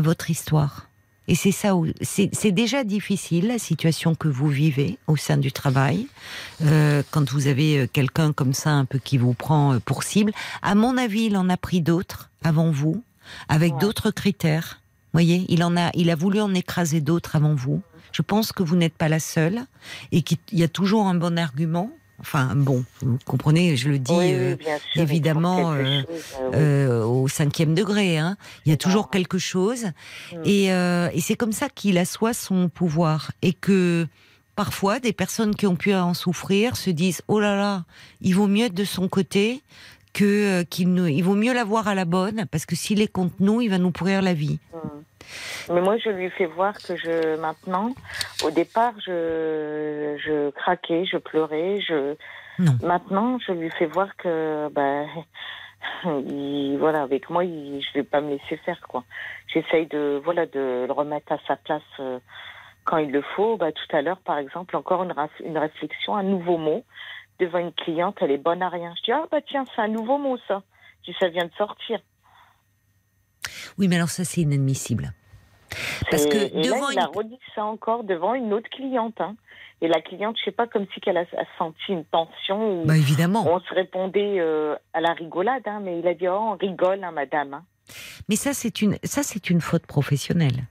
[0.02, 0.88] votre histoire.
[1.30, 6.08] Et c'est ça c'est déjà difficile la situation que vous vivez au sein du travail
[6.64, 10.32] euh, quand vous avez euh, quelqu'un comme ça un peu qui vous prend pour cible.
[10.62, 13.04] À mon avis, il en a pris d'autres avant vous
[13.50, 14.80] avec d'autres critères.
[15.14, 17.82] Voyez, il en a, il a voulu en écraser d'autres avant vous.
[18.12, 19.62] Je pense que vous n'êtes pas la seule
[20.12, 21.92] et qu'il y a toujours un bon argument.
[22.20, 24.56] Enfin, bon, vous comprenez, je le dis euh,
[24.96, 26.02] évidemment euh,
[26.56, 28.18] euh, au cinquième degré.
[28.18, 28.38] Hein.
[28.66, 29.86] Il y a toujours quelque chose,
[30.34, 30.42] mm.
[30.46, 34.08] et, et c'est comme ça qu'il assoit son pouvoir et que
[34.56, 37.86] parfois des personnes qui ont pu en souffrir se disent oh là là,
[38.22, 39.62] il vaut mieux être de son côté
[40.18, 43.36] que euh, qu'il il vaut mieux l'avoir à la bonne parce que s'il est contre
[43.40, 44.60] nous, il va nous pourrir la vie.
[44.74, 45.74] Hmm.
[45.74, 47.94] Mais moi, je lui fais voir que je maintenant,
[48.44, 52.16] au départ, je, je craquais, je pleurais, je.
[52.82, 55.06] Maintenant, je lui fais voir que, ben,
[56.80, 59.04] voilà, avec moi, il, je vais pas me laisser faire quoi.
[59.54, 62.18] J'essaye de, voilà, de le remettre à sa place euh,
[62.84, 63.58] quand il le faut.
[63.58, 65.14] Bah, tout à l'heure, par exemple, encore une,
[65.46, 66.84] une réflexion, un nouveau mot
[67.40, 68.94] devant une cliente, elle est bonne à rien.
[68.98, 70.64] Je dis, ah bah tiens, c'est un nouveau mot ça.
[71.06, 72.00] Je dis, ça vient de sortir.
[73.78, 75.14] Oui, mais alors ça, c'est inadmissible.
[76.10, 79.20] Parce que et devant là, il a redit ça encore devant une autre cliente.
[79.20, 79.36] Hein.
[79.82, 81.26] Et la cliente, je sais pas, comme si qu'elle a,
[81.58, 82.86] senti une tension.
[82.86, 83.46] bah évidemment.
[83.48, 87.04] On se répondait euh, à la rigolade, hein, mais il a dit, oh, on rigole,
[87.04, 87.62] hein, madame.
[88.28, 90.66] Mais ça, c'est une, ça, c'est une faute professionnelle.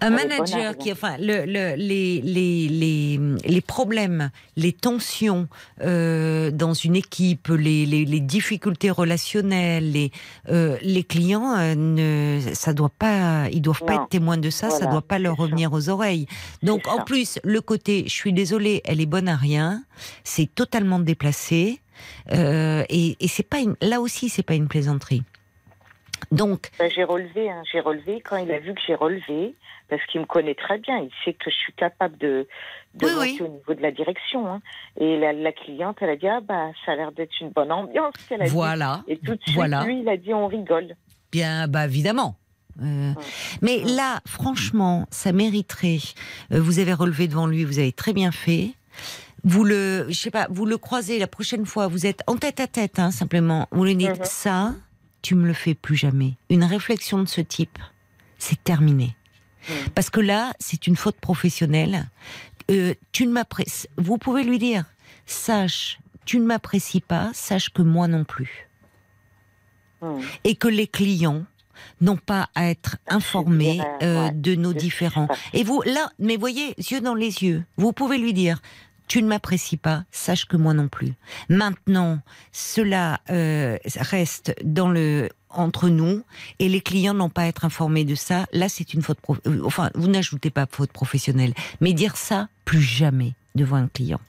[0.00, 5.48] Un manager qui, enfin, le, le, les, les, les, les, problèmes, les tensions
[5.82, 10.10] euh, dans une équipe, les, les, difficultés relationnelles, les,
[10.48, 14.70] euh, les clients, euh, ne, ça doit pas, ils doivent pas être témoins de ça,
[14.70, 16.26] ça doit pas leur revenir aux oreilles.
[16.62, 19.84] Donc, en plus, le côté, je suis désolée, elle est bonne à rien,
[20.24, 21.80] c'est totalement déplacé.
[22.32, 25.22] Euh, et, et c'est pas une, là aussi, c'est pas une plaisanterie.
[26.30, 29.54] Donc, ben, j'ai relevé, hein, j'ai relevé quand il a vu que j'ai relevé,
[29.88, 32.46] parce qu'il me connaît très bien, il sait que je suis capable de,
[32.94, 34.46] de monter au niveau de la direction.
[34.46, 34.62] Hein.
[34.98, 38.14] Et la, cliente, elle a dit ah bah ça a l'air d'être une bonne ambiance.
[38.30, 39.02] A voilà.
[39.08, 40.94] Et tout de suite, lui, il a dit on rigole.
[41.32, 42.36] Bien, bah évidemment.
[42.82, 43.12] Euh,
[43.62, 45.98] mais là, franchement, ça mériterait.
[46.52, 48.70] Euh, vous avez relevé devant lui, vous avez très bien fait.
[49.44, 51.88] Vous le, je sais pas, vous le croisez la prochaine fois.
[51.88, 53.66] Vous êtes en tête à tête, hein, simplement.
[53.70, 54.24] Vous lui dites mhm.
[54.24, 54.74] ça
[55.22, 56.34] tu me le fais plus jamais.
[56.48, 57.78] Une réflexion de ce type,
[58.38, 59.16] c'est terminé.
[59.94, 62.08] Parce que là, c'est une faute professionnelle.
[62.70, 63.42] Euh, tu ne
[63.98, 64.84] Vous pouvez lui dire,
[65.26, 68.68] sache, tu ne m'apprécies pas, sache que moi non plus.
[70.44, 71.44] et que les clients
[72.00, 75.28] n'ont pas à être informés euh, de nos différents.
[75.52, 78.60] Et vous, là, mais voyez, yeux dans les yeux, vous pouvez lui dire,
[79.10, 81.14] tu ne m'apprécies pas, sache que moi non plus.
[81.48, 82.20] Maintenant,
[82.52, 86.22] cela euh, reste dans le entre nous
[86.60, 88.46] et les clients n'ont pas à être informés de ça.
[88.52, 89.18] Là, c'est une faute.
[89.48, 94.20] Euh, enfin, vous n'ajoutez pas faute professionnelle, mais dire ça plus jamais devant un client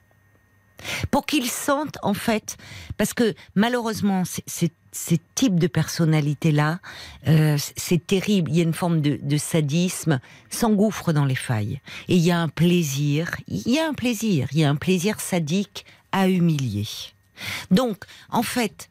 [1.09, 2.57] pour qu'ils sentent en fait,
[2.97, 6.79] parce que malheureusement, ces types de personnalités-là,
[7.27, 8.51] euh, c'est terrible.
[8.51, 11.79] Il y a une forme de, de sadisme, s'engouffre dans les failles.
[12.07, 14.75] Et il y a un plaisir, il y a un plaisir, il y a un
[14.75, 16.87] plaisir sadique à humilier.
[17.71, 18.89] Donc, en fait,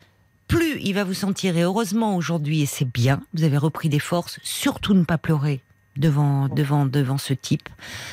[0.48, 4.00] plus il va vous sentir, et heureusement aujourd'hui, et c'est bien, vous avez repris des
[4.00, 5.60] forces, surtout ne pas pleurer
[5.96, 7.68] devant, devant, devant ce type.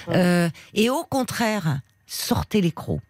[0.09, 3.01] Euh, et au contraire, sortez les crocs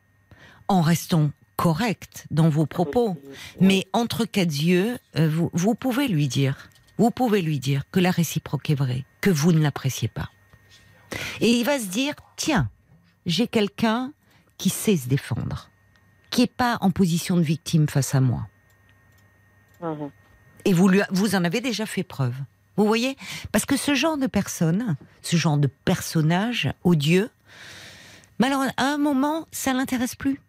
[0.67, 3.17] en restant correct dans vos propos.
[3.59, 7.99] Mais entre quatre yeux, euh, vous, vous pouvez lui dire, vous pouvez lui dire que
[7.99, 10.29] la réciproque est vraie, que vous ne l'appréciez pas.
[11.41, 12.69] Et il va se dire, tiens,
[13.25, 14.13] j'ai quelqu'un
[14.57, 15.69] qui sait se défendre,
[16.29, 18.47] qui n'est pas en position de victime face à moi.
[19.81, 20.09] Mhm.
[20.65, 22.35] Et vous, lui, vous en avez déjà fait preuve.
[22.75, 23.17] Vous voyez
[23.51, 27.29] Parce que ce genre de personne, ce genre de personnage odieux,
[28.39, 30.39] malheureusement, à un moment, ça l'intéresse plus.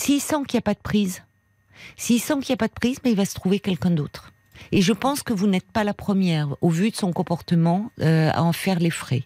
[0.00, 1.22] S'il sent qu'il n'y a pas de prise,
[1.98, 4.32] s'il sent qu'il n'y a pas de prise, mais il va se trouver quelqu'un d'autre.
[4.72, 8.30] Et je pense que vous n'êtes pas la première, au vu de son comportement, euh,
[8.32, 9.24] à en faire les frais.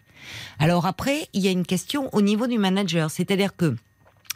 [0.59, 3.77] Alors après, il y a une question au niveau du manager, c'est-à-dire que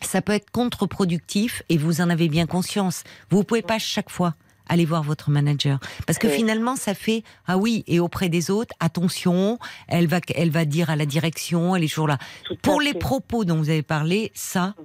[0.02, 3.04] ça peut être contre-productif et vous en avez bien conscience.
[3.30, 4.34] Vous ne pouvez pas chaque fois
[4.70, 8.72] aller voir votre manager parce que finalement ça fait ah oui et auprès des autres
[8.80, 9.58] attention
[9.88, 12.20] elle va elle va dire à la direction elle est toujours là
[12.62, 14.76] pour les propos dont vous avez parlé ça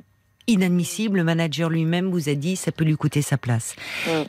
[0.47, 1.19] inadmissible.
[1.19, 3.77] Le manager lui-même vous a dit ça peut lui coûter sa place.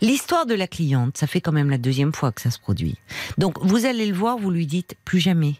[0.01, 2.97] L'histoire de la cliente, ça fait quand même la deuxième fois que ça se produit.
[3.37, 5.55] Donc vous allez le voir, vous lui dites plus jamais.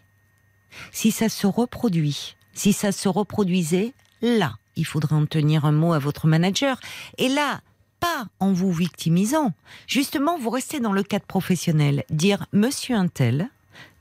[0.92, 3.92] Si ça se reproduit, si ça se reproduisait,
[4.22, 6.80] là, il faudrait en tenir un mot à votre manager.
[7.18, 7.60] Et là,
[8.00, 9.52] pas en vous victimisant.
[9.86, 12.04] Justement, vous restez dans le cadre professionnel.
[12.10, 13.48] Dire Monsieur Intel,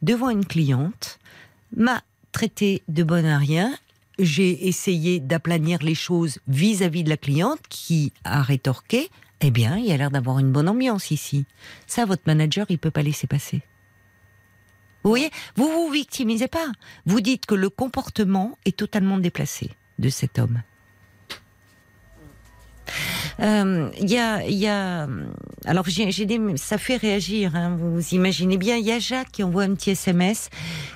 [0.02, 1.20] devant une cliente,
[1.76, 2.02] m'a
[2.32, 3.74] traité de bon à rien
[4.20, 9.10] j'ai essayé d'aplanir les choses vis-à-vis de la cliente qui a rétorqué
[9.42, 11.46] Eh bien, il y a l'air d'avoir une bonne ambiance ici.
[11.88, 13.62] Ça, votre manager, il peut pas laisser passer.
[15.04, 16.72] Vous voyez, vous vous victimisez pas.
[17.06, 19.70] Vous dites que le comportement est totalement déplacé
[20.00, 20.64] de cet homme.
[23.38, 25.08] Il euh, y, a, y a,
[25.66, 27.56] alors j'ai des, ça fait réagir.
[27.56, 28.78] Hein, vous imaginez bien.
[28.78, 30.50] Il y a Jacques qui envoie un petit SMS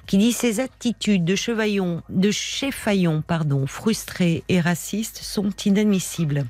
[0.05, 6.45] qui dit ces attitudes de chevaillon, de chefaillon, pardon, frustré et raciste sont inadmissibles.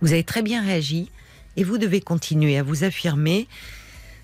[0.00, 1.10] Vous avez très bien réagi
[1.56, 3.48] et vous devez continuer à vous affirmer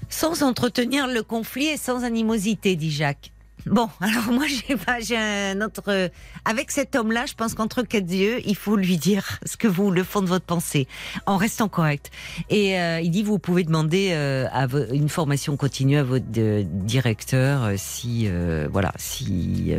[0.08, 3.33] sans entretenir le conflit et sans animosité, dit Jacques.
[3.66, 6.10] Bon, alors moi j'ai pas, j'ai un autre.
[6.44, 9.90] Avec cet homme-là, je pense qu'entre quatre yeux, il faut lui dire ce que vous,
[9.90, 10.86] le fond de votre pensée,
[11.26, 12.10] en restant correct.
[12.50, 16.62] Et euh, il dit, vous pouvez demander euh, à une formation continue à votre euh,
[16.66, 18.28] directeur, si
[18.70, 19.72] voilà, si.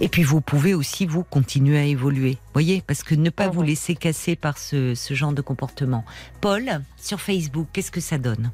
[0.00, 3.62] et puis vous pouvez aussi vous continuer à évoluer, voyez, parce que ne pas vous
[3.62, 6.04] laisser casser par ce, ce genre de comportement.
[6.40, 8.50] Paul, sur Facebook, qu'est-ce que ça donne?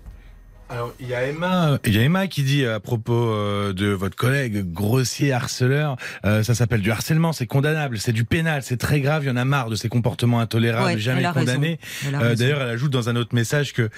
[0.72, 3.88] Alors, il y a Emma, il y a Emma qui dit à propos euh, de
[3.88, 8.78] votre collègue grossier harceleur, euh, ça s'appelle du harcèlement, c'est condamnable, c'est du pénal, c'est
[8.78, 11.78] très grave, il y en a marre de ces comportements intolérables, jamais condamnés.
[12.14, 13.90] Euh, d'ailleurs, elle ajoute dans un autre message que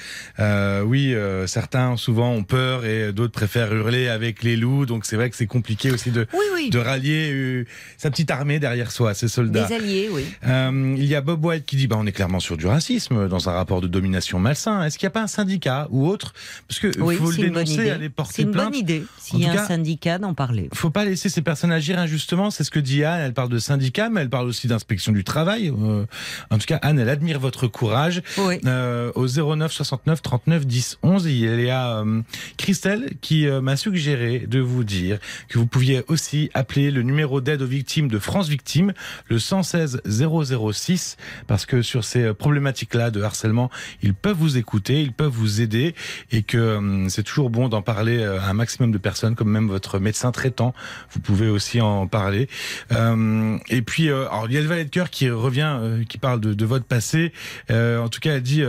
[0.83, 1.15] oui,
[1.47, 5.37] certains souvent ont peur et d'autres préfèrent hurler avec les loups, donc c'est vrai que
[5.37, 6.27] c'est compliqué aussi de
[6.71, 7.67] de rallier
[7.99, 9.67] sa petite armée derrière soi, ses soldats.
[9.69, 10.25] Des alliés, oui.
[10.45, 13.49] il y a Bob White qui dit bah on est clairement sur du racisme dans
[13.49, 14.83] un rapport de domination malsain.
[14.83, 16.35] Est-ce qu'il n'y a pas un syndicat ou autre
[16.69, 19.62] parce que oui, faut le dénoncer, aller porter C'est une bonne idée, s'il y a
[19.62, 20.69] un syndicat, d'en parler.
[20.73, 23.59] faut pas laisser ces personnes agir injustement, c'est ce que dit Anne, elle parle de
[23.59, 25.69] syndicat, mais elle parle aussi d'inspection du travail.
[25.69, 26.07] Euh,
[26.51, 28.23] en tout cas, Anne, elle admire votre courage.
[28.39, 28.61] Oui.
[28.65, 32.23] Euh, au 09 69 39 10 11, il y a euh,
[32.57, 35.19] Christelle qui m'a suggéré de vous dire
[35.49, 38.93] que vous pouviez aussi appeler le numéro d'aide aux victimes de France Victimes,
[39.28, 41.16] le 116 006,
[41.47, 43.70] parce que sur ces problématiques-là de harcèlement,
[44.03, 45.95] ils peuvent vous écouter, ils peuvent vous aider,
[46.31, 49.51] et que que hum, c'est toujours bon d'en parler à un maximum de personnes, comme
[49.51, 50.72] même votre médecin traitant.
[51.10, 52.48] Vous pouvez aussi en parler.
[52.93, 56.05] Euh, et puis, euh, alors, il y a le valet de cœur qui revient, euh,
[56.05, 57.32] qui parle de, de votre passé.
[57.70, 58.62] Euh, en tout cas, elle dit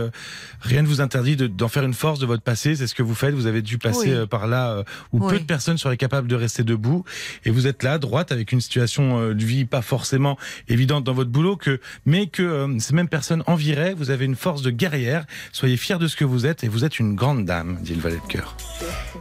[0.60, 2.74] rien ne vous interdit d'en faire une force de votre passé.
[2.74, 3.34] C'est ce que vous faites.
[3.34, 4.82] Vous avez dû passer par là
[5.12, 7.04] où peu de personnes seraient capables de rester debout.
[7.44, 10.36] Et vous êtes là, droite, avec une situation de vie pas forcément
[10.68, 13.94] évidente dans votre boulot, que mais que ces mêmes personnes enviraient.
[13.94, 15.24] Vous avez une force de guerrière.
[15.52, 18.00] Soyez fiers de ce que vous êtes et vous êtes une grande dame, dit le
[18.00, 18.56] valet de cœur.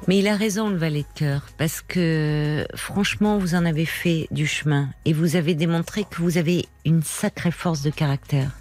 [0.07, 4.27] Mais il a raison, le valet de cœur, parce que franchement, vous en avez fait
[4.31, 8.51] du chemin et vous avez démontré que vous avez une sacrée force de caractère.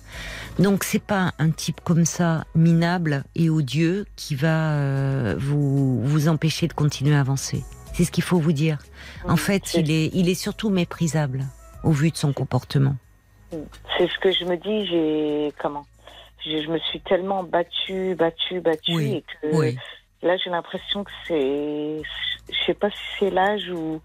[0.59, 6.29] Donc c'est pas un type comme ça minable et odieux qui va euh, vous vous
[6.29, 7.65] empêcher de continuer à avancer.
[7.93, 8.79] C'est ce qu'il faut vous dire.
[9.27, 11.45] En fait, il est il est surtout méprisable
[11.83, 12.97] au vu de son comportement.
[13.51, 14.87] C'est ce que je me dis.
[14.87, 15.87] J'ai comment
[16.45, 19.75] je, me suis tellement battue, battue, battue et que
[20.23, 22.03] là j'ai l'impression que c'est
[22.51, 24.01] je sais pas si c'est l'âge ou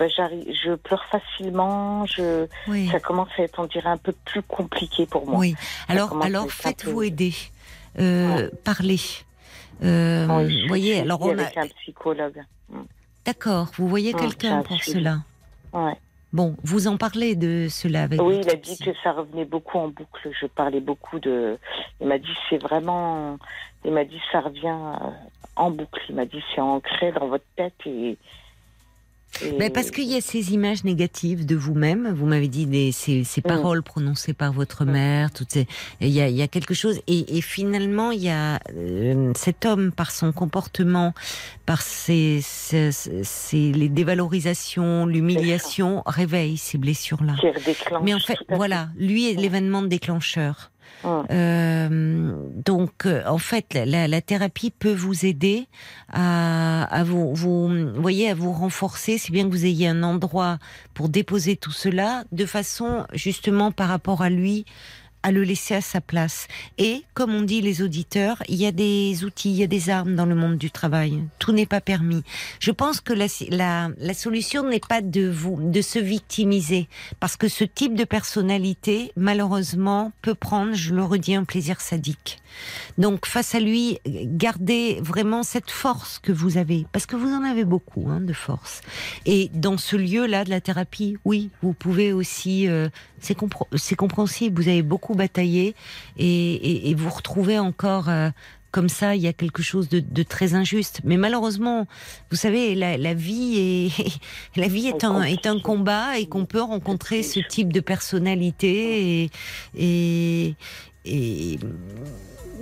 [0.00, 2.06] bah, je pleure facilement.
[2.06, 2.46] Je,
[2.90, 5.38] ça commence à être, on dirait, un peu plus compliqué pour moi.
[5.38, 5.54] Oui.
[5.88, 7.34] Alors, alors faites-vous aider.
[7.98, 9.00] Euh, Parlez.
[9.82, 12.42] Euh, vous voyez, alors on avec un psychologue.
[12.70, 12.80] Mm.
[13.26, 13.68] D'accord.
[13.76, 15.18] Vous voyez quelqu'un pour cela?
[15.72, 15.96] Ouais.
[16.32, 19.78] Bon, vous en parlez de cela avec Oui, il a dit que ça revenait beaucoup
[19.78, 20.30] en boucle.
[20.38, 21.58] Je parlais beaucoup de.
[22.00, 23.36] Il m'a dit c'est vraiment.
[23.84, 25.10] Il m'a dit ça revient euh,
[25.56, 26.00] en boucle.
[26.08, 28.16] Il m'a dit c'est ancré dans votre tête et
[29.58, 32.12] mais parce qu'il y a ces images négatives de vous-même.
[32.12, 33.44] Vous, m'avez dit des, ces, ces mm.
[33.44, 34.90] paroles prononcées par votre mm.
[34.90, 35.30] mère.
[35.32, 35.66] Toutes ces,
[36.00, 37.00] il y a, il y a quelque chose.
[37.06, 41.14] Et, et finalement, il y a euh, cet homme par son comportement,
[41.66, 47.34] par ses, ses, ses les dévalorisations, l'humiliation, réveille ces blessures-là.
[48.02, 50.70] Mais en fait, voilà, lui est l'événement déclencheur.
[51.04, 52.32] Euh,
[52.64, 55.66] donc, euh, en fait, la, thérapie peut vous aider
[56.12, 59.18] à, vous, vous, voyez, à vous renforcer.
[59.18, 60.58] C'est bien que vous ayez un endroit
[60.94, 64.66] pour déposer tout cela, de façon justement par rapport à lui
[65.22, 66.48] à le laisser à sa place.
[66.78, 69.90] Et, comme on dit les auditeurs, il y a des outils, il y a des
[69.90, 71.22] armes dans le monde du travail.
[71.38, 72.22] Tout n'est pas permis.
[72.58, 76.88] Je pense que la, la, solution n'est pas de vous, de se victimiser,
[77.20, 82.40] parce que ce type de personnalité, malheureusement, peut prendre, je le redis, un plaisir sadique.
[82.98, 87.44] Donc, face à lui, gardez vraiment cette force que vous avez, parce que vous en
[87.44, 88.80] avez beaucoup hein, de force.
[89.26, 92.88] Et dans ce lieu-là de la thérapie, oui, vous pouvez aussi, euh,
[93.20, 95.74] c'est compréhensible, vous avez beaucoup batailler
[96.18, 98.30] et, vous retrouvez encore euh,
[98.70, 101.00] comme ça, il y a quelque chose de, très injuste.
[101.04, 101.86] Mais malheureusement,
[102.30, 104.20] vous savez, la, vie est
[104.56, 109.30] la vie est un est un combat et qu'on peut rencontrer ce type de personnalité
[109.74, 110.54] et,
[111.04, 111.58] et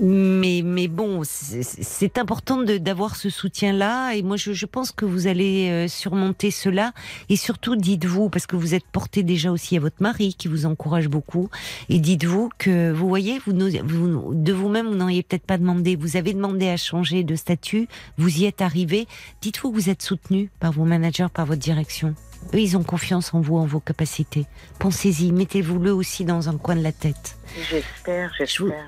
[0.01, 4.13] mais, mais bon, c'est important d'avoir ce soutien-là.
[4.15, 6.93] Et moi, je, je, pense que vous allez euh, surmonter cela.
[7.29, 10.67] Et surtout, dites-vous, parce que vous êtes porté déjà aussi à votre mari, qui vous
[10.67, 11.49] encourage beaucoup.
[11.89, 13.53] Et dites-vous que, vous voyez, vous,
[13.85, 15.97] vous de vous-même, vous n'auriez peut-être pas demandé.
[15.97, 17.89] Vous avez demandé à changer de statut.
[18.19, 19.07] Vous y êtes arrivé.
[19.41, 22.15] Dites-vous que vous êtes soutenu par vos managers, par votre direction.
[22.55, 24.47] Eux, ils ont confiance en vous, en vos capacités.
[24.79, 27.37] Pensez-y, mettez-vous-le aussi dans un coin de la tête.
[27.71, 28.87] J'espère, j'espère.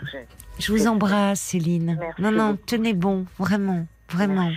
[0.61, 1.99] Je vous embrasse, Céline.
[2.19, 4.51] non, non, tenez bon, vraiment, vraiment.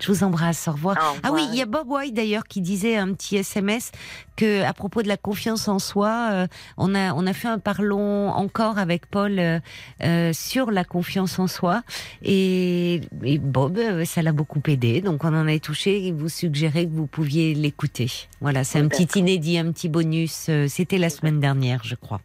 [0.00, 0.98] Je vous embrasse, au revoir.
[1.22, 3.92] Ah oui, il y a Bob White d'ailleurs qui disait un petit SMS
[4.36, 6.46] que à propos de la confiance en soi, euh,
[6.76, 9.60] on a on a fait un parlons encore avec Paul euh,
[10.02, 11.82] euh, sur la confiance en soi
[12.24, 16.86] et, et Bob ça l'a beaucoup aidé donc on en a touché et vous suggérez
[16.86, 18.10] que vous pouviez l'écouter.
[18.40, 20.50] Voilà, c'est un petit inédit, un petit bonus.
[20.68, 22.20] C'était la semaine dernière, je crois.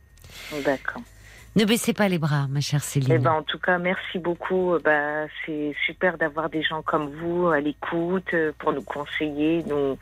[0.66, 1.04] D'accord.
[1.56, 3.12] Ne baissez pas les bras, ma chère Céline.
[3.12, 4.76] Eh ben, en tout cas, merci beaucoup.
[4.84, 9.98] Bah, c'est super d'avoir des gens comme vous à l'écoute euh, pour nous conseiller, nous,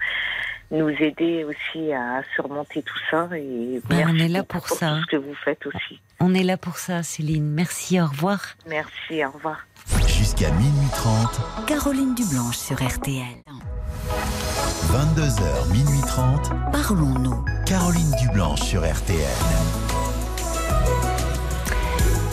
[0.71, 3.29] nous aider aussi à surmonter tout ça.
[3.35, 4.95] Et ben, on est là pour, ça.
[4.95, 5.99] Tout ce que vous faites aussi.
[6.19, 7.49] On est là pour ça, Céline.
[7.49, 8.41] Merci, au revoir.
[8.67, 9.65] Merci, au revoir.
[10.07, 11.65] Jusqu'à minuit 30.
[11.67, 13.41] Caroline Dublanche sur RTL.
[14.91, 16.51] 22h, minuit 30.
[16.71, 17.45] Parlons-nous.
[17.65, 19.86] Caroline Dublanche sur RTL.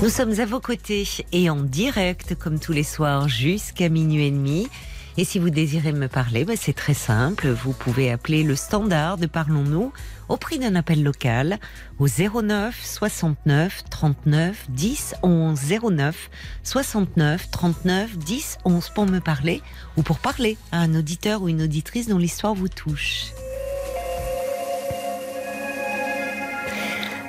[0.05, 4.31] Nous sommes à vos côtés et en direct, comme tous les soirs, jusqu'à minuit et
[4.31, 4.69] demi.
[5.17, 7.49] Et si vous désirez me parler, bah, c'est très simple.
[7.49, 9.95] Vous pouvez appeler le standard de Parlons-nous
[10.29, 11.59] au prix d'un appel local
[11.99, 15.59] au 09 69 39 10 11
[15.91, 16.31] 09
[16.63, 19.63] 69 39 10 11 pour me parler
[19.97, 23.29] ou pour parler à un auditeur ou une auditrice dont l'histoire vous touche.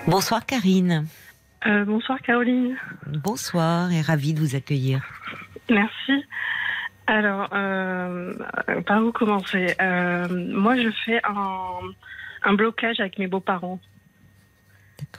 [0.08, 1.08] Bonsoir Karine.
[1.68, 2.78] Euh, bonsoir Caroline.
[3.08, 5.02] Bonsoir et ravie de vous accueillir.
[5.70, 6.24] Merci.
[7.08, 8.34] Alors, euh,
[8.86, 9.76] par où commencer?
[9.82, 13.80] Euh, Moi, je fais un, blocage avec mes beaux-parents.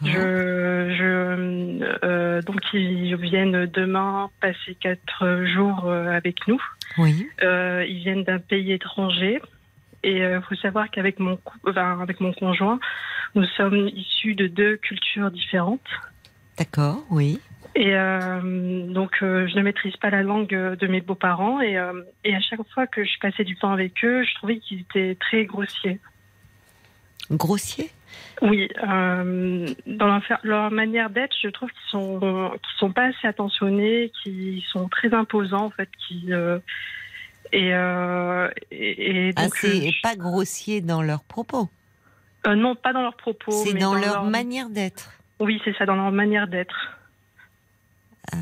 [0.03, 6.61] Je, je donc ils viennent demain passer quatre jours avec nous.
[6.99, 7.29] Oui.
[7.43, 9.41] ils viennent d'un pays étranger
[10.03, 11.39] et il faut savoir qu'avec mon
[11.77, 12.79] avec mon conjoint,
[13.35, 15.89] nous sommes issus de deux cultures différentes.
[16.59, 17.41] D'accord, oui.
[17.77, 21.61] Et euh, donc, euh, je ne maîtrise pas la langue de mes beaux-parents.
[21.61, 24.59] Et, euh, et, à chaque fois que je passais du temps avec eux, je trouvais
[24.59, 26.01] qu'ils étaient très grossiers.
[27.31, 27.91] Grossiers?
[28.41, 28.69] Oui.
[28.79, 34.63] dans leur, leur manière d'être, je trouve qu'ils sont, qu'ils sont pas assez attentionnés, qu'ils
[34.73, 35.91] sont très imposants, en fait.
[36.09, 36.31] Qui,
[37.53, 37.71] et,
[38.71, 39.69] et, donc, ah,
[40.03, 41.69] pas grossiers dans leurs propos?
[42.47, 43.53] Non, pas dans leurs propos.
[43.53, 45.11] C'est dans, leur manière d'être.
[45.39, 46.97] Oui, c'est ça, dans leur manière d'être.
[48.35, 48.39] Euh,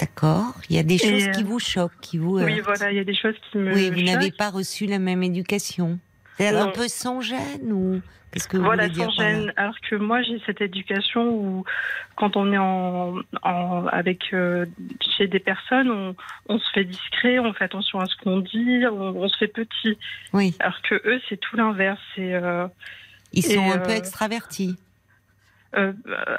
[0.00, 0.54] d'accord.
[0.68, 2.38] Il y a des choses qui euh, vous choquent, qui vous.
[2.38, 3.74] Oui, voilà, il y a des choses qui me.
[3.74, 5.98] Oui, vous n'avez pas reçu la même éducation.
[6.38, 8.00] C'est un peu sans gêne ou
[8.32, 9.52] qu'est-ce que vous voilà, voulez dire sans gêne.
[9.56, 11.64] Alors que moi, j'ai cette éducation où,
[12.16, 13.14] quand on est en,
[13.86, 14.66] avec euh,
[15.16, 16.16] chez des personnes,
[16.48, 19.96] on, se fait discret, on fait attention à ce qu'on dit, on, se fait petit.
[20.32, 20.56] Oui.
[20.58, 22.00] Alors que eux, c'est tout l'inverse.
[22.16, 24.76] Ils sont un peu extravertis.
[25.76, 25.92] Euh,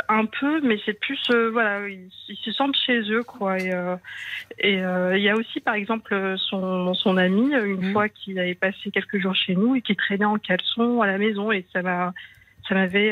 [0.07, 2.09] un peu, mais c'est plus euh, voilà, ils,
[2.43, 3.57] se sentent chez eux quoi.
[3.59, 7.91] Et euh, il y a aussi par exemple son, son ami une mmh.
[7.91, 11.17] fois qu'il avait passé quelques jours chez nous et qui traînait en caleçon à la
[11.17, 12.13] maison et ça m'a
[12.69, 13.11] ça m'avait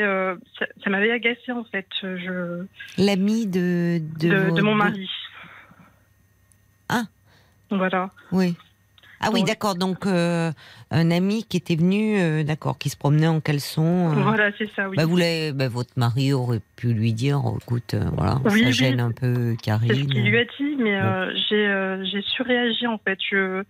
[0.58, 1.88] ça, m'avait agacé en fait.
[2.00, 2.64] Je
[2.96, 5.10] l'ami de de, de mon mari.
[6.88, 7.02] Ah.
[7.70, 8.10] Voilà.
[8.32, 8.56] Oui.
[9.24, 9.74] Ah oui, d'accord.
[9.74, 10.52] Donc euh,
[10.90, 14.12] un ami qui était venu, euh, d'accord, qui se promenait en caleçon.
[14.12, 14.88] Euh, voilà, c'est ça.
[14.88, 14.96] Oui.
[14.96, 15.16] Bah, vous
[15.54, 19.88] bah, votre mari aurait pu lui dire, écoute, voilà, ça gêne un peu Karine.
[19.88, 20.98] C'est ce qu'il lui a dit, mais
[21.48, 23.18] j'ai j'ai surréagi en fait.
[23.30, 23.64] Je,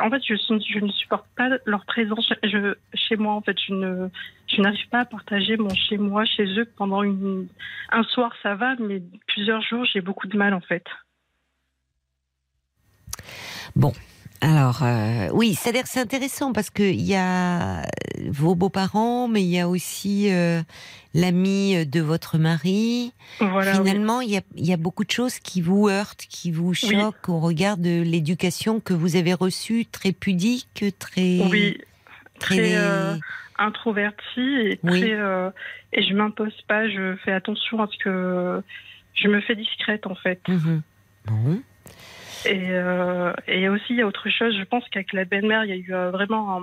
[0.00, 3.34] en fait, je, je, ne supporte pas leur présence je, chez moi.
[3.34, 4.08] En fait, je ne,
[4.48, 7.46] je n'arrive pas à partager mon chez moi, chez eux pendant une,
[7.90, 10.84] un soir, ça va, mais plusieurs jours, j'ai beaucoup de mal en fait.
[13.76, 13.92] Bon,
[14.40, 17.82] alors euh, oui, c'est-à-dire c'est intéressant parce que il y a
[18.28, 20.60] vos beaux-parents, mais il y a aussi euh,
[21.12, 23.12] l'ami de votre mari.
[23.38, 27.78] Finalement, il, y a, beaucoup de choses qui vous heurtent, qui vous choquent au regard
[27.78, 31.78] de l'éducation que vous avez reçue, très pudique, très oui,
[32.38, 33.16] très, euh,
[33.58, 35.16] introvertie et très
[35.92, 38.62] et je m'impose pas, je fais attention à ce que
[39.14, 40.40] je me fais discrète en fait.
[40.46, 40.82] Mhm.
[41.26, 41.62] Bon.
[42.44, 44.56] Et, euh, et aussi, il y a autre chose.
[44.56, 46.62] Je pense qu'avec la belle-mère, il y a eu euh, vraiment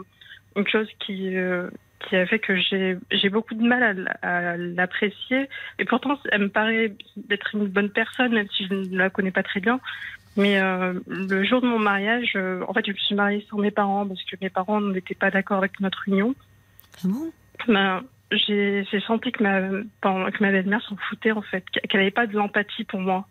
[0.56, 1.70] une chose qui, euh,
[2.00, 2.56] qui a fait que
[3.12, 5.50] j'ai beaucoup de mal à, l'apprécier.
[5.80, 9.32] Et pourtant, elle me paraît d'être une bonne personne, même si je ne la connais
[9.32, 9.80] pas très bien.
[10.38, 10.60] Mais
[11.08, 14.22] le jour de mon mariage, en fait, je me suis mariée sans mes parents parce
[14.24, 16.36] que mes parents n'étaient pas d'accord avec notre union.
[16.98, 17.32] Ah bon?
[17.68, 22.28] Ben, J'ai senti que ma, que ma belle-mère s'en foutait, en fait, qu'elle n'avait pas
[22.28, 23.28] de l'empathie pour moi.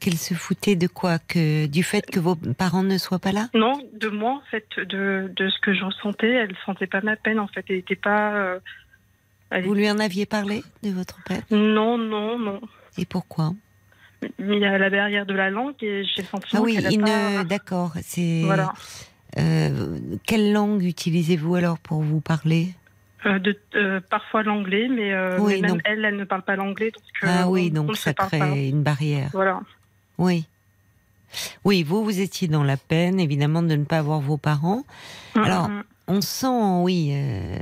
[0.00, 3.48] Qu'elle se foutait de quoi que Du fait que vos parents ne soient pas là
[3.52, 6.30] Non, de moi, en fait, de, de ce que je ressentais.
[6.30, 7.66] Elle ne sentait pas ma peine, en fait.
[7.68, 8.34] Elle n'était pas.
[8.34, 8.58] Euh,
[9.62, 12.60] Vous lui en aviez parlé de votre père Non, non, non.
[12.96, 13.52] Et pourquoi
[14.38, 16.56] Il y a la barrière de la langue et j'ai senti.
[16.56, 16.78] Ah oui,
[17.46, 17.92] d'accord.
[18.02, 18.40] C'est.
[18.44, 18.72] Voilà.
[19.38, 22.74] Euh, quelle langue utilisez-vous alors pour vous parler
[23.26, 25.12] euh, de, parfois l'anglais, mais,
[25.60, 26.90] même elle, elle ne parle pas l'anglais.
[27.22, 29.28] ah oui, donc ça crée une barrière.
[29.34, 29.60] Voilà.
[30.20, 30.44] Oui.
[31.64, 34.84] Oui, vous, vous étiez dans la peine, évidemment, de ne pas avoir vos parents.
[35.34, 35.70] Alors,
[36.08, 37.10] on sent, oui.
[37.12, 37.58] Euh,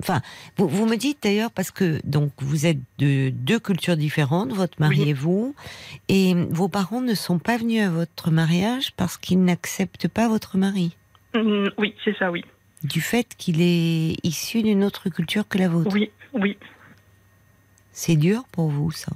[0.00, 0.22] enfin,
[0.56, 5.10] vous, me dites d'ailleurs parce que donc vous êtes de deux cultures différentes, votre mari
[5.10, 5.54] et vous,
[6.08, 10.56] et vos parents ne sont pas venus à votre mariage parce qu'ils n'acceptent pas votre
[10.56, 10.96] mari.
[11.34, 12.44] Mm, oui, c'est ça, oui.
[12.84, 15.90] Du fait qu'il est issu d'une autre culture que la vôtre.
[15.92, 16.56] Oui, oui.
[17.90, 19.10] C'est dur pour vous, ça.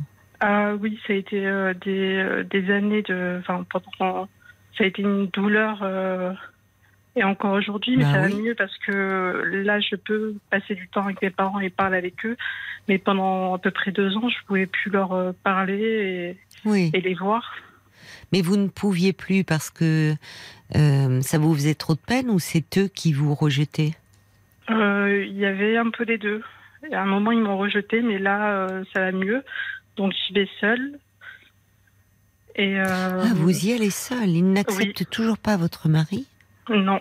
[0.44, 3.36] Ah oui, ça a été euh, des, euh, des, années de.
[3.39, 4.28] Enfin, pendant,
[4.77, 5.78] ça a été une douleur.
[5.82, 6.32] Euh,
[7.14, 10.89] et encore aujourd'hui, mais bah ça va mieux parce que là, je peux passer du
[10.89, 12.36] temps avec mes parents et parler avec eux.
[12.89, 16.35] Mais pendant à peu près deux ans, je ne pouvais plus leur parler
[16.66, 17.55] et, et, les voir.
[18.32, 20.14] Mais vous ne pouviez plus parce que
[20.73, 23.93] ça vous faisait trop de peine ou c'est eux qui vous rejetaient?
[24.70, 26.40] Il y avait un peu des deux.
[26.93, 29.44] À un moment, ils m'ont rejeté, mais là, ça va mieux.
[29.97, 30.98] Donc j'y vais seule.
[32.55, 36.27] Et euh, ah, vous y allez seule Il n'accepte toujours pas votre mari
[36.69, 37.01] Non.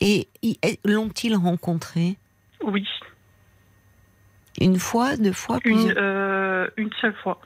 [0.00, 0.28] Et
[0.84, 2.16] l'ont-ils rencontré
[2.62, 2.86] Oui.
[4.60, 7.40] Une fois, deux fois, une, euh, une seule fois.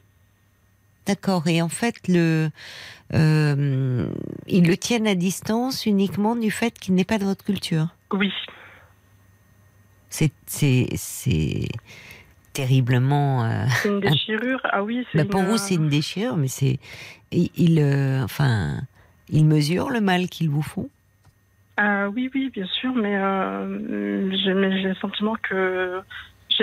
[1.07, 1.47] D'accord.
[1.49, 2.49] Et en fait, le,
[3.13, 4.07] euh,
[4.47, 7.89] ils le tiennent à distance uniquement du fait qu'il n'est pas de votre culture.
[8.13, 8.33] Oui.
[10.09, 11.69] C'est c'est
[12.53, 13.45] terriblement.
[13.45, 14.61] Euh, c'est une déchirure.
[14.65, 15.07] Ah oui.
[15.15, 16.79] Bah, pour vous, c'est une déchirure, mais c'est
[17.33, 18.81] il, euh, enfin
[19.29, 20.89] il mesure le mal qu'ils vous font?
[21.79, 23.17] Ah oui, oui, bien sûr, mais
[24.37, 26.01] j'ai le sentiment que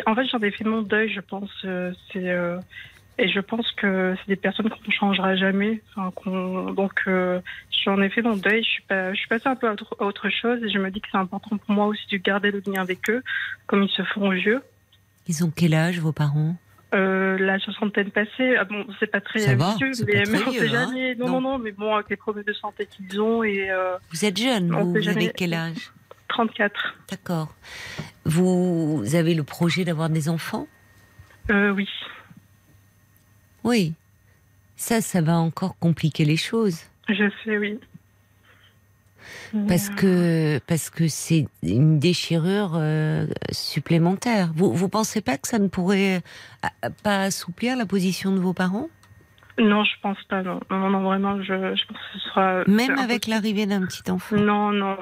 [0.06, 1.50] en fait, j'en ai fait mon deuil, je pense.
[2.14, 2.30] c'est
[3.20, 5.82] et je pense que c'est des personnes qu'on ne changera jamais.
[5.94, 6.14] Enfin,
[6.72, 7.42] donc, euh,
[7.84, 8.64] j'en ai fait mon deuil.
[8.64, 11.02] Je suis, pas, je suis passée un peu à autre, chose et je me dis
[11.02, 13.22] que c'est important pour moi aussi de garder le lien avec eux,
[13.68, 14.62] comme ils se font vieux.
[15.30, 16.56] Ils ont quel âge, vos parents?
[16.96, 19.56] Euh, la soixantaine passée, ah bon, c'est pas très vieux,
[20.08, 20.68] mais, on sait hein.
[20.68, 21.14] jamais.
[21.14, 23.70] non, non, non, mais bon, avec les problèmes de santé qu'ils ont et.
[23.70, 25.92] Euh, vous êtes jeune, vous, vous avez quel âge?
[26.30, 26.96] 34.
[27.12, 27.56] D'accord.
[28.26, 30.68] Vous avez le projet d'avoir des enfants?
[31.52, 31.88] Euh, Oui.
[33.64, 33.94] Oui.
[34.76, 36.80] Ça, ça va encore compliquer les choses.
[37.08, 37.80] Je sais, oui.
[39.68, 44.52] Parce que parce que c'est une déchirure euh, supplémentaire.
[44.56, 46.22] Vous vous pensez pas que ça ne pourrait
[46.66, 48.90] euh, pas assouplir la position de vos parents?
[49.58, 50.42] Non, je pense pas.
[50.42, 54.38] Non, non, non vraiment, je, pense que ce sera même avec l'arrivée d'un petit enfant?
[54.38, 54.98] Non, non.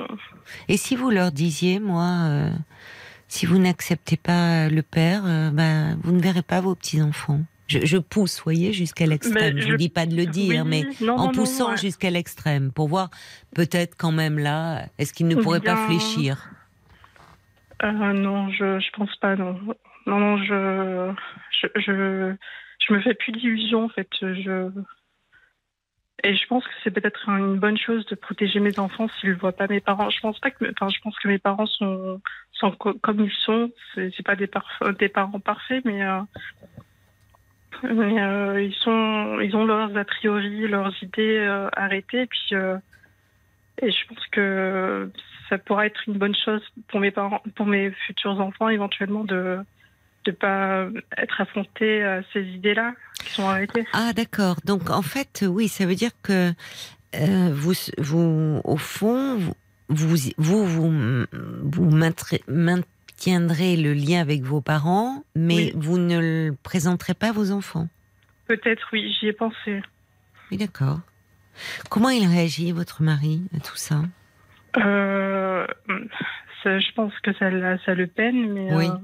[0.68, 2.50] Et si vous leur disiez, moi, euh,
[3.28, 5.24] si vous n'acceptez pas le père,
[5.54, 7.42] ben, vous ne verrez pas vos petits enfants.
[7.68, 9.60] Je, pousse, voyez, jusqu'à l'extrême.
[9.60, 13.10] Je ne dis pas de le dire, mais en poussant jusqu'à l'extrême, pour voir
[13.56, 16.50] peut-être quand même là, est-ce qu'il ne pourrait pas fléchir?
[17.84, 19.60] euh, Non, je ne pense pas, non.
[20.06, 21.14] Non, non, je,
[21.52, 22.36] je, je,
[22.80, 24.08] je me fais plus d'illusions, en fait.
[24.22, 24.70] Je,
[26.24, 29.36] et je pense que c'est peut-être une bonne chose de protéger mes enfants s'ils ne
[29.36, 30.10] voient pas mes parents.
[30.10, 32.22] Je pense pas que, enfin, je pense que mes parents sont,
[32.54, 33.72] sont comme ils sont.
[33.96, 34.50] C'est pas des,
[34.98, 36.22] des parents parfaits, mais euh,
[37.84, 42.22] mais euh, ils ont leurs a priori, leurs idées euh, arrêtées.
[42.22, 42.78] Et puis, euh,
[43.82, 45.10] et je pense que
[45.50, 49.60] ça pourra être une bonne chose pour mes parents, pour mes futurs enfants, éventuellement de
[50.26, 50.88] de pas
[51.18, 52.94] être affrontés à ces idées-là
[53.24, 53.86] qui sont arrêtées.
[53.94, 54.58] Ah d'accord.
[54.66, 56.52] Donc en fait, oui, ça veut dire que
[57.14, 59.38] vous, vous, au fond,
[59.88, 61.26] vous, vous, vous,
[61.64, 62.42] vous maintenez
[63.18, 67.90] tiendrez le lien avec vos parents, mais vous ne le présenterez pas à vos enfants.
[68.48, 69.82] Peut-être, oui, j'y ai pensé.
[70.52, 71.00] Oui, d'accord.
[71.90, 74.04] Comment il réagit, votre mari, à tout ça,
[74.78, 75.68] euh,
[76.64, 77.50] Je pense que ça,
[77.86, 78.74] ça le peine, mais.
[78.74, 78.88] Oui.
[78.88, 78.98] Euh,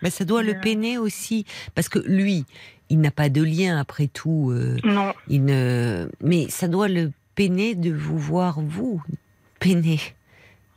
[0.00, 1.44] mais ça doit le euh, peiner aussi,
[1.74, 2.44] parce que lui,
[2.88, 4.54] il n'a pas de lien après tout.
[4.84, 5.12] non.
[5.26, 6.08] Il ne...
[6.22, 9.02] Mais ça doit le peiner de vous voir, vous,
[9.58, 9.98] peiner.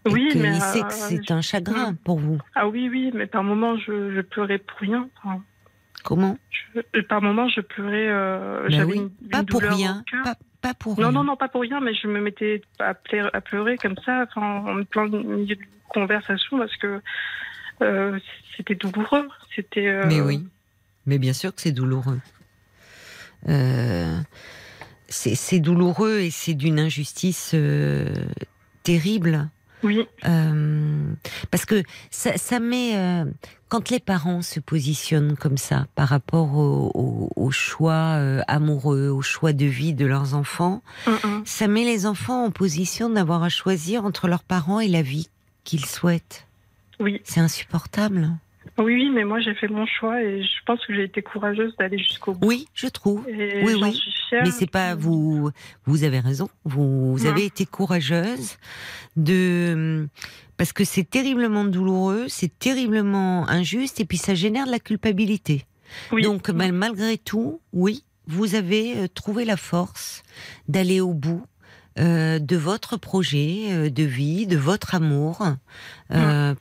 [0.06, 2.40] Oui, mais il sait que euh, c'est un chagrin pour vous.
[2.56, 5.08] Ah oui, oui, mais par moments, je, je pleurais pour rien.
[6.04, 6.38] Comment?
[7.08, 8.08] Par moments, je pleurais.
[8.10, 10.04] Euh, ben une, pas pour rien.
[10.62, 11.12] Pas, pour non, rien.
[11.12, 14.26] Non, non, pas pour rien, mais je me mettais à pleurer, à pleurer comme ça,
[14.36, 17.02] en plein milieu de conversation, parce que
[17.84, 18.20] euh,
[18.58, 19.28] c'était douloureux.
[19.56, 20.02] C'était.
[20.08, 20.48] Mais oui,
[21.06, 22.20] mais bien sûr que c'est douloureux.
[25.08, 27.56] c'est douloureux et c'est d'une injustice
[28.84, 29.50] terrible.
[29.84, 30.08] Oui.
[30.26, 31.14] Euh,
[31.50, 33.26] parce que ça, ça met euh,
[33.70, 39.54] quand les parents se positionnent comme ça par rapport au, choix euh, amoureux, au choix
[39.54, 40.82] de vie de leurs enfants,
[41.46, 45.30] ça met les enfants en position d'avoir à choisir entre leurs parents et la vie
[45.64, 46.48] qu'ils souhaitent.
[47.00, 47.20] Oui.
[47.24, 48.30] C'est insupportable.
[48.78, 51.76] Oui, oui, mais moi j'ai fait mon choix et je pense que j'ai été courageuse
[51.78, 52.48] d'aller jusqu'au bout.
[52.48, 53.26] Oui, je trouve.
[53.28, 54.02] oui, oui.
[54.32, 55.52] Mais c'est pas vous.
[55.86, 56.50] Vous avez raison.
[56.64, 58.58] Vous, avez été courageuse
[59.16, 60.08] de
[60.58, 65.66] parce que c'est terriblement douloureux, c'est terriblement injuste et puis ça génère de la culpabilité.
[66.12, 70.24] Donc malgré tout, oui, vous avez euh, trouvé la force
[70.68, 71.44] d'aller au bout
[72.00, 75.46] euh, de votre projet euh, de vie, de votre amour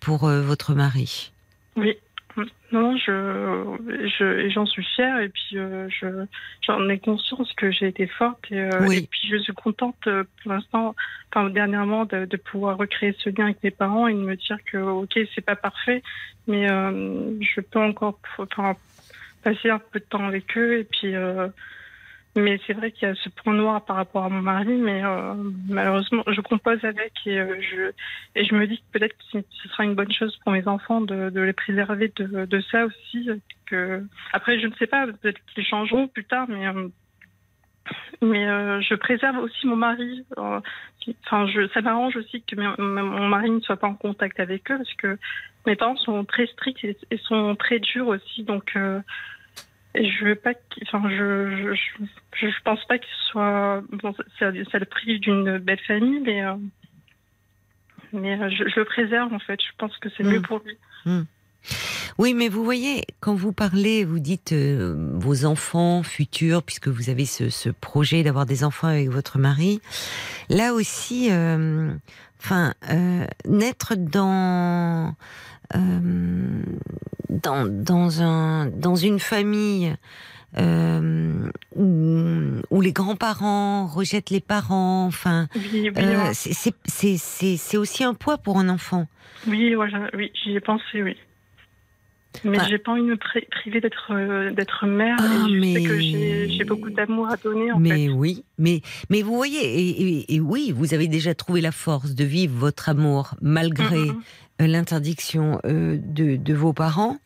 [0.00, 1.32] pour votre mari.
[1.76, 1.96] Oui.
[2.72, 3.76] Non, je,
[4.18, 6.06] je j'en suis fière et puis euh, je,
[6.64, 10.22] j'en ai conscience que j'ai été forte et, euh, et, puis je suis contente euh,
[10.42, 10.94] pour l'instant,
[11.28, 14.58] enfin dernièrement, de, de, pouvoir recréer ce lien avec mes parents et de me dire
[14.64, 16.02] que ok, c'est pas parfait,
[16.46, 18.76] mais je peux encore enfin,
[19.42, 21.12] passer un peu de temps avec eux et puis
[22.36, 25.04] mais c'est vrai qu'il y a ce point noir par rapport à mon mari, mais
[25.04, 25.34] euh,
[25.68, 27.90] malheureusement, je compose avec et, euh, je,
[28.36, 31.00] et je me dis que peut-être que ce sera une bonne chose pour mes enfants
[31.00, 33.28] de, de les préserver de, de, ça aussi.
[33.66, 34.04] Que...
[34.32, 36.88] Après, je ne sais pas, peut-être qu'ils changeront plus tard, mais, euh,
[38.22, 38.46] mais
[38.82, 40.24] je préserve aussi mon mari.
[40.36, 44.76] Enfin, je, ça m'arrange aussi que mon mari ne soit pas en contact avec eux
[44.76, 45.18] parce que
[45.66, 48.44] mes parents sont très stricts et, sont très durs aussi.
[48.44, 48.76] Donc,
[49.94, 50.52] Et je veux pas
[50.82, 55.80] enfin, je, je, je, pense pas qu'il soit, bon, ça, ça, le prive d'une belle
[55.80, 56.54] famille, mais, euh,
[58.12, 59.60] mais je, le préserve, en fait.
[59.60, 60.42] Je pense que c'est mieux hmm.
[60.42, 60.76] pour lui.
[61.06, 61.22] Hmm.
[62.18, 67.24] Oui, mais vous voyez, quand vous parlez, vous dites vos enfants futurs, puisque vous avez
[67.24, 69.80] ce, ce projet d'avoir des enfants avec votre mari.
[70.50, 71.92] Là aussi, euh,
[72.42, 75.14] enfin, euh, naître dans
[75.74, 76.62] euh,
[77.28, 79.94] dans, dans, un, dans une famille
[80.58, 85.46] euh, où, les grands-parents rejettent les parents, enfin,
[85.96, 89.06] euh, c'est aussi un poids pour un enfant.
[89.46, 91.16] Oui, oui j'y ai pensé, oui.
[92.44, 93.16] Mais j'ai pas envie de me
[93.50, 95.16] priver d'être euh, d'être mère.
[95.20, 95.74] Ah, et je mais...
[95.74, 97.72] sais que j'ai beaucoup d'amour à donner.
[97.72, 102.14] En mais oui, mais mais vous voyez, et, oui, vous avez déjà trouvé la force
[102.14, 104.22] de vivre votre amour malgré mm, mm, mm.
[104.60, 107.16] Euh, l'interdiction euh, de, de, vos parents.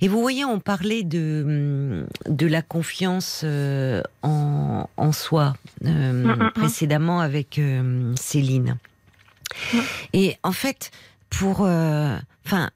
[0.00, 3.44] Et vous voyez, on parlait de de la confiance
[4.22, 5.54] en, en soi
[6.54, 7.60] précédemment avec
[8.14, 8.76] Céline.
[10.12, 10.92] Et en fait,
[11.30, 12.70] pour, enfin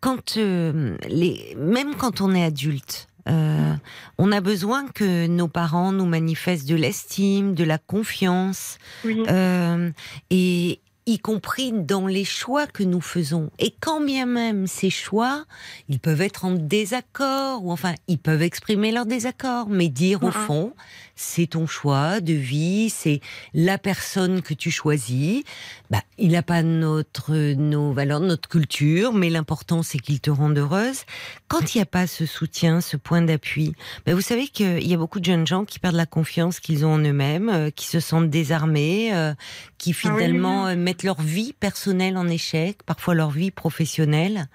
[0.00, 3.74] quand euh, les, même quand on est adulte, euh,
[4.16, 9.90] on a besoin que nos parents nous manifestent de l'estime, de la confiance, euh,
[10.30, 13.50] et, y compris dans les choix que nous faisons.
[13.58, 15.46] Et quand bien même ces choix,
[15.88, 20.30] ils peuvent être en désaccord, ou enfin, ils peuvent exprimer leur désaccord, mais dire au
[20.30, 20.74] fond,
[21.16, 23.20] c'est ton choix de vie, c'est
[23.54, 25.42] la personne que tu choisis.
[25.90, 30.58] Bah, il n'a pas notre, nos valeurs, notre culture, mais l'important c'est qu'il te rende
[30.58, 31.04] heureuse.
[31.48, 33.72] Quand il n'y a pas ce soutien, ce point d'appui,
[34.04, 36.84] bah, vous savez qu'il y a beaucoup de jeunes gens qui perdent la confiance qu'ils
[36.84, 39.32] ont en eux-mêmes, euh, qui se sentent désarmés, euh,
[39.78, 44.46] qui ah finalement euh, mettent leur vie personnelle en échec, parfois leur vie professionnelle,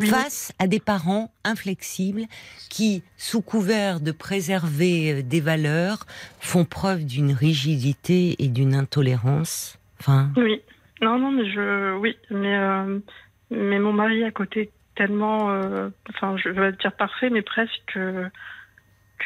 [0.00, 2.24] face à des parents inflexibles
[2.68, 6.06] qui, sous couvert de préserver euh, des valeurs,
[6.38, 9.78] font preuve d'une rigidité et d'une intolérance.
[10.00, 10.30] Enfin.
[10.36, 10.60] Oui.
[11.02, 12.98] Non, non, mais je, oui, mais euh,
[13.50, 17.98] mais mon mari à côté tellement, euh, enfin, je vais dire parfait, mais presque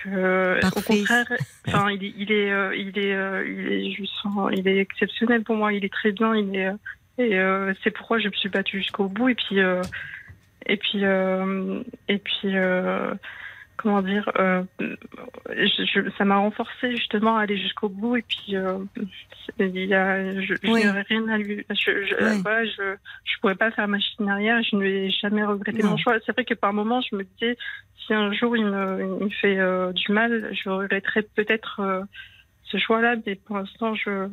[0.02, 1.26] que au contraire,
[1.68, 3.16] enfin, il, il, est, il est,
[3.46, 5.72] il est, il est exceptionnel pour moi.
[5.72, 6.34] Il est très bien.
[6.34, 6.70] Il est,
[7.18, 7.38] et
[7.82, 9.28] c'est pourquoi je me suis battue jusqu'au bout.
[9.28, 9.58] Et puis,
[10.66, 11.04] et puis,
[12.08, 12.54] et puis
[13.84, 14.64] comment dire, euh,
[15.50, 18.78] je, ça m'a renforcé justement à aller jusqu'au bout et puis euh,
[19.60, 23.86] il y a, je, rien à lui, je, je, voilà, je, je pourrais pas faire
[23.86, 26.16] machine arrière, je ne vais jamais regretter mon choix.
[26.24, 27.58] C'est vrai que par moments je me disais
[28.06, 32.06] si un jour il me, il me fait euh, du mal, je regretterais peut-être
[32.64, 34.28] ce choix-là, mais pour l'instant je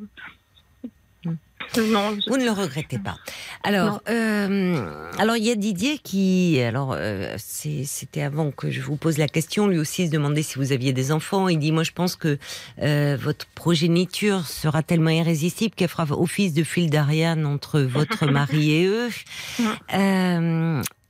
[1.77, 3.17] non, Vous ne le regrettez pas.
[3.63, 8.95] Alors, euh, alors il y a Didier qui, alors euh, c'était avant que je vous
[8.95, 11.47] pose la question, lui aussi se demandait si vous aviez des enfants.
[11.47, 12.39] Il dit, moi je pense que
[12.81, 18.71] euh, votre progéniture sera tellement irrésistible qu'elle fera office de fil d'Ariane entre votre mari
[18.71, 19.09] et eux.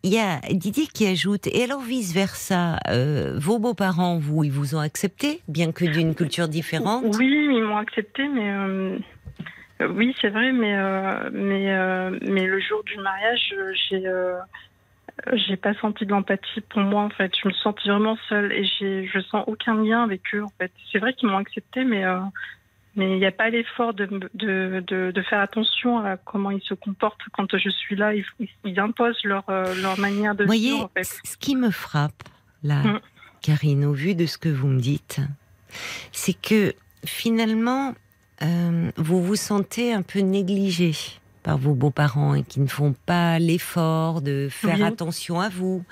[0.04, 2.80] il y a Didier qui ajoute, et alors vice versa,
[3.38, 7.06] vos beaux-parents, vous, ils vous ont accepté, bien que d'une culture différente?
[7.18, 8.98] Oui, ils m'ont accepté, mais euh,
[9.90, 13.54] oui, c'est vrai, mais euh, mais euh, mais le jour du mariage,
[13.90, 14.04] j'ai
[15.34, 17.32] j'ai pas senti de l'empathie pour moi en fait.
[17.42, 20.72] Je me sentais vraiment seule et je sens aucun lien avec eux en fait.
[20.92, 22.04] C'est vrai qu'ils m'ont accepté, mais
[22.96, 26.74] mais il n'y a pas l'effort de, de, de, faire attention à comment ils se
[26.74, 28.14] comportent quand je suis là.
[28.14, 28.26] Ils,
[28.66, 30.86] ils imposent leur, leur manière de voyez, vivre.
[30.86, 31.06] En fait.
[31.24, 32.24] Ce qui me frappe,
[32.64, 33.00] là, mm.
[33.42, 35.22] Karine, au vu de ce que vous me dites,
[36.12, 36.74] c'est que
[37.06, 37.94] finalement,
[38.42, 40.94] euh, vous vous sentez un peu négligé
[41.44, 45.84] par vos beaux-parents et qui ne font pas l'effort de faire attention à vous.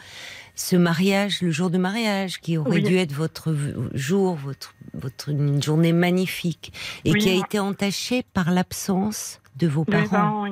[0.56, 3.56] Ce mariage, le jour de mariage, qui aurait dû être votre
[3.94, 6.74] jour, votre, votre une journée magnifique,
[7.06, 10.48] et qui a été entaché par l'absence de vos parents.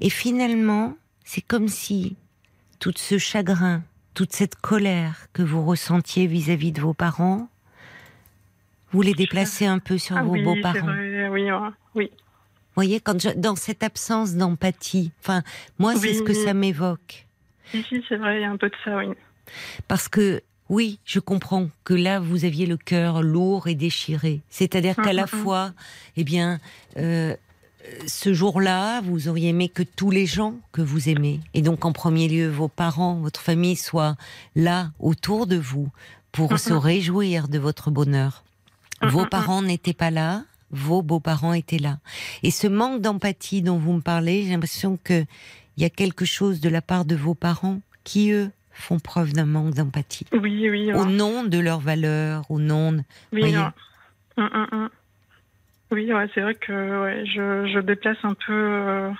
[0.00, 2.16] Et finalement, c'est comme si
[2.80, 3.82] tout ce chagrin,
[4.14, 7.48] toute cette colère que vous ressentiez vis-à-vis de vos parents,
[8.92, 10.94] vous les déplacez un peu sur ah vos beaux-parents.
[11.30, 11.50] Oui,
[11.94, 12.10] oui.
[12.10, 15.42] Vous voyez, quand dans cette absence d'empathie, enfin,
[15.78, 17.26] moi, c'est ce que ça m'évoque.
[17.72, 19.06] Si, c'est vrai, il y a un peu de ça, oui.
[19.88, 24.40] Parce que, oui, je comprends que là, vous aviez le cœur lourd et déchiré.
[24.48, 25.72] C'est-à-dire qu'à la fois,
[26.16, 26.60] eh bien,
[26.96, 27.34] euh,
[28.06, 31.92] ce jour-là, vous auriez aimé que tous les gens que vous aimez, et donc en
[31.92, 34.16] premier lieu vos parents, votre famille, soient
[34.54, 35.90] là autour de vous
[36.32, 38.44] pour se réjouir de votre bonheur.
[39.02, 41.98] Vos parents n'étaient pas là, vos beaux-parents étaient là.
[42.42, 45.26] Et ce manque d'empathie dont vous me parlez, j'ai l'impression qu'il
[45.76, 49.46] y a quelque chose de la part de vos parents qui, eux, font preuve d'un
[49.46, 50.26] manque d'empathie.
[50.32, 50.92] Oui, oui.
[50.92, 53.02] Au nom de leurs valeurs, au nom de...
[53.32, 53.70] Oui, hum,
[54.36, 54.88] hum, hum.
[55.90, 56.72] oui c'est vrai que
[57.24, 58.52] je, déplace un peu...
[58.52, 59.10] Euh,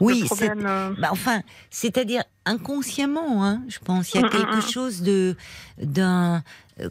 [0.00, 0.94] oui, euh.
[0.98, 4.12] bah, enfin, c'est-à-dire inconsciemment, hein, je pense.
[4.12, 5.36] Il y a quelque chose de
[5.78, 6.42] d'un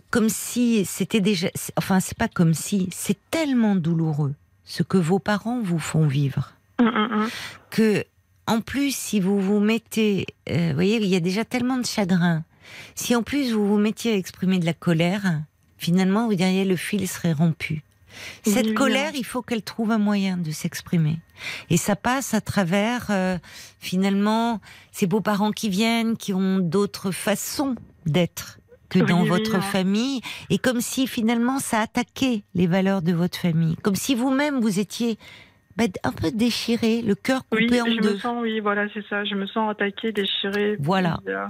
[0.10, 1.48] comme si c'était déjà.
[1.78, 2.90] Enfin, c'est pas comme si.
[2.92, 4.34] C'est tellement douloureux
[4.64, 6.54] ce que vos parents vous font vivre
[7.70, 8.04] que
[8.48, 11.86] en plus, si vous vous mettez, euh, vous voyez, il y a déjà tellement de
[11.86, 12.44] chagrin.
[12.96, 15.42] Si en plus vous vous mettiez à exprimer de la colère,
[15.78, 17.84] finalement, vous diriez le fil serait rompu.
[18.44, 21.20] Cette colère, il faut qu'elle trouve un moyen de s'exprimer.
[21.70, 23.38] Et ça passe à travers, euh,
[23.80, 24.60] finalement,
[24.92, 27.76] ces beaux-parents qui viennent, qui ont d'autres façons
[28.06, 28.60] d'être
[28.92, 33.76] que dans votre famille, et comme si finalement ça attaquait les valeurs de votre famille,
[33.78, 35.18] comme si vous-même vous étiez
[35.78, 38.14] bah, un peu déchiré, le cœur coupé en je deux.
[38.14, 39.24] Me sens, oui, voilà, c'est ça.
[39.24, 40.76] Je me sens attaquée, déchirée.
[40.80, 41.20] Voilà.
[41.28, 41.46] Euh,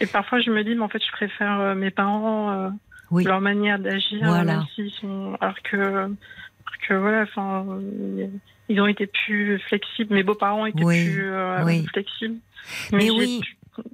[0.00, 3.40] et parfois, je me dis, mais en fait, je préfère euh, mes parents, euh, leur
[3.40, 4.64] manière d'agir, voilà.
[5.40, 6.08] alors que,
[6.88, 7.64] que voilà, enfin,
[8.68, 10.14] ils ont été plus flexibles.
[10.14, 11.30] Mes beaux-parents étaient plus
[11.92, 12.36] flexibles.
[12.92, 13.40] Mais, oui.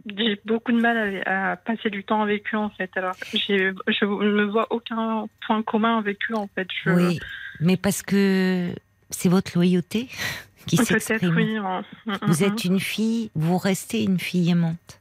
[0.06, 2.90] J'ai beaucoup de mal à, passer du temps avec eux en fait.
[2.96, 6.68] Alors, je ne vois aucun point commun avec eux en fait.
[6.86, 7.20] Oui,
[7.60, 8.70] mais parce que
[9.10, 10.08] c'est votre loyauté
[10.66, 11.34] qui s'exprime.
[12.06, 15.00] Oui, vous êtes une fille, vous restez une fille aimante.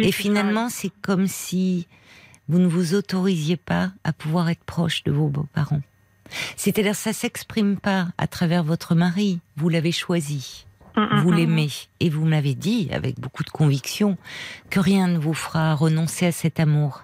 [0.00, 1.86] Et finalement, c'est comme si
[2.48, 5.82] vous ne vous autorisiez pas à pouvoir être proche de vos beaux-parents.
[6.56, 9.40] C'est-à-dire, ça s'exprime pas à travers votre mari.
[9.56, 10.66] Vous l'avez choisi.
[10.96, 11.70] Vous l'aimez.
[12.00, 14.16] Et vous m'avez dit, avec beaucoup de conviction,
[14.70, 17.02] que rien ne vous fera renoncer à cet amour.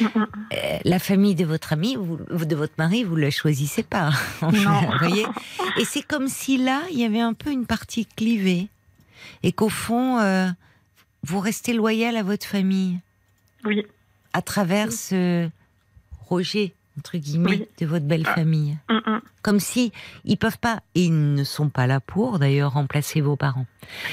[0.00, 4.10] Euh, la famille de votre ami, de votre mari, vous ne la choisissez pas.
[4.40, 5.26] voyez
[5.76, 8.68] et c'est comme si là, il y avait un peu une partie clivée.
[9.42, 10.48] Et qu'au fond, euh,
[11.22, 13.00] vous restez loyal à votre famille.
[13.64, 13.84] Oui.
[14.32, 15.48] À travers ce
[16.28, 18.34] rejet entre guillemets, de votre belle ah.
[18.34, 18.76] famille.
[18.88, 19.20] Mm, mm.
[19.42, 19.92] Comme si
[20.24, 23.66] ils peuvent pas, et ils ne sont pas là pour d'ailleurs remplacer vos parents.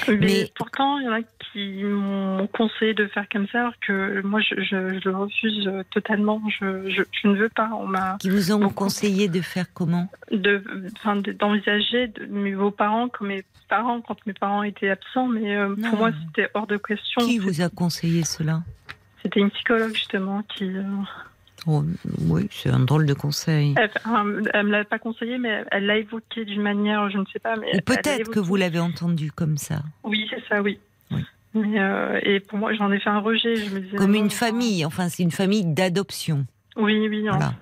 [0.08, 4.20] Mais, pourtant, il y en a qui m'ont conseillé de faire comme ça, alors que
[4.22, 6.42] moi, je, je, le refuse totalement.
[6.60, 7.70] Je, je, ne veux pas.
[7.72, 8.18] On m'a.
[8.20, 10.08] Qui vous ont conseillé de faire comment?
[10.30, 10.62] De,
[11.38, 15.98] d'envisager de, vos parents comme mes parents quand mes parents étaient absents, mais euh, pour
[15.98, 17.24] moi, c'était hors de question.
[17.24, 18.62] Qui vous a conseillé cela?
[19.22, 20.64] C'était une psychologue justement qui.
[20.64, 20.82] Euh,
[21.66, 21.84] Oh,
[22.26, 23.74] oui, c'est un drôle de conseil.
[23.76, 27.38] Elle, ne me l'a pas conseillé, mais elle l'a évoqué d'une manière, je ne sais
[27.38, 27.56] pas.
[27.56, 29.82] Mais Ou peut-être que vous l'avez entendu comme ça.
[30.04, 30.78] Oui, c'est ça, oui.
[31.54, 33.56] Euh, et pour moi, j'en ai fait un rejet.
[33.56, 36.46] Je me disais, comme une famille, enfin, c'est une famille d'adoption.
[36.76, 37.26] Oui, oui.
[37.28, 37.54] Voilà.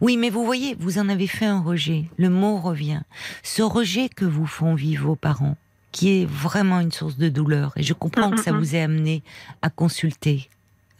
[0.00, 2.04] Oui, mais vous voyez, vous en avez fait un rejet.
[2.16, 3.00] Le mot revient.
[3.42, 5.56] Ce rejet que vous font vivre vos parents,
[5.90, 9.22] qui est vraiment une source de douleur, et je comprends que ça vous ait amené
[9.62, 10.48] à consulter,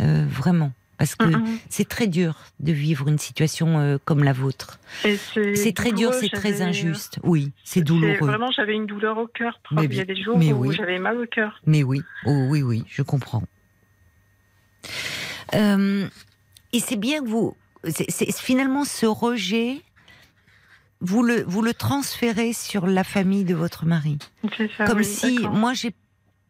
[0.02, 0.73] euh, vraiment.
[0.98, 1.27] Parce que
[1.68, 4.78] c'est très dur de vivre une situation euh, comme la vôtre.
[5.02, 7.18] C'est très dur, c'est très injuste.
[7.23, 8.27] Oui, c'est douloureux.
[8.27, 9.60] Vraiment, j'avais une douleur au cœur.
[9.73, 11.60] Il y a des jours où j'avais mal au cœur.
[11.66, 13.43] Mais oui, oh, oui, oui, je comprends.
[15.55, 16.06] Euh,
[16.73, 17.56] et c'est bien que vous,
[18.39, 19.82] finalement ce rejet,
[21.01, 24.18] vous le vous le transférez sur la famille de votre mari.
[24.77, 25.94] Ça, Comme si moi j'ai,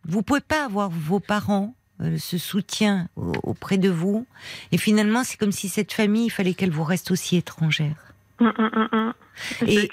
[0.04, 1.75] vous pouvez pas avoir vos parents euh,
[2.18, 4.26] ce soutien auprès de vous.
[4.72, 7.96] Et finalement, c'est comme si cette famille, il fallait qu'elle vous reste aussi étrangère.
[8.38, 9.12] Hum, hum, hum,
[9.66, 9.90] et,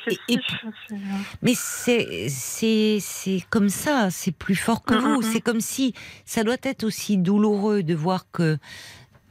[1.41, 5.21] mais c'est comme ça, c'est plus fort que vous.
[5.21, 5.93] C'est comme si
[6.25, 8.57] ça doit être aussi douloureux de voir que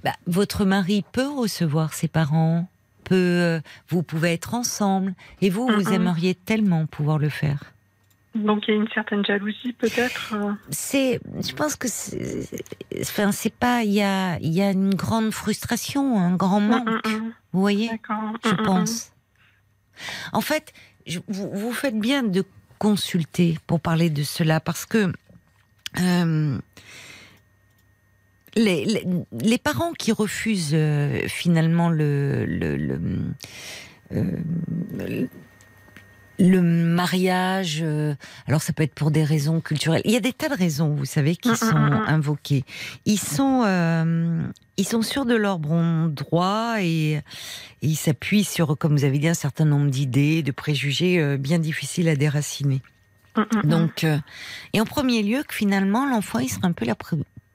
[0.03, 2.69] bah, votre mari peut recevoir ses parents,
[3.05, 7.73] peut euh, vous pouvez être ensemble, et vous vous aimeriez tellement pouvoir le faire.
[8.35, 10.35] Donc il y a une certaine jalousie peut-être.
[10.35, 10.53] Euh.
[10.71, 12.49] C'est, je pense que, c'est,
[13.01, 16.69] enfin c'est pas, il y a, il y a une grande frustration, un grand mm,
[16.69, 17.07] manque.
[17.07, 17.33] Mm, mm.
[17.53, 17.91] Vous voyez,
[18.45, 19.13] je pense.
[20.33, 20.73] En fait,
[21.29, 22.45] vous, vous, faites bien de
[22.79, 25.13] consulter pour parler de cela parce que
[26.01, 26.59] euh,
[28.55, 33.29] les, les, parents qui refusent euh, finalement le, le, le
[36.39, 38.15] le mariage, euh,
[38.47, 40.03] alors ça peut être pour des raisons culturelles.
[40.05, 42.65] Il y a des tas de raisons, vous savez, qui mm, mm, sont mm, invoquées.
[43.05, 44.43] Ils sont, euh,
[44.77, 47.21] ils sont sûrs de leur bon droit et,
[47.83, 51.59] ils s'appuient sur, comme vous avez dit, un certain nombre d'idées, de préjugés euh, bien
[51.59, 52.81] difficiles à déraciner.
[53.65, 54.05] Donc,
[54.75, 56.95] et en premier lieu, que finalement, l'enfant, il sera un peu la,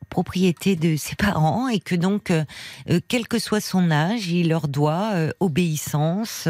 [0.10, 2.44] propriété de ses parents et que donc, euh,
[2.90, 6.48] euh, quel que soit son âge, il leur doit euh, obéissance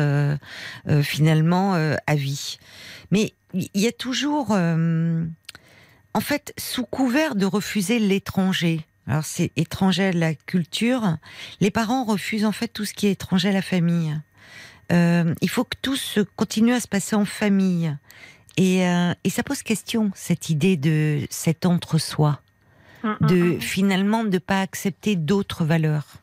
[1.01, 2.57] finalement à vie.
[3.11, 10.05] Mais il y a toujours, en fait, sous couvert de refuser l'étranger, alors c'est étranger
[10.05, 11.17] à la culture,
[11.59, 14.19] les parents refusent en fait tout ce qui est étranger à la famille.
[14.91, 17.95] Il faut que tout se continue à se passer en famille.
[18.57, 18.79] Et,
[19.23, 22.41] et ça pose question, cette idée de cet entre-soi,
[23.07, 23.61] mm, mm, de mm.
[23.61, 26.17] finalement de ne pas accepter d'autres valeurs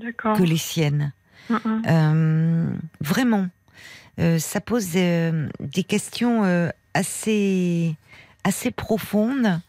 [0.00, 1.12] que les siennes.
[1.50, 2.66] Euh,
[3.00, 3.48] vraiment,
[4.38, 7.94] ça pose des questions assez,
[8.42, 9.60] assez profondes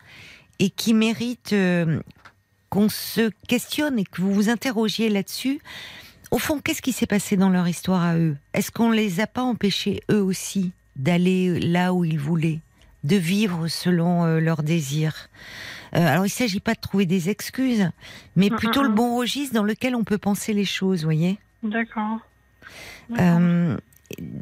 [0.59, 1.55] et qui méritent
[2.69, 5.59] qu'on se questionne et que vous vous interrogiez là-dessus.
[6.31, 8.35] Au fond, qu'est-ce qui s'est passé dans leur histoire à eux?
[8.53, 12.59] Est-ce qu'on ne les a pas empêchés, eux aussi, d'aller là où ils voulaient,
[13.03, 15.29] de vivre selon euh, leurs désirs?
[15.29, 17.89] euh, Alors, il ne s'agit pas de trouver des excuses,
[18.35, 18.95] mais mm, plutôt mm, le mm.
[18.95, 22.19] bon registre dans lequel on peut penser les choses, voyez D'accord.
[23.19, 23.77] Euh,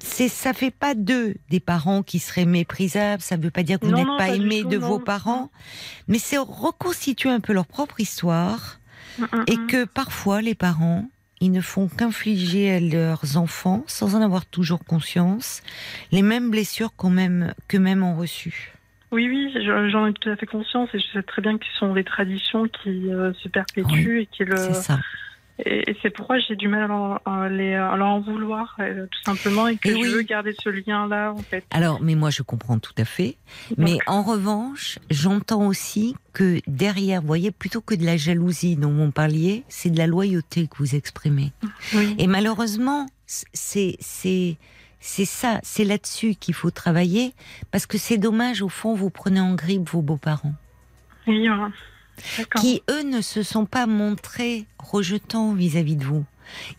[0.01, 3.21] c'est ça fait pas d'eux des parents qui seraient méprisables.
[3.21, 5.49] Ça ne veut pas dire que vous n'êtes pas, aimé de vos parents,
[6.07, 8.79] mais c'est reconstituer un peu leur propre histoire
[9.47, 11.07] et que parfois les parents
[11.43, 15.61] ils ne font qu'infliger à leurs enfants, sans en avoir toujours conscience,
[16.13, 18.72] les mêmes blessures qu'eux-mêmes ont reçues.
[19.13, 19.53] Oui, oui,
[19.91, 22.03] j'en ai tout à fait conscience et je sais très bien que ce sont des
[22.03, 24.57] traditions qui euh, se perpétuent et qui le.
[24.57, 24.99] C'est ça.
[25.63, 26.89] Et, c'est pourquoi j'ai du mal
[27.25, 31.31] à, les, leur en vouloir, euh, tout simplement, et que je veux garder ce lien-là,
[31.31, 31.63] en fait.
[31.69, 33.37] Alors, mais moi, je comprends tout à fait.
[33.77, 38.91] Mais en revanche, j'entends aussi que derrière, vous voyez, plutôt que de la jalousie dont
[38.91, 41.53] vous parliez, c'est de la loyauté que vous exprimez.
[42.17, 44.57] Et malheureusement, c'est c'est
[45.05, 47.33] c'est ça, c'est là-dessus qu'il faut travailler,
[47.71, 50.53] parce que c'est dommage, au fond, vous prenez en grippe vos beaux-parents.
[51.27, 51.47] Oui,
[52.55, 56.23] qui eux ne se sont pas montrés rejetants vis-à-vis de vous.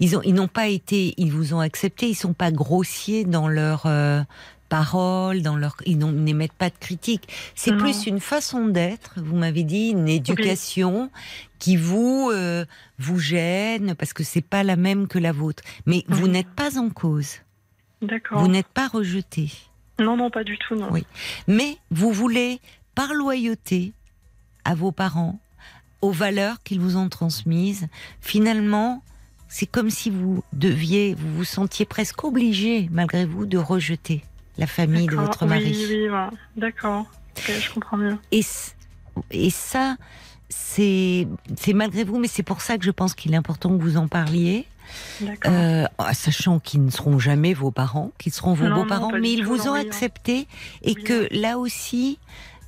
[0.01, 3.47] Ils ont, ils n'ont pas été, ils vous ont accepté, ils sont pas grossiers dans
[3.47, 4.23] leurs euh,
[4.71, 7.29] paroles, dans leur, ils n'émettent pas de critiques.
[7.55, 9.15] C'est plus une façon d'être.
[9.17, 11.11] Vous m'avez dit une éducation
[11.59, 12.65] qui vous euh,
[12.99, 15.63] vous gêne parce que c'est pas la même que la vôtre.
[15.85, 17.44] Mais vous n'êtes pas en cause.
[18.07, 18.41] D'accord.
[18.41, 19.51] Vous n'êtes pas rejeté.
[19.99, 20.89] Non, non, pas du tout, non.
[20.91, 21.05] Oui.
[21.47, 22.61] Mais vous voulez,
[22.95, 23.93] par loyauté,
[24.65, 25.39] à vos parents,
[26.03, 27.87] aux valeurs qu'ils vous ont transmises,
[28.21, 29.03] finalement,
[29.49, 34.25] c'est comme si vous deviez, vous vous sentiez presque obligé, malgré vous, de rejeter
[34.59, 35.87] la famille de votre mari.
[35.89, 37.07] Oui, oui, d'accord.
[37.37, 38.19] je comprends mieux.
[38.33, 38.43] Et,
[39.31, 39.97] et ça,
[40.49, 41.27] c'est
[41.73, 44.09] malgré vous, mais c'est pour ça que je pense qu'il est important que vous en
[44.09, 44.67] parliez.
[45.47, 49.69] Euh, sachant qu'ils ne seront jamais vos parents, qu'ils seront vos beaux-parents, mais ils vous
[49.69, 50.47] ont accepté
[50.83, 52.19] et que là aussi,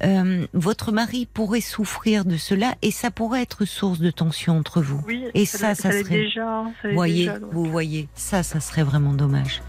[0.04, 4.82] euh, votre mari pourrait souffrir de cela et ça pourrait être source de tension entre
[4.82, 5.02] vous.
[5.34, 6.02] et ça, ça, serait.
[6.02, 9.62] Déjà, voyez, vous voyez, ça, ça serait vraiment dommage.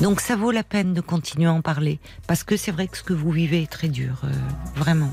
[0.00, 2.96] Donc ça vaut la peine de continuer à en parler parce que c'est vrai que
[2.96, 4.28] ce que vous vivez est très dur, euh,
[4.74, 5.12] vraiment.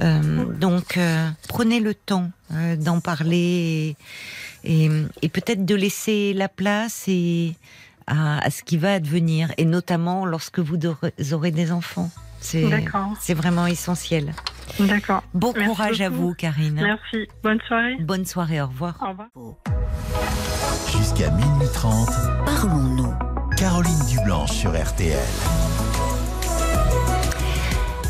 [0.00, 0.98] Euh, donc
[1.48, 2.30] prenez le temps
[2.78, 3.96] d'en parler
[4.64, 4.88] et,
[5.32, 7.54] peut-être de laisser la place et
[8.06, 10.78] à, à, ce qui va advenir et notamment lorsque vous
[11.32, 12.10] aurez des enfants.
[12.40, 14.32] C'est vraiment essentiel.
[14.78, 15.22] D'accord.
[15.34, 16.80] Bon courage à vous, Karine.
[16.82, 17.28] Merci.
[17.42, 17.96] Bonne soirée.
[18.00, 18.96] Bonne soirée, au revoir.
[19.02, 19.28] Au revoir.
[20.96, 22.08] Jusqu'à minuit 30,
[22.46, 23.14] parlons-nous.
[23.56, 25.18] Caroline Dublanche sur RTL.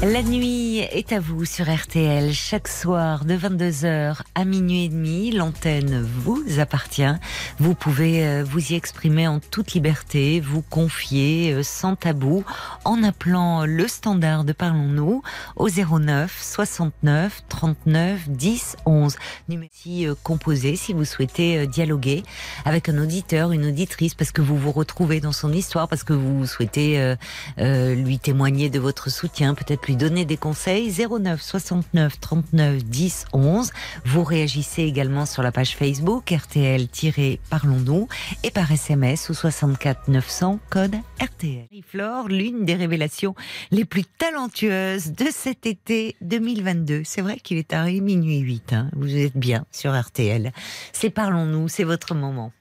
[0.02, 2.32] La nuit est à vous sur RTL.
[2.32, 7.12] Chaque soir de 22h à minuit et demi, l'antenne vous appartient.
[7.59, 12.44] Vous pouvez euh, vous y exprimer en toute liberté, vous confier euh, sans tabou
[12.86, 15.22] en appelant le standard de Parlons-nous
[15.56, 19.16] au 09 69 39 10 11.
[19.51, 22.22] Numéro euh, composé si vous souhaitez dialoguer
[22.64, 26.14] avec un auditeur, une auditrice parce que vous vous retrouvez dans son histoire, parce que
[26.14, 27.14] vous souhaitez
[27.59, 33.71] lui témoigner de votre soutien, peut-être donner des conseils 09 69 39 10 11.
[34.05, 38.09] Vous réagissez également sur la page Facebook RTL-Parlons-nous
[38.43, 41.67] et par SMS au 64 900 code RTL.
[41.87, 43.35] Flore, l'une des révélations
[43.71, 47.03] les plus talentueuses de cet été 2022.
[47.05, 48.73] C'est vrai qu'il est arrivé minuit 8.
[48.73, 48.91] Hein.
[48.97, 50.53] Vous êtes bien sur RTL.
[50.93, 52.53] C'est Parlons-nous, c'est votre moment.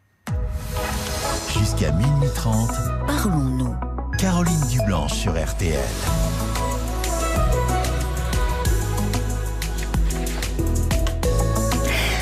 [1.57, 2.69] Jusqu'à minuit 30,
[3.07, 3.75] parlons-nous.
[4.17, 5.79] Caroline Dublanche sur RTL.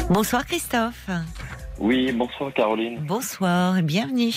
[0.09, 1.09] Bonsoir Christophe.
[1.79, 2.99] Oui, bonsoir Caroline.
[3.05, 4.33] Bonsoir et bienvenue.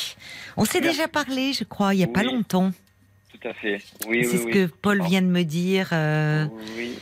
[0.57, 2.70] On s'est déjà parlé, je crois, il n'y a pas longtemps.
[3.32, 3.81] Tout à fait.
[4.07, 5.89] Oui, C'est ce que Paul vient de me dire.
[5.93, 6.47] Euh,
[6.77, 6.98] oui.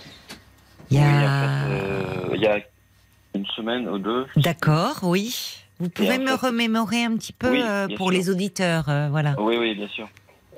[0.90, 1.66] Il y, a...
[2.34, 2.60] il y a
[3.34, 4.26] une semaine ou deux.
[4.36, 5.56] D'accord, oui.
[5.80, 9.34] Vous pouvez me remémorer un petit peu euh, pour les auditeurs, euh, voilà.
[9.40, 10.08] Oui, oui, bien sûr.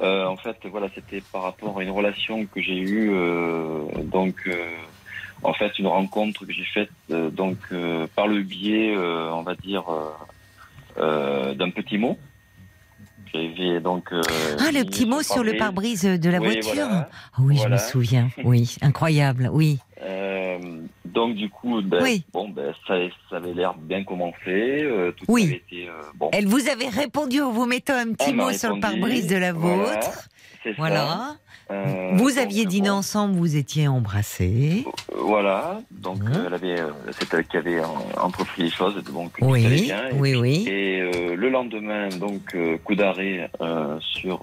[0.01, 3.13] En fait, voilà, c'était par rapport à une relation que j'ai eue,
[4.05, 4.49] donc
[5.43, 7.59] en fait une rencontre que j'ai faite donc
[8.15, 9.85] par le biais, on va dire,
[10.97, 12.19] d'un petit mot
[13.83, 14.13] donc.
[14.13, 14.23] Euh,
[14.59, 16.89] ah, le petit mot sur le pare-brise de la voiture.
[16.91, 17.09] Ah
[17.39, 18.31] oui, je me souviens.
[18.45, 19.51] Oui, incroyable.
[19.53, 19.79] Oui.
[21.11, 22.95] Euh, donc du coup, ben, bon, ben, ça,
[23.29, 24.35] ça, avait l'air bien commencé.
[24.47, 25.61] Euh, oui.
[26.15, 26.31] bon.
[26.33, 29.53] Elle vous avait répondu en vous mettant un petit mot sur le pare-brise de la
[29.53, 30.29] vôtre.
[30.77, 31.37] Voilà.
[31.71, 34.85] Euh, vous aviez dîné ensemble, vous étiez embrassés.
[35.17, 37.81] Voilà, donc hein elle avait, euh, c'est elle qui avait
[38.17, 40.09] entrepris les choses, donc oui, bien.
[40.09, 40.65] Et, oui, oui.
[40.69, 43.49] Et euh, le lendemain, donc coup d'arrêt
[44.01, 44.41] sur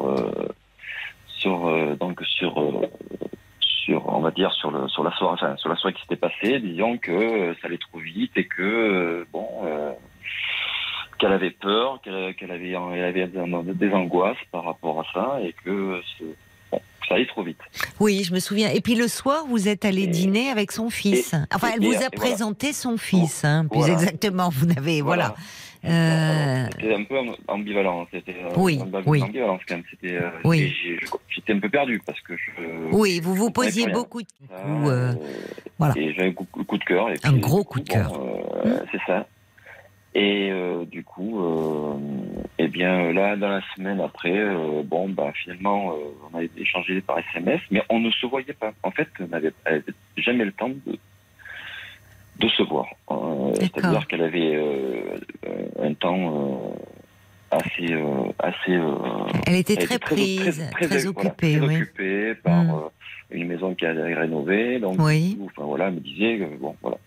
[1.28, 2.88] sur donc sur
[3.88, 6.18] sur on va dire sur le sur la soirée, enfin, sur la soirée qui s'était
[6.18, 9.48] passée, disons que ça allait trop vite et que bon
[11.18, 16.00] qu'elle avait peur, qu'elle avait, elle avait des angoisses par rapport à ça et que
[16.72, 17.60] ça allait trop vite.
[18.00, 18.70] Oui, je me souviens.
[18.70, 21.34] Et puis le soir, vous êtes allé dîner avec son fils.
[21.54, 24.50] enfin, elle vous a présenté son fils, hein, plus exactement.
[24.50, 25.30] Vous n'avez, voilà.
[25.30, 25.42] Euh,
[25.88, 27.16] c'était un peu
[27.48, 28.08] ambivalent.
[28.12, 29.22] C'était euh, oui, oui.
[29.22, 29.84] ambivalence quand même.
[29.90, 30.74] C'était, euh, oui.
[31.30, 32.52] J'étais un peu perdu parce que je.
[32.92, 34.28] Oui, vous vous posiez beaucoup de.
[35.78, 35.94] voilà.
[35.98, 37.10] Et j'avais un coup, de cœur.
[37.24, 38.12] un gros coup de cœur.
[38.92, 39.28] C'est ça.
[40.18, 41.96] Et euh, du coup, euh,
[42.58, 45.94] eh bien là, dans la semaine après, euh, bon, bah finalement,
[46.32, 48.74] on avait échangé par SMS, mais on ne se voyait pas.
[48.82, 49.54] En fait, on n'avait
[50.18, 50.98] jamais le temps de,
[52.40, 52.86] de se voir.
[53.56, 55.04] C'est-à-dire qu'elle avait
[55.82, 56.74] un temps
[57.52, 57.96] assez,
[58.40, 58.80] assez.
[59.46, 62.90] elle était très prise, très, occupée, très, occupée par mm.
[63.32, 64.80] une maison qui allait rénover.
[64.80, 65.38] Donc, oui.
[65.46, 66.98] enfin voilà, elle me disait, bon, voilà.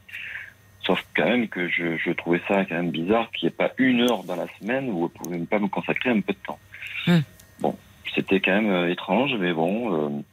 [0.82, 3.70] Sauf quand même que je, je trouvais ça quand même bizarre qu'il n'y ait pas
[3.76, 6.58] une heure dans la semaine où vous pouvez pas me consacrer un peu de temps.
[7.06, 7.20] Hmm.
[7.60, 7.76] Bon,
[8.14, 10.24] c'était quand même euh, étrange, mais bon.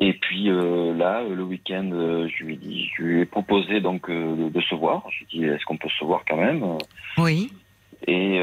[0.00, 3.80] Euh, et puis euh, là, le week-end, je lui ai dit, je lui ai proposé
[3.80, 5.02] donc de, se voir.
[5.10, 6.64] Je lui ai dit, est-ce qu'on peut se voir quand même?
[7.18, 7.50] Oui.
[8.06, 8.40] Et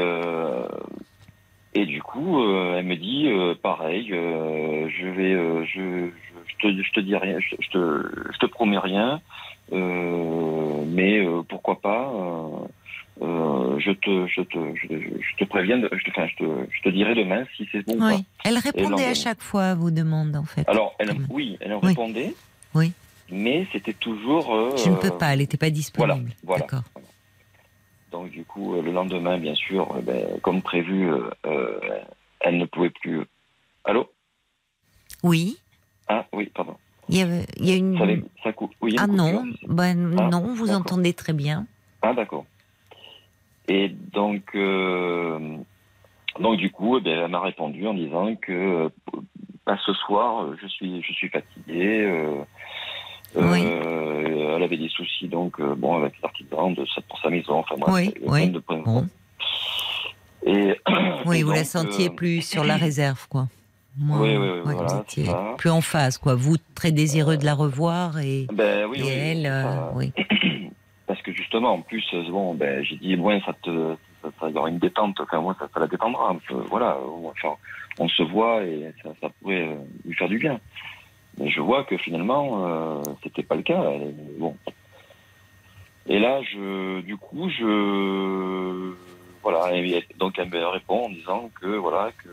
[1.74, 3.28] et du coup, elle me dit,
[3.62, 6.08] pareil, je vais, je,
[6.46, 9.20] je, te, je te dis rien, je, je te, je te promets rien.
[9.72, 12.10] Euh, mais euh, pourquoi pas
[13.38, 16.88] euh, je te, je te, je, te préviens, je, te, enfin, je, te, je te
[16.88, 17.96] dirai demain si c'est bon.
[18.00, 18.24] Oui.
[18.44, 20.68] Elle répondait à chaque fois à vos demandes, en fait.
[20.68, 22.34] Alors, elle, oui, elle en répondait.
[22.74, 22.92] Oui.
[23.30, 24.76] Mais c'était toujours.
[24.76, 26.30] je ne peux pas, elle n'était pas disponible.
[26.42, 26.66] Voilà.
[26.70, 26.84] voilà.
[28.10, 31.08] Donc, du coup, le lendemain, bien sûr, ben, comme prévu,
[32.40, 33.22] elle ne pouvait plus.
[33.84, 34.10] Allô?
[35.22, 35.58] Oui.
[36.08, 36.76] Ah, oui, pardon.
[37.08, 37.22] Il y
[37.72, 37.96] a, une.
[38.44, 38.52] Ça,
[38.98, 41.66] ah non, ben, ah, non, vous entendez très bien.
[42.02, 42.44] Ah d'accord.
[43.68, 45.38] Et donc, euh,
[46.40, 48.90] donc du coup, eh elle m'a répondu en disant que
[49.66, 52.04] bah, ce soir, je suis, je suis fatiguée.
[52.04, 52.42] Euh,
[53.36, 57.58] euh, elle avait des soucis donc bon avec les artisans de pour sa maison.
[57.58, 58.48] Enfin moi, oui, oui.
[58.48, 58.62] De
[60.46, 60.74] Et
[61.26, 63.48] oui, vous la sentiez plus sur la réserve, quoi
[64.00, 65.04] oui, oui, oui, voilà,
[65.56, 66.34] plus en phase, quoi.
[66.34, 70.12] Vous très désireux de la revoir et, ben, oui, elle, euh, oui.
[71.48, 75.18] Justement, en plus, euh, bon, ben, j'ai dit, moi, ça te, ça, aura une détente.
[75.18, 76.36] Enfin, moi, ça, ça la détendra.
[76.68, 77.54] Voilà, enfin,
[77.98, 80.60] on se voit et ça, pourrait euh, lui faire du bien.
[81.38, 83.82] Mais je vois que finalement, euh, c'était pas le cas.
[84.38, 84.54] Bon.
[86.06, 88.92] Et là, je, du coup, je,
[89.42, 89.70] voilà,
[90.18, 92.28] donc elle me répond en disant que voilà que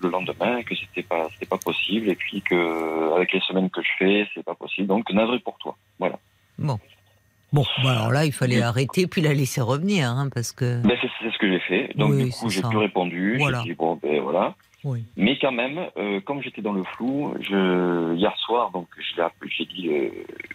[0.00, 3.80] le lendemain que c'était pas c'était pas possible et puis que avec les semaines que
[3.82, 6.18] je fais c'est pas possible donc navré pour toi voilà
[6.58, 6.78] bon
[7.52, 10.96] bon bah alors là il fallait arrêter puis la laisser revenir hein, parce que ben,
[11.00, 13.58] c'est ce que j'ai fait donc du coup j'ai plus répondu voilà.
[13.62, 14.54] j'ai dit bon ben voilà
[14.84, 15.04] oui.
[15.16, 19.88] mais quand même euh, comme j'étais dans le flou je hier soir donc j'ai dit
[19.88, 20.10] euh,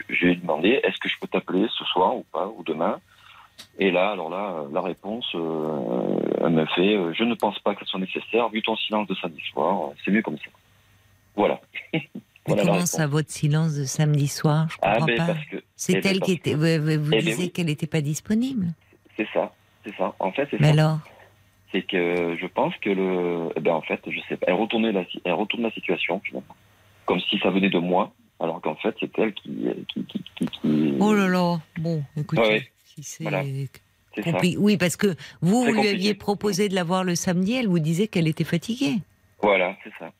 [0.09, 2.99] je lui ai demandé est-ce que je peux t'appeler ce soir ou pas ou demain?
[3.80, 7.76] Et là, alors là, la réponse, euh, elle me fait euh, Je ne pense pas
[7.76, 10.51] qu'elle soit nécessaire, vu ton silence de samedi soir, c'est mieux comme ça.
[11.35, 11.59] Voilà.
[12.45, 15.35] comment ça, votre silence de samedi soir Je ah, comprends ben, pas.
[15.76, 16.53] C'est eh ben, elle qui était.
[16.53, 18.68] Vous, vous eh ben disiez qu'elle n'était pas disponible
[19.18, 19.53] C'est ça,
[19.85, 20.13] c'est ça.
[20.19, 20.99] En fait, c'est Mais alors
[21.72, 23.49] C'est que je pense que le.
[23.55, 24.47] Eh ben, en fait, je sais pas.
[24.47, 26.55] Elle retourne la, elle retourne la situation, finalement.
[27.05, 30.97] Comme si ça venait de moi, alors qu'en fait, c'est elle qui, qui, qui, qui,
[30.99, 36.76] Oh là là Bon, écoutez c'est Oui, parce que vous, vous lui aviez proposé de
[36.76, 38.97] la voir le samedi, elle vous disait qu'elle était fatiguée.
[39.41, 40.11] Voilà, c'est ça.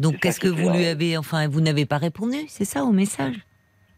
[0.00, 1.16] Donc, qu'est-ce que vous lui avez.
[1.16, 3.36] Enfin, vous n'avez pas répondu, c'est ça, au message?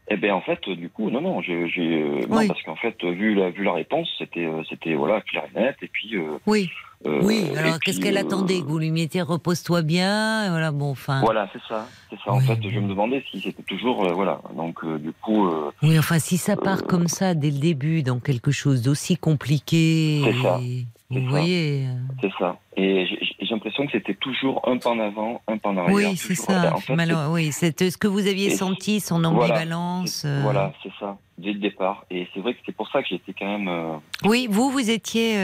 [0.09, 1.67] Eh bien, en fait, du coup, non, non, j'ai,
[2.29, 5.77] non parce qu'en fait, vu la, vu la réponse, c'était, c'était voilà clair et net,
[5.83, 6.17] et puis.
[6.47, 6.71] oui.
[7.05, 11.21] Euh, oui, alors qu'est-ce qu'elle attendait Vous lui mettiez repose-toi bien, voilà, bon, enfin.
[11.21, 12.33] Voilà, c'est ça, c'est ça.
[12.33, 15.49] En fait, je me demandais si c'était toujours, euh, voilà, donc euh, du coup.
[15.83, 20.23] oui, enfin, si ça part comme ça dès le début, dans quelque chose d'aussi compliqué.
[20.25, 20.59] C'est ça.
[21.11, 21.87] Vous voyez.
[22.21, 22.59] C'est ça.
[22.77, 23.07] Et
[23.41, 25.95] j'ai l'impression que c'était toujours un pas en avant, un pas en arrière.
[25.95, 26.75] Oui, c'est ça.
[27.31, 30.25] oui, c'est ce que vous aviez senti, son ambivalence.
[30.43, 32.05] Voilà, c'est ça, dès le départ.
[32.11, 34.01] Et c'est vrai que c'est pour ça que j'étais quand même.
[34.25, 35.37] Oui, vous, vous étiez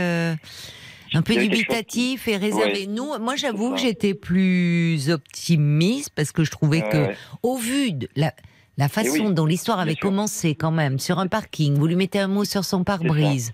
[1.14, 2.86] un peu dubitatif et réservé.
[2.86, 8.08] Nous, moi, j'avoue que j'étais plus optimiste parce que je trouvais que, au vu de
[8.16, 8.32] la,
[8.78, 12.28] la façon dont l'histoire avait commencé quand même, sur un parking, vous lui mettez un
[12.28, 13.52] mot sur son pare-brise,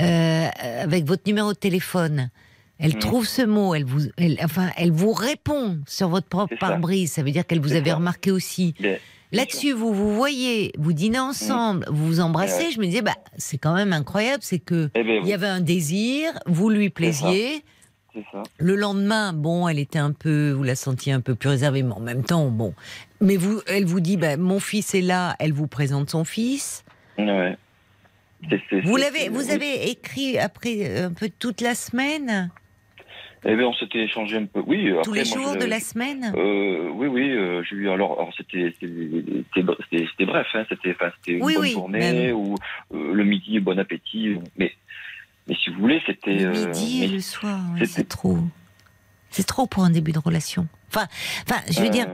[0.00, 0.48] euh,
[0.80, 2.30] avec votre numéro de téléphone.
[2.78, 2.98] Elle mm.
[2.98, 4.08] trouve ce mot, elle vous,
[4.42, 7.12] enfin, elle vous répond sur votre propre pare-brise.
[7.12, 8.74] Ça veut dire qu'elle vous avait remarqué aussi.
[9.32, 12.70] Là-dessus, vous vous voyez, vous dînez ensemble, vous vous embrassez.
[12.70, 15.48] Je me disais, bah, c'est quand même incroyable, c'est que eh ben il y avait
[15.48, 17.64] un désir, vous lui plaisiez.
[18.32, 18.42] Ça.
[18.58, 21.92] Le lendemain, bon, elle était un peu, vous la sentiez un peu plus réservée, mais
[21.92, 22.72] en même temps, bon.
[23.20, 26.82] Mais vous, elle vous dit, bah, mon fils est là, elle vous présente son fils.
[27.18, 27.58] Ouais.
[28.84, 32.50] vous l'avez, vous avez écrit après un peu toute la semaine?
[33.44, 34.62] Eh bien, on s'était échangé un peu.
[34.66, 34.90] Oui.
[35.04, 36.32] Tous les jours de la semaine?
[36.36, 37.30] Euh, oui, oui.
[37.30, 40.46] Euh, j'ai eu alors, alors c'était c'était bref.
[40.54, 40.96] Hein, c'était
[41.28, 42.54] une bonne journée ou
[42.94, 44.36] euh, le midi bon appétit.
[44.56, 44.72] Mais
[45.46, 47.60] mais si vous voulez, c'était le midi et le soir.
[47.84, 48.38] c'est trop.
[49.30, 50.66] C'est trop pour un début de relation.
[50.88, 51.06] Enfin,
[51.48, 52.06] enfin, je veux dire.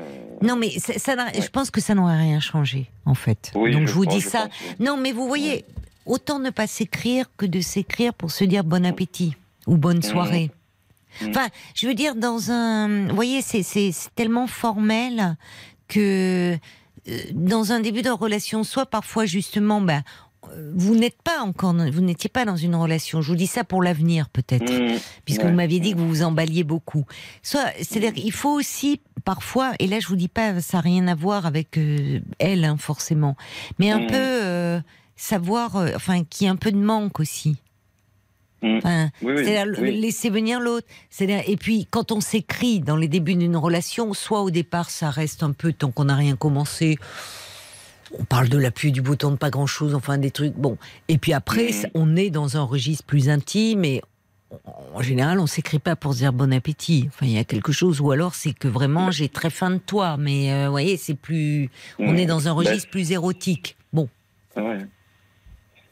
[0.43, 3.53] Non, mais ça, je pense que ça n'aurait rien changé, en fait.
[3.55, 4.49] Donc je, vous dis ça.
[4.81, 5.65] Non, mais vous voyez,
[6.05, 9.36] autant ne pas s'écrire que de s'écrire pour se dire bon appétit
[9.69, 10.03] ou bonne mmh.
[10.03, 10.47] soirée.
[10.47, 10.61] Mm.
[11.28, 13.09] Enfin, je veux dire, dans un.
[13.09, 15.36] Vous voyez, c'est tellement formel
[15.89, 16.56] que
[17.09, 20.02] euh, dans un début de relation, soit parfois justement, ben,
[20.74, 23.22] vous n'êtes pas encore, vous n'étiez pas dans une relation.
[23.22, 24.98] Je vous dis ça pour l'avenir peut-être, mm.
[25.24, 27.05] puisque vous m'aviez dit que vous vous emballiez beaucoup.
[27.43, 31.09] Soit, c'est-à-dire, il faut aussi parfois, et là je vous dis pas, ça n'a rien
[31.09, 33.36] à voir avec euh, elle hein, forcément,
[33.78, 34.06] mais un mm.
[34.09, 34.80] peu euh,
[35.16, 37.56] savoir, enfin, qu'il y ait un peu de manque aussi.
[38.62, 38.78] Mm.
[39.20, 40.86] C'est-à-dire laisser venir l'autre.
[41.20, 45.43] Et puis, quand on s'écrit dans les débuts d'une relation, soit au départ, ça reste
[45.43, 46.97] un peu tant qu'on n'a rien commencé.
[48.18, 50.55] On parle de l'appui du bouton de pas grand-chose, enfin des trucs.
[50.55, 50.76] Bon.
[51.09, 51.86] Et puis après, mm.
[51.94, 54.02] on est dans un registre plus intime et
[54.94, 57.09] en général, on s'écrit pas pour se dire bon appétit.
[57.09, 59.78] Enfin, il y a quelque chose, ou alors c'est que vraiment j'ai très faim de
[59.78, 60.16] toi.
[60.18, 61.70] Mais euh, vous voyez, c'est plus.
[61.98, 62.18] On mm.
[62.18, 63.76] est dans un registre plus érotique.
[63.93, 64.09] Bon.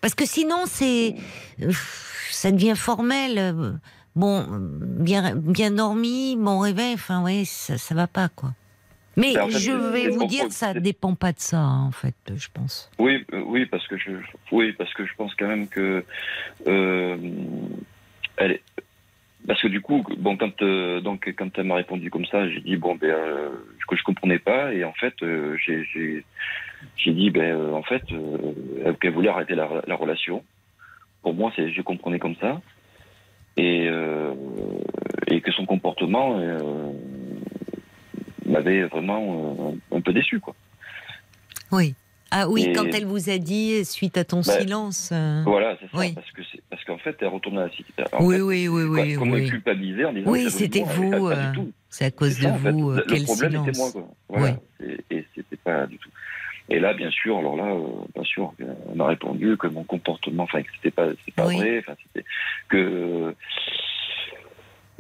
[0.01, 1.15] Parce que sinon, c'est
[2.31, 3.79] ça devient formel.
[4.17, 8.51] Bon, bien, bien dormi, bon réveil, enfin, oui, ça, ça va pas, quoi.
[9.17, 12.49] Mais ben, je vais vous dire, ça dépend pas de ça, hein, en fait, je
[12.53, 12.91] pense.
[12.99, 14.13] Oui, euh, oui, parce que je,
[14.53, 16.05] oui, parce que je pense quand même que,
[16.67, 17.17] euh,
[18.37, 18.63] elle est,
[19.47, 20.63] parce que du coup, bon, quand
[21.03, 23.15] donc quand elle m'a répondu comme ça, j'ai dit bon ben
[23.89, 25.15] que je comprenais pas et en fait
[25.65, 26.25] j'ai
[26.97, 28.03] j'ai dit ben en fait
[29.01, 30.45] qu'elle voulait arrêter la, la relation
[31.23, 32.61] pour moi, c'est, je comprenais comme ça.
[33.57, 34.33] Et, euh,
[35.27, 36.93] et que son comportement euh,
[38.47, 40.55] m'avait vraiment euh, un peu déçu, quoi.
[41.73, 41.95] Oui.
[42.31, 45.13] Ah oui, quand elle vous a dit suite à ton bah, silence.
[45.45, 46.15] Voilà, c'est ça.
[46.15, 47.93] Parce que parce qu'en fait, elle retourne à la cité.
[48.21, 49.49] Oui, oui, oui, oui, Comme oui.
[49.49, 50.31] culpabilisée en disant.
[50.31, 51.31] Oui, c'était vous.
[51.89, 52.93] c'est à cause de vous.
[52.93, 54.09] En le problème était moi, quoi.
[54.29, 54.57] Voilà.
[54.83, 56.11] Et, et c'était pas du tout.
[56.71, 57.83] Et là, bien sûr, alors là, euh,
[58.15, 58.53] bien sûr,
[58.87, 62.25] on m'a répondu que mon comportement, enfin, que c'était pas, pas vrai, enfin, c'était
[62.69, 63.35] que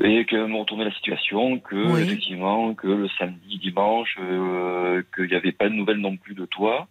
[0.02, 5.34] et que m'ont retourné la situation, que effectivement, que le samedi, dimanche, euh, qu'il n'y
[5.34, 6.88] avait pas de nouvelles non plus de toi,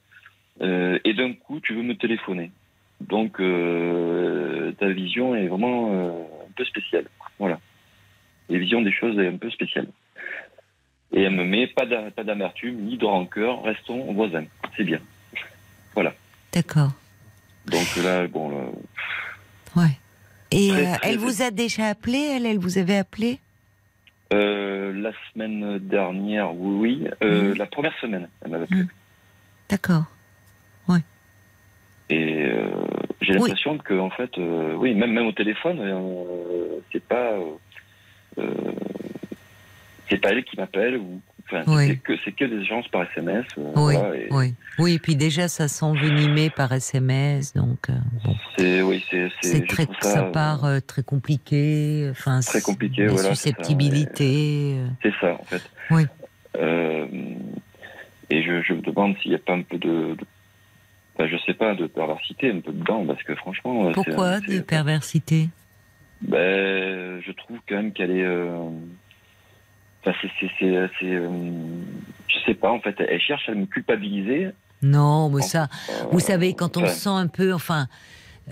[0.62, 2.52] euh, et d'un coup, tu veux me téléphoner.
[3.02, 3.38] Donc,
[4.78, 7.06] ta vision est vraiment un peu spéciale.
[7.38, 7.60] Voilà.
[8.50, 9.88] Les visions des choses est un peu spéciale.
[11.14, 11.86] Et elle me met pas
[12.24, 14.46] d'amertume ni de rancœur, restons voisins.
[14.76, 15.00] C'est bien.
[15.94, 16.14] Voilà.
[16.54, 16.92] D'accord.
[17.68, 18.74] Donc là, bon.
[19.76, 19.98] ouais.
[20.52, 23.40] Et euh, elle vous a déjà appelé Elle, elle vous avait appelé?
[24.34, 27.02] Euh, La semaine dernière, oui.
[27.04, 27.08] oui.
[27.24, 27.58] Euh, mmh.
[27.58, 28.84] La première semaine, elle m'avait appelé.
[28.84, 28.90] Mmh.
[29.70, 30.04] D'accord.
[32.10, 32.52] Et
[33.22, 35.80] j'ai l'impression que, en fait, oui, même, même au téléphone,
[36.92, 37.36] c'est pas
[40.10, 43.46] c'est pas elle qui m'appelle ou enfin, c'est que c'est que des échanges par SMS.
[43.58, 44.28] Euh, oui, et...
[44.32, 44.94] oui, oui.
[44.96, 47.90] Et puis déjà, ça s'envenimait par SMS, donc.
[47.90, 47.94] Euh,
[48.58, 49.04] c'est oui,
[49.68, 52.08] très ça, part euh, très compliqué.
[52.12, 53.30] Enfin, très compliqué, voilà.
[53.30, 54.76] Susceptibilité.
[55.02, 55.62] C'est ça, en fait.
[55.92, 56.04] Oui.
[58.30, 60.16] et je, je, me demande s'il n'y a pas un peu de,
[61.20, 63.92] ben, je sais pas, de perversité un peu dedans, parce que franchement.
[63.92, 65.50] Pourquoi de perversité
[66.22, 68.28] ben, je trouve quand même qu'elle est.
[70.02, 74.50] Enfin, c'est, je sais pas, en fait, elle cherche à me culpabiliser.
[74.82, 75.68] Non, mais ça,
[76.12, 77.88] vous savez, quand on se sent un peu, enfin,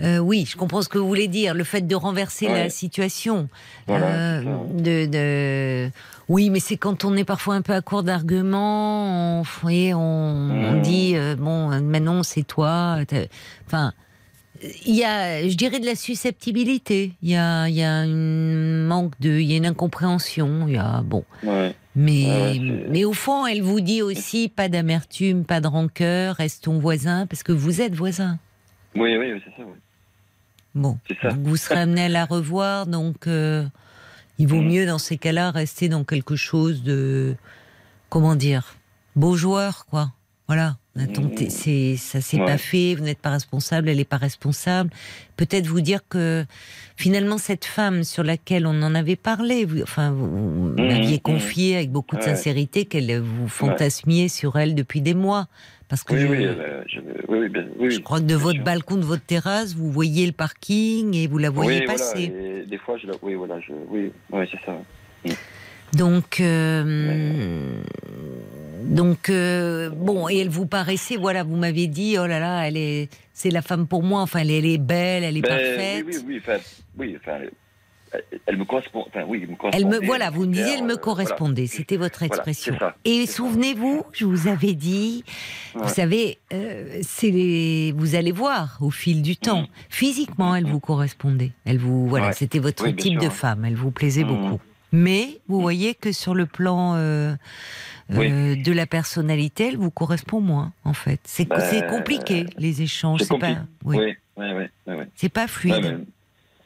[0.02, 1.54] euh, oui, je comprends ce que vous voulez dire.
[1.54, 3.48] Le fait de renverser la situation.
[3.88, 4.42] Euh,
[4.74, 5.90] de,
[6.28, 9.40] Oui, mais c'est quand on est parfois un peu à court d'arguments.
[9.40, 10.82] On, voyez, on, mmh.
[10.82, 12.98] dit euh, bon, maintenant c'est toi.
[13.66, 13.92] Enfin,
[14.86, 17.12] il y a, je dirais, de la susceptibilité.
[17.22, 20.66] Il y a, il y a un manque de, il y a une incompréhension.
[20.68, 21.24] Il y a bon.
[21.96, 27.26] Mais, mais au fond, elle vous dit aussi pas d'amertume, pas de rancœur, restons voisins,
[27.26, 28.38] parce que vous êtes voisins.
[28.94, 29.66] Oui, oui, c'est ça.
[29.66, 29.74] Oui.
[30.78, 30.98] Bon,
[31.40, 33.64] vous serez amené à la revoir, donc euh,
[34.38, 34.68] il vaut mm.
[34.68, 37.34] mieux dans ces cas-là rester dans quelque chose de,
[38.08, 38.76] comment dire,
[39.16, 40.12] beau joueur, quoi.
[40.46, 40.76] Voilà.
[40.94, 41.48] Mm.
[41.48, 44.90] c'est, ça s'est pas fait, vous n'êtes pas responsable, elle n'est pas responsable.
[45.36, 46.44] Peut-être vous dire que
[46.96, 51.76] finalement cette femme sur laquelle on en avait parlé, vous, enfin vous, mm, m'aviez confié
[51.76, 55.48] avec beaucoup de sincérité qu'elle vous fantasmiez sur elle depuis des mois.
[55.88, 56.26] Parce que je,
[58.00, 61.48] crois que de votre balcon, de votre terrasse, vous voyez le parking et vous la
[61.48, 62.64] voyez passer.
[62.66, 63.14] des fois, je la...
[63.22, 63.58] oui, voilà,
[63.88, 64.76] oui, c'est ça.
[65.24, 65.30] Mm.
[65.94, 67.82] Donc, euh,
[68.84, 72.76] donc euh, bon, et elle vous paraissait, voilà, vous m'avez dit, oh là là, elle
[72.76, 74.20] est, c'est la femme pour moi.
[74.20, 76.04] Enfin, elle, est belle, elle est ben, parfaite.
[76.06, 76.54] Oui, oui, oui,
[76.98, 77.38] oui, enfin,
[78.46, 79.04] elle me correspond.
[79.06, 81.66] Enfin, oui, me Elle me, voilà, vous me disiez, elle me correspondait.
[81.66, 82.76] C'était votre expression.
[83.04, 85.24] Et souvenez-vous, je vous avais dit,
[85.74, 89.62] vous savez, euh, c'est vous allez voir au fil du temps.
[89.62, 89.68] Mm.
[89.90, 90.70] Physiquement, elle mm.
[90.70, 91.52] vous correspondait.
[91.64, 93.64] Elle vous, voilà, c'était votre type de femme.
[93.64, 94.28] Elle vous plaisait mm.
[94.28, 94.60] beaucoup.
[94.90, 97.34] Mais vous voyez que sur le plan euh,
[98.14, 101.20] euh, de la personnalité, elle vous correspond moins, en fait.
[101.24, 103.20] C'est bah, compliqué les échanges.
[103.22, 104.16] C'est pas, oui.
[104.38, 104.66] Oui,
[105.16, 106.06] c'est pas fluide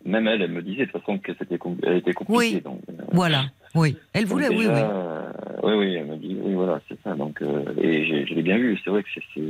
[0.05, 2.57] même elle, elle me disait de toute façon que c'était était compliquée.
[2.57, 2.61] Oui.
[2.61, 3.45] Donc, euh, voilà.
[3.75, 3.97] Oui.
[4.13, 4.67] Elle voulait, oui, oui.
[4.69, 7.15] Euh, oui, oui, elle m'a dit, oui, voilà, c'est ça.
[7.15, 8.79] Donc, euh, et je l'ai bien vu.
[8.85, 9.41] C'est vrai que c'est.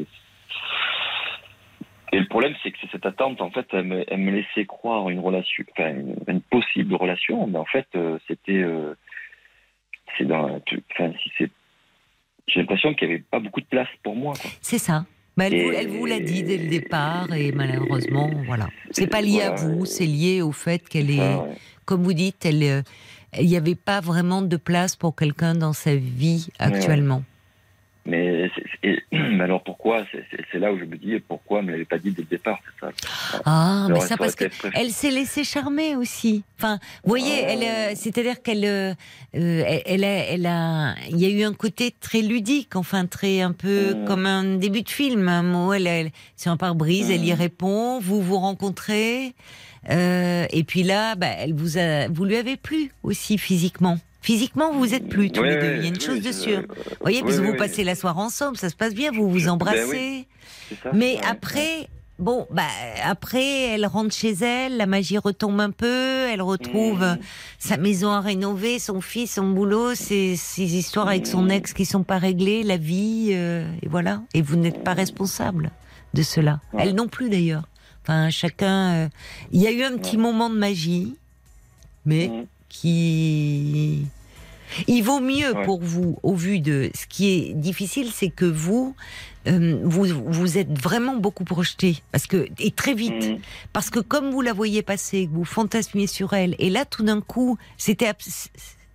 [2.14, 5.08] Et le problème, c'est que cette attente, en fait, elle me, elle me, laissait croire
[5.08, 5.94] une relation, enfin,
[6.28, 7.86] une, possible relation, mais en fait,
[8.28, 8.66] c'était,
[10.18, 10.60] c'est dans,
[10.90, 11.50] enfin, si c'est,
[12.48, 14.34] j'ai l'impression qu'il n'y avait pas beaucoup de place pour moi.
[14.60, 15.06] C'est ça.
[15.36, 18.68] Mais elle, vous, l'a dit dès le départ et malheureusement, voilà.
[18.90, 21.36] C'est pas lié à vous, c'est lié au fait qu'elle est,
[21.86, 22.82] comme vous dites, elle, euh,
[23.38, 27.22] il n'y avait pas vraiment de place pour quelqu'un dans sa vie actuellement.
[28.04, 28.50] Mais,
[29.40, 30.04] alors pourquoi
[30.50, 32.58] C'est là où je me dis pourquoi elle ne l'avait pas dit dès le départ,
[32.80, 32.90] ça.
[33.44, 36.42] Ah, mais ça parce qu'elle s'est laissée charmer aussi.
[36.58, 38.94] Enfin, vous voyez, elle, euh, c'est-à-dire qu'elle, euh,
[39.32, 43.94] elle, elle, a, il y a eu un côté très ludique, enfin très un peu
[43.94, 44.04] mmh.
[44.04, 45.28] comme un début de film.
[45.28, 47.36] Un mot, elle, elle sur un pare-brise, elle y mmh.
[47.36, 49.34] répond, vous vous rencontrez,
[49.90, 53.98] euh, et puis là, bah, elle vous a, vous lui avez plu aussi physiquement.
[54.22, 55.76] Physiquement, vous êtes plus tous les deux.
[55.76, 56.62] Il y a une chose de sûre.
[56.68, 59.40] Vous voyez, parce que vous passez la soirée ensemble, ça se passe bien, vous vous
[59.40, 60.28] ben embrassez.
[60.92, 61.88] Mais après,
[62.20, 62.62] bon, bah,
[63.04, 67.18] après, elle rentre chez elle, la magie retombe un peu, elle retrouve mmh.
[67.58, 71.50] sa maison à rénover, son fils, son boulot, ses, histoires avec son mmh.
[71.50, 74.22] ex qui sont pas réglées, la vie, euh, et voilà.
[74.34, 75.72] Et vous n'êtes pas responsable
[76.14, 76.60] de cela.
[76.78, 77.64] Elle non plus d'ailleurs.
[78.04, 78.92] Enfin, chacun.
[78.92, 79.08] Euh,
[79.50, 81.16] il y a eu un petit moment de magie,
[82.06, 84.06] mais mmh qui...
[84.88, 88.96] Il vaut mieux pour vous, au vu de ce qui est difficile, c'est que vous,
[89.46, 93.38] euh, vous, vous êtes vraiment beaucoup projeté, parce que et très vite, mm.
[93.74, 97.20] parce que comme vous la voyez passer, vous fantasmiez sur elle, et là tout d'un
[97.20, 98.12] coup, c'était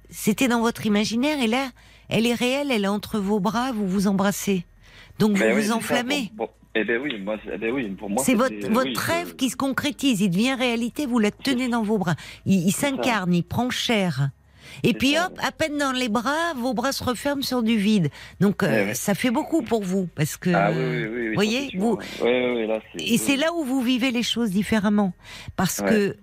[0.09, 1.69] c'était dans votre imaginaire, et là,
[2.09, 4.65] elle est réelle, elle est entre vos bras, vous vous embrassez,
[5.19, 6.31] donc ben vous vous enflammez.
[6.79, 8.23] Eh ben oui, moi, eh ben oui, pour moi.
[8.23, 11.97] C'est votre, votre rêve qui se concrétise, il devient réalité, vous la tenez dans vos
[11.97, 12.15] bras.
[12.45, 14.29] Il, s'incarne, il prend chair.
[14.83, 18.09] Et puis hop, à peine dans les bras, vos bras se referment sur du vide.
[18.39, 21.97] Donc euh, ça fait beaucoup pour vous, parce que, ah, oui, oui, voyez, vous.
[22.23, 25.13] et c'est là où vous vivez les choses différemment,
[25.55, 26.15] parce que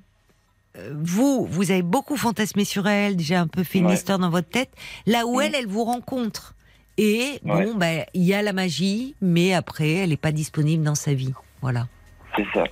[0.77, 4.31] euh, vous, vous avez beaucoup fantasmé sur elle, déjà un peu fait une histoire dans
[4.31, 4.71] votre tête,
[5.07, 5.43] là où mm.
[5.43, 6.54] elle, elle vous rencontre.
[6.97, 10.95] Et bon, ben, il y a la magie, mais après, elle n'est pas disponible dans
[10.95, 11.33] sa vie.
[11.61, 11.89] Voilà.
[12.37, 12.65] C'est ça.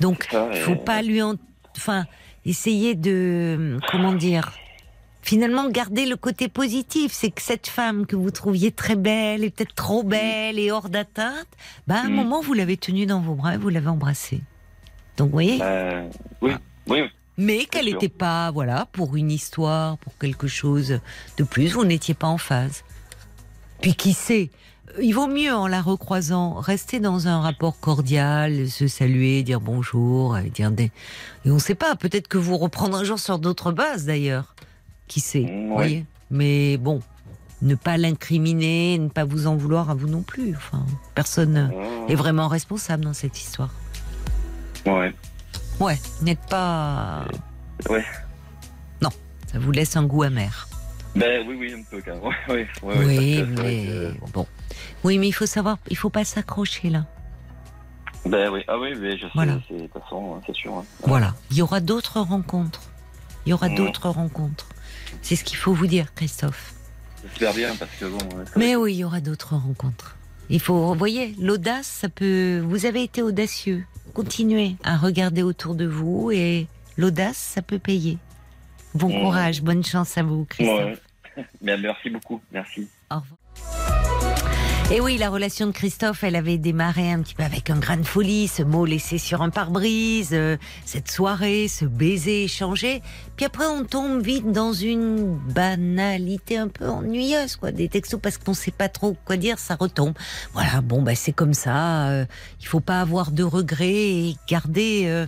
[0.00, 1.20] Donc, il ne faut pas lui,
[1.76, 2.04] enfin,
[2.44, 4.52] essayer de, comment dire,
[5.22, 7.12] finalement garder le côté positif.
[7.12, 10.08] C'est que cette femme que vous trouviez très belle et peut-être trop mm.
[10.08, 11.48] belle et hors d'atteinte,
[11.86, 12.14] ben, à un mm.
[12.14, 14.40] moment, vous l'avez tenue dans vos bras et vous l'avez embrassée.
[15.16, 15.58] Donc, vous voyez?
[15.58, 16.10] Ben,
[16.42, 16.52] oui.
[16.88, 17.02] oui.
[17.36, 21.00] Mais qu'elle n'était pas, voilà, pour une histoire, pour quelque chose
[21.36, 22.83] de plus, vous n'étiez pas en phase.
[23.84, 24.50] Puis qui sait
[25.00, 30.38] il vaut mieux en la recroisant rester dans un rapport cordial, se saluer, dire bonjour,
[30.54, 30.90] dire des.
[31.44, 34.54] Et on ne sait pas, peut-être que vous reprendrez un jour sur d'autres bases d'ailleurs.
[35.06, 37.02] Qui sait, voyez Mais bon,
[37.60, 40.54] ne pas l'incriminer, ne pas vous en vouloir à vous non plus.
[40.56, 41.70] Enfin, personne
[42.06, 43.74] n'est est vraiment responsable dans cette histoire.
[44.86, 45.12] Ouais.
[45.78, 47.26] Ouais, n'êtes pas.
[47.90, 48.04] Ouais.
[49.02, 49.10] Non,
[49.50, 50.68] ça vous laisse un goût amer.
[51.14, 52.14] Ben oui, oui, un peu quand
[52.48, 52.66] même.
[52.82, 54.46] oui, mais bon.
[55.04, 57.06] Oui, mais il faut savoir, il faut pas s'accrocher là.
[58.26, 60.74] Ben oui, ah oui, mais je sais, de toute façon, c'est sûr.
[60.74, 60.84] Hein.
[61.06, 62.82] Voilà, il y aura d'autres rencontres.
[63.44, 64.66] Il y aura d'autres rencontres.
[65.20, 66.72] C'est ce qu'il faut vous dire, Christophe.
[67.22, 68.18] J'espère bien, parce que bon.
[68.56, 70.16] Mais oui, il y aura d'autres rencontres.
[70.48, 72.60] Il faut, vous voyez, l'audace, ça peut.
[72.60, 73.84] Vous avez été audacieux.
[74.14, 76.66] Continuez à regarder autour de vous et
[76.96, 78.18] l'audace, ça peut payer.
[78.94, 81.00] Bon courage, bonne chance à vous, Christophe.
[81.62, 82.88] merci beaucoup, merci.
[83.10, 83.38] Au revoir.
[84.90, 87.96] Et oui, la relation de Christophe, elle avait démarré un petit peu avec un grain
[87.96, 93.02] de folie, ce mot laissé sur un pare-brise, euh, cette soirée, ce baiser échangé.
[93.36, 97.72] Puis après, on tombe vite dans une banalité un peu ennuyeuse, quoi.
[97.72, 100.12] Des textos parce qu'on sait pas trop quoi dire, ça retombe.
[100.52, 102.10] Voilà, bon, bah, c'est comme ça.
[102.10, 102.26] Euh,
[102.60, 105.04] il faut pas avoir de regrets et garder.
[105.06, 105.26] Euh,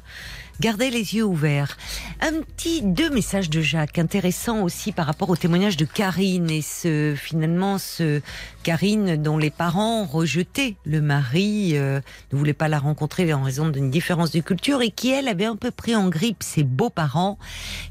[0.59, 1.77] Gardez les yeux ouverts.
[2.23, 6.63] Un petit deux messages de Jacques intéressant aussi par rapport au témoignage de Karine et
[6.63, 8.23] ce finalement ce
[8.63, 12.01] Karine dont les parents rejetaient le mari, euh,
[12.33, 15.45] ne voulaient pas la rencontrer en raison d'une différence de culture et qui elle avait
[15.45, 17.39] un peu pris en grippe ses beaux-parents.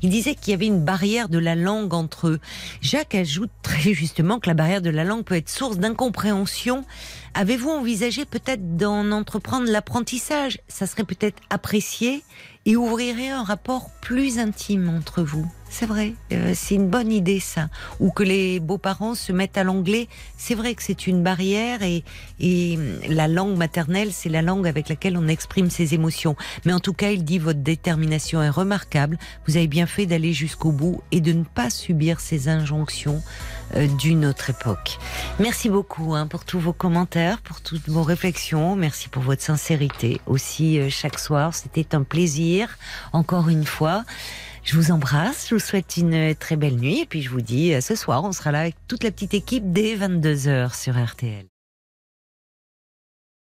[0.02, 2.40] Il disait qu'il y avait une barrière de la langue entre eux.
[2.82, 6.84] Jacques ajoute très justement que la barrière de la langue peut être source d'incompréhension
[7.38, 10.60] Avez-vous envisagé peut-être d'en entreprendre l'apprentissage?
[10.70, 12.24] Ça serait peut-être apprécié
[12.66, 15.46] et ouvrirait un rapport plus intime entre vous.
[15.70, 17.68] C'est vrai, euh, c'est une bonne idée ça.
[18.00, 20.08] Ou que les beaux-parents se mettent à l'anglais.
[20.38, 22.06] C'est vrai que c'est une barrière et,
[22.40, 22.80] et
[23.10, 26.38] la langue maternelle, c'est la langue avec laquelle on exprime ses émotions.
[26.64, 29.18] Mais en tout cas, il dit votre détermination est remarquable.
[29.46, 33.22] Vous avez bien fait d'aller jusqu'au bout et de ne pas subir ces injonctions
[34.00, 34.98] d'une autre époque.
[35.40, 38.76] Merci beaucoup hein, pour tous vos commentaires, pour toutes vos réflexions.
[38.76, 41.54] Merci pour votre sincérité aussi euh, chaque soir.
[41.54, 42.78] C'était un plaisir,
[43.14, 44.04] encore une fois.
[44.64, 47.80] Je vous embrasse, je vous souhaite une très belle nuit et puis je vous dis
[47.82, 51.46] ce soir, on sera là avec toute la petite équipe dès 22h sur RTL.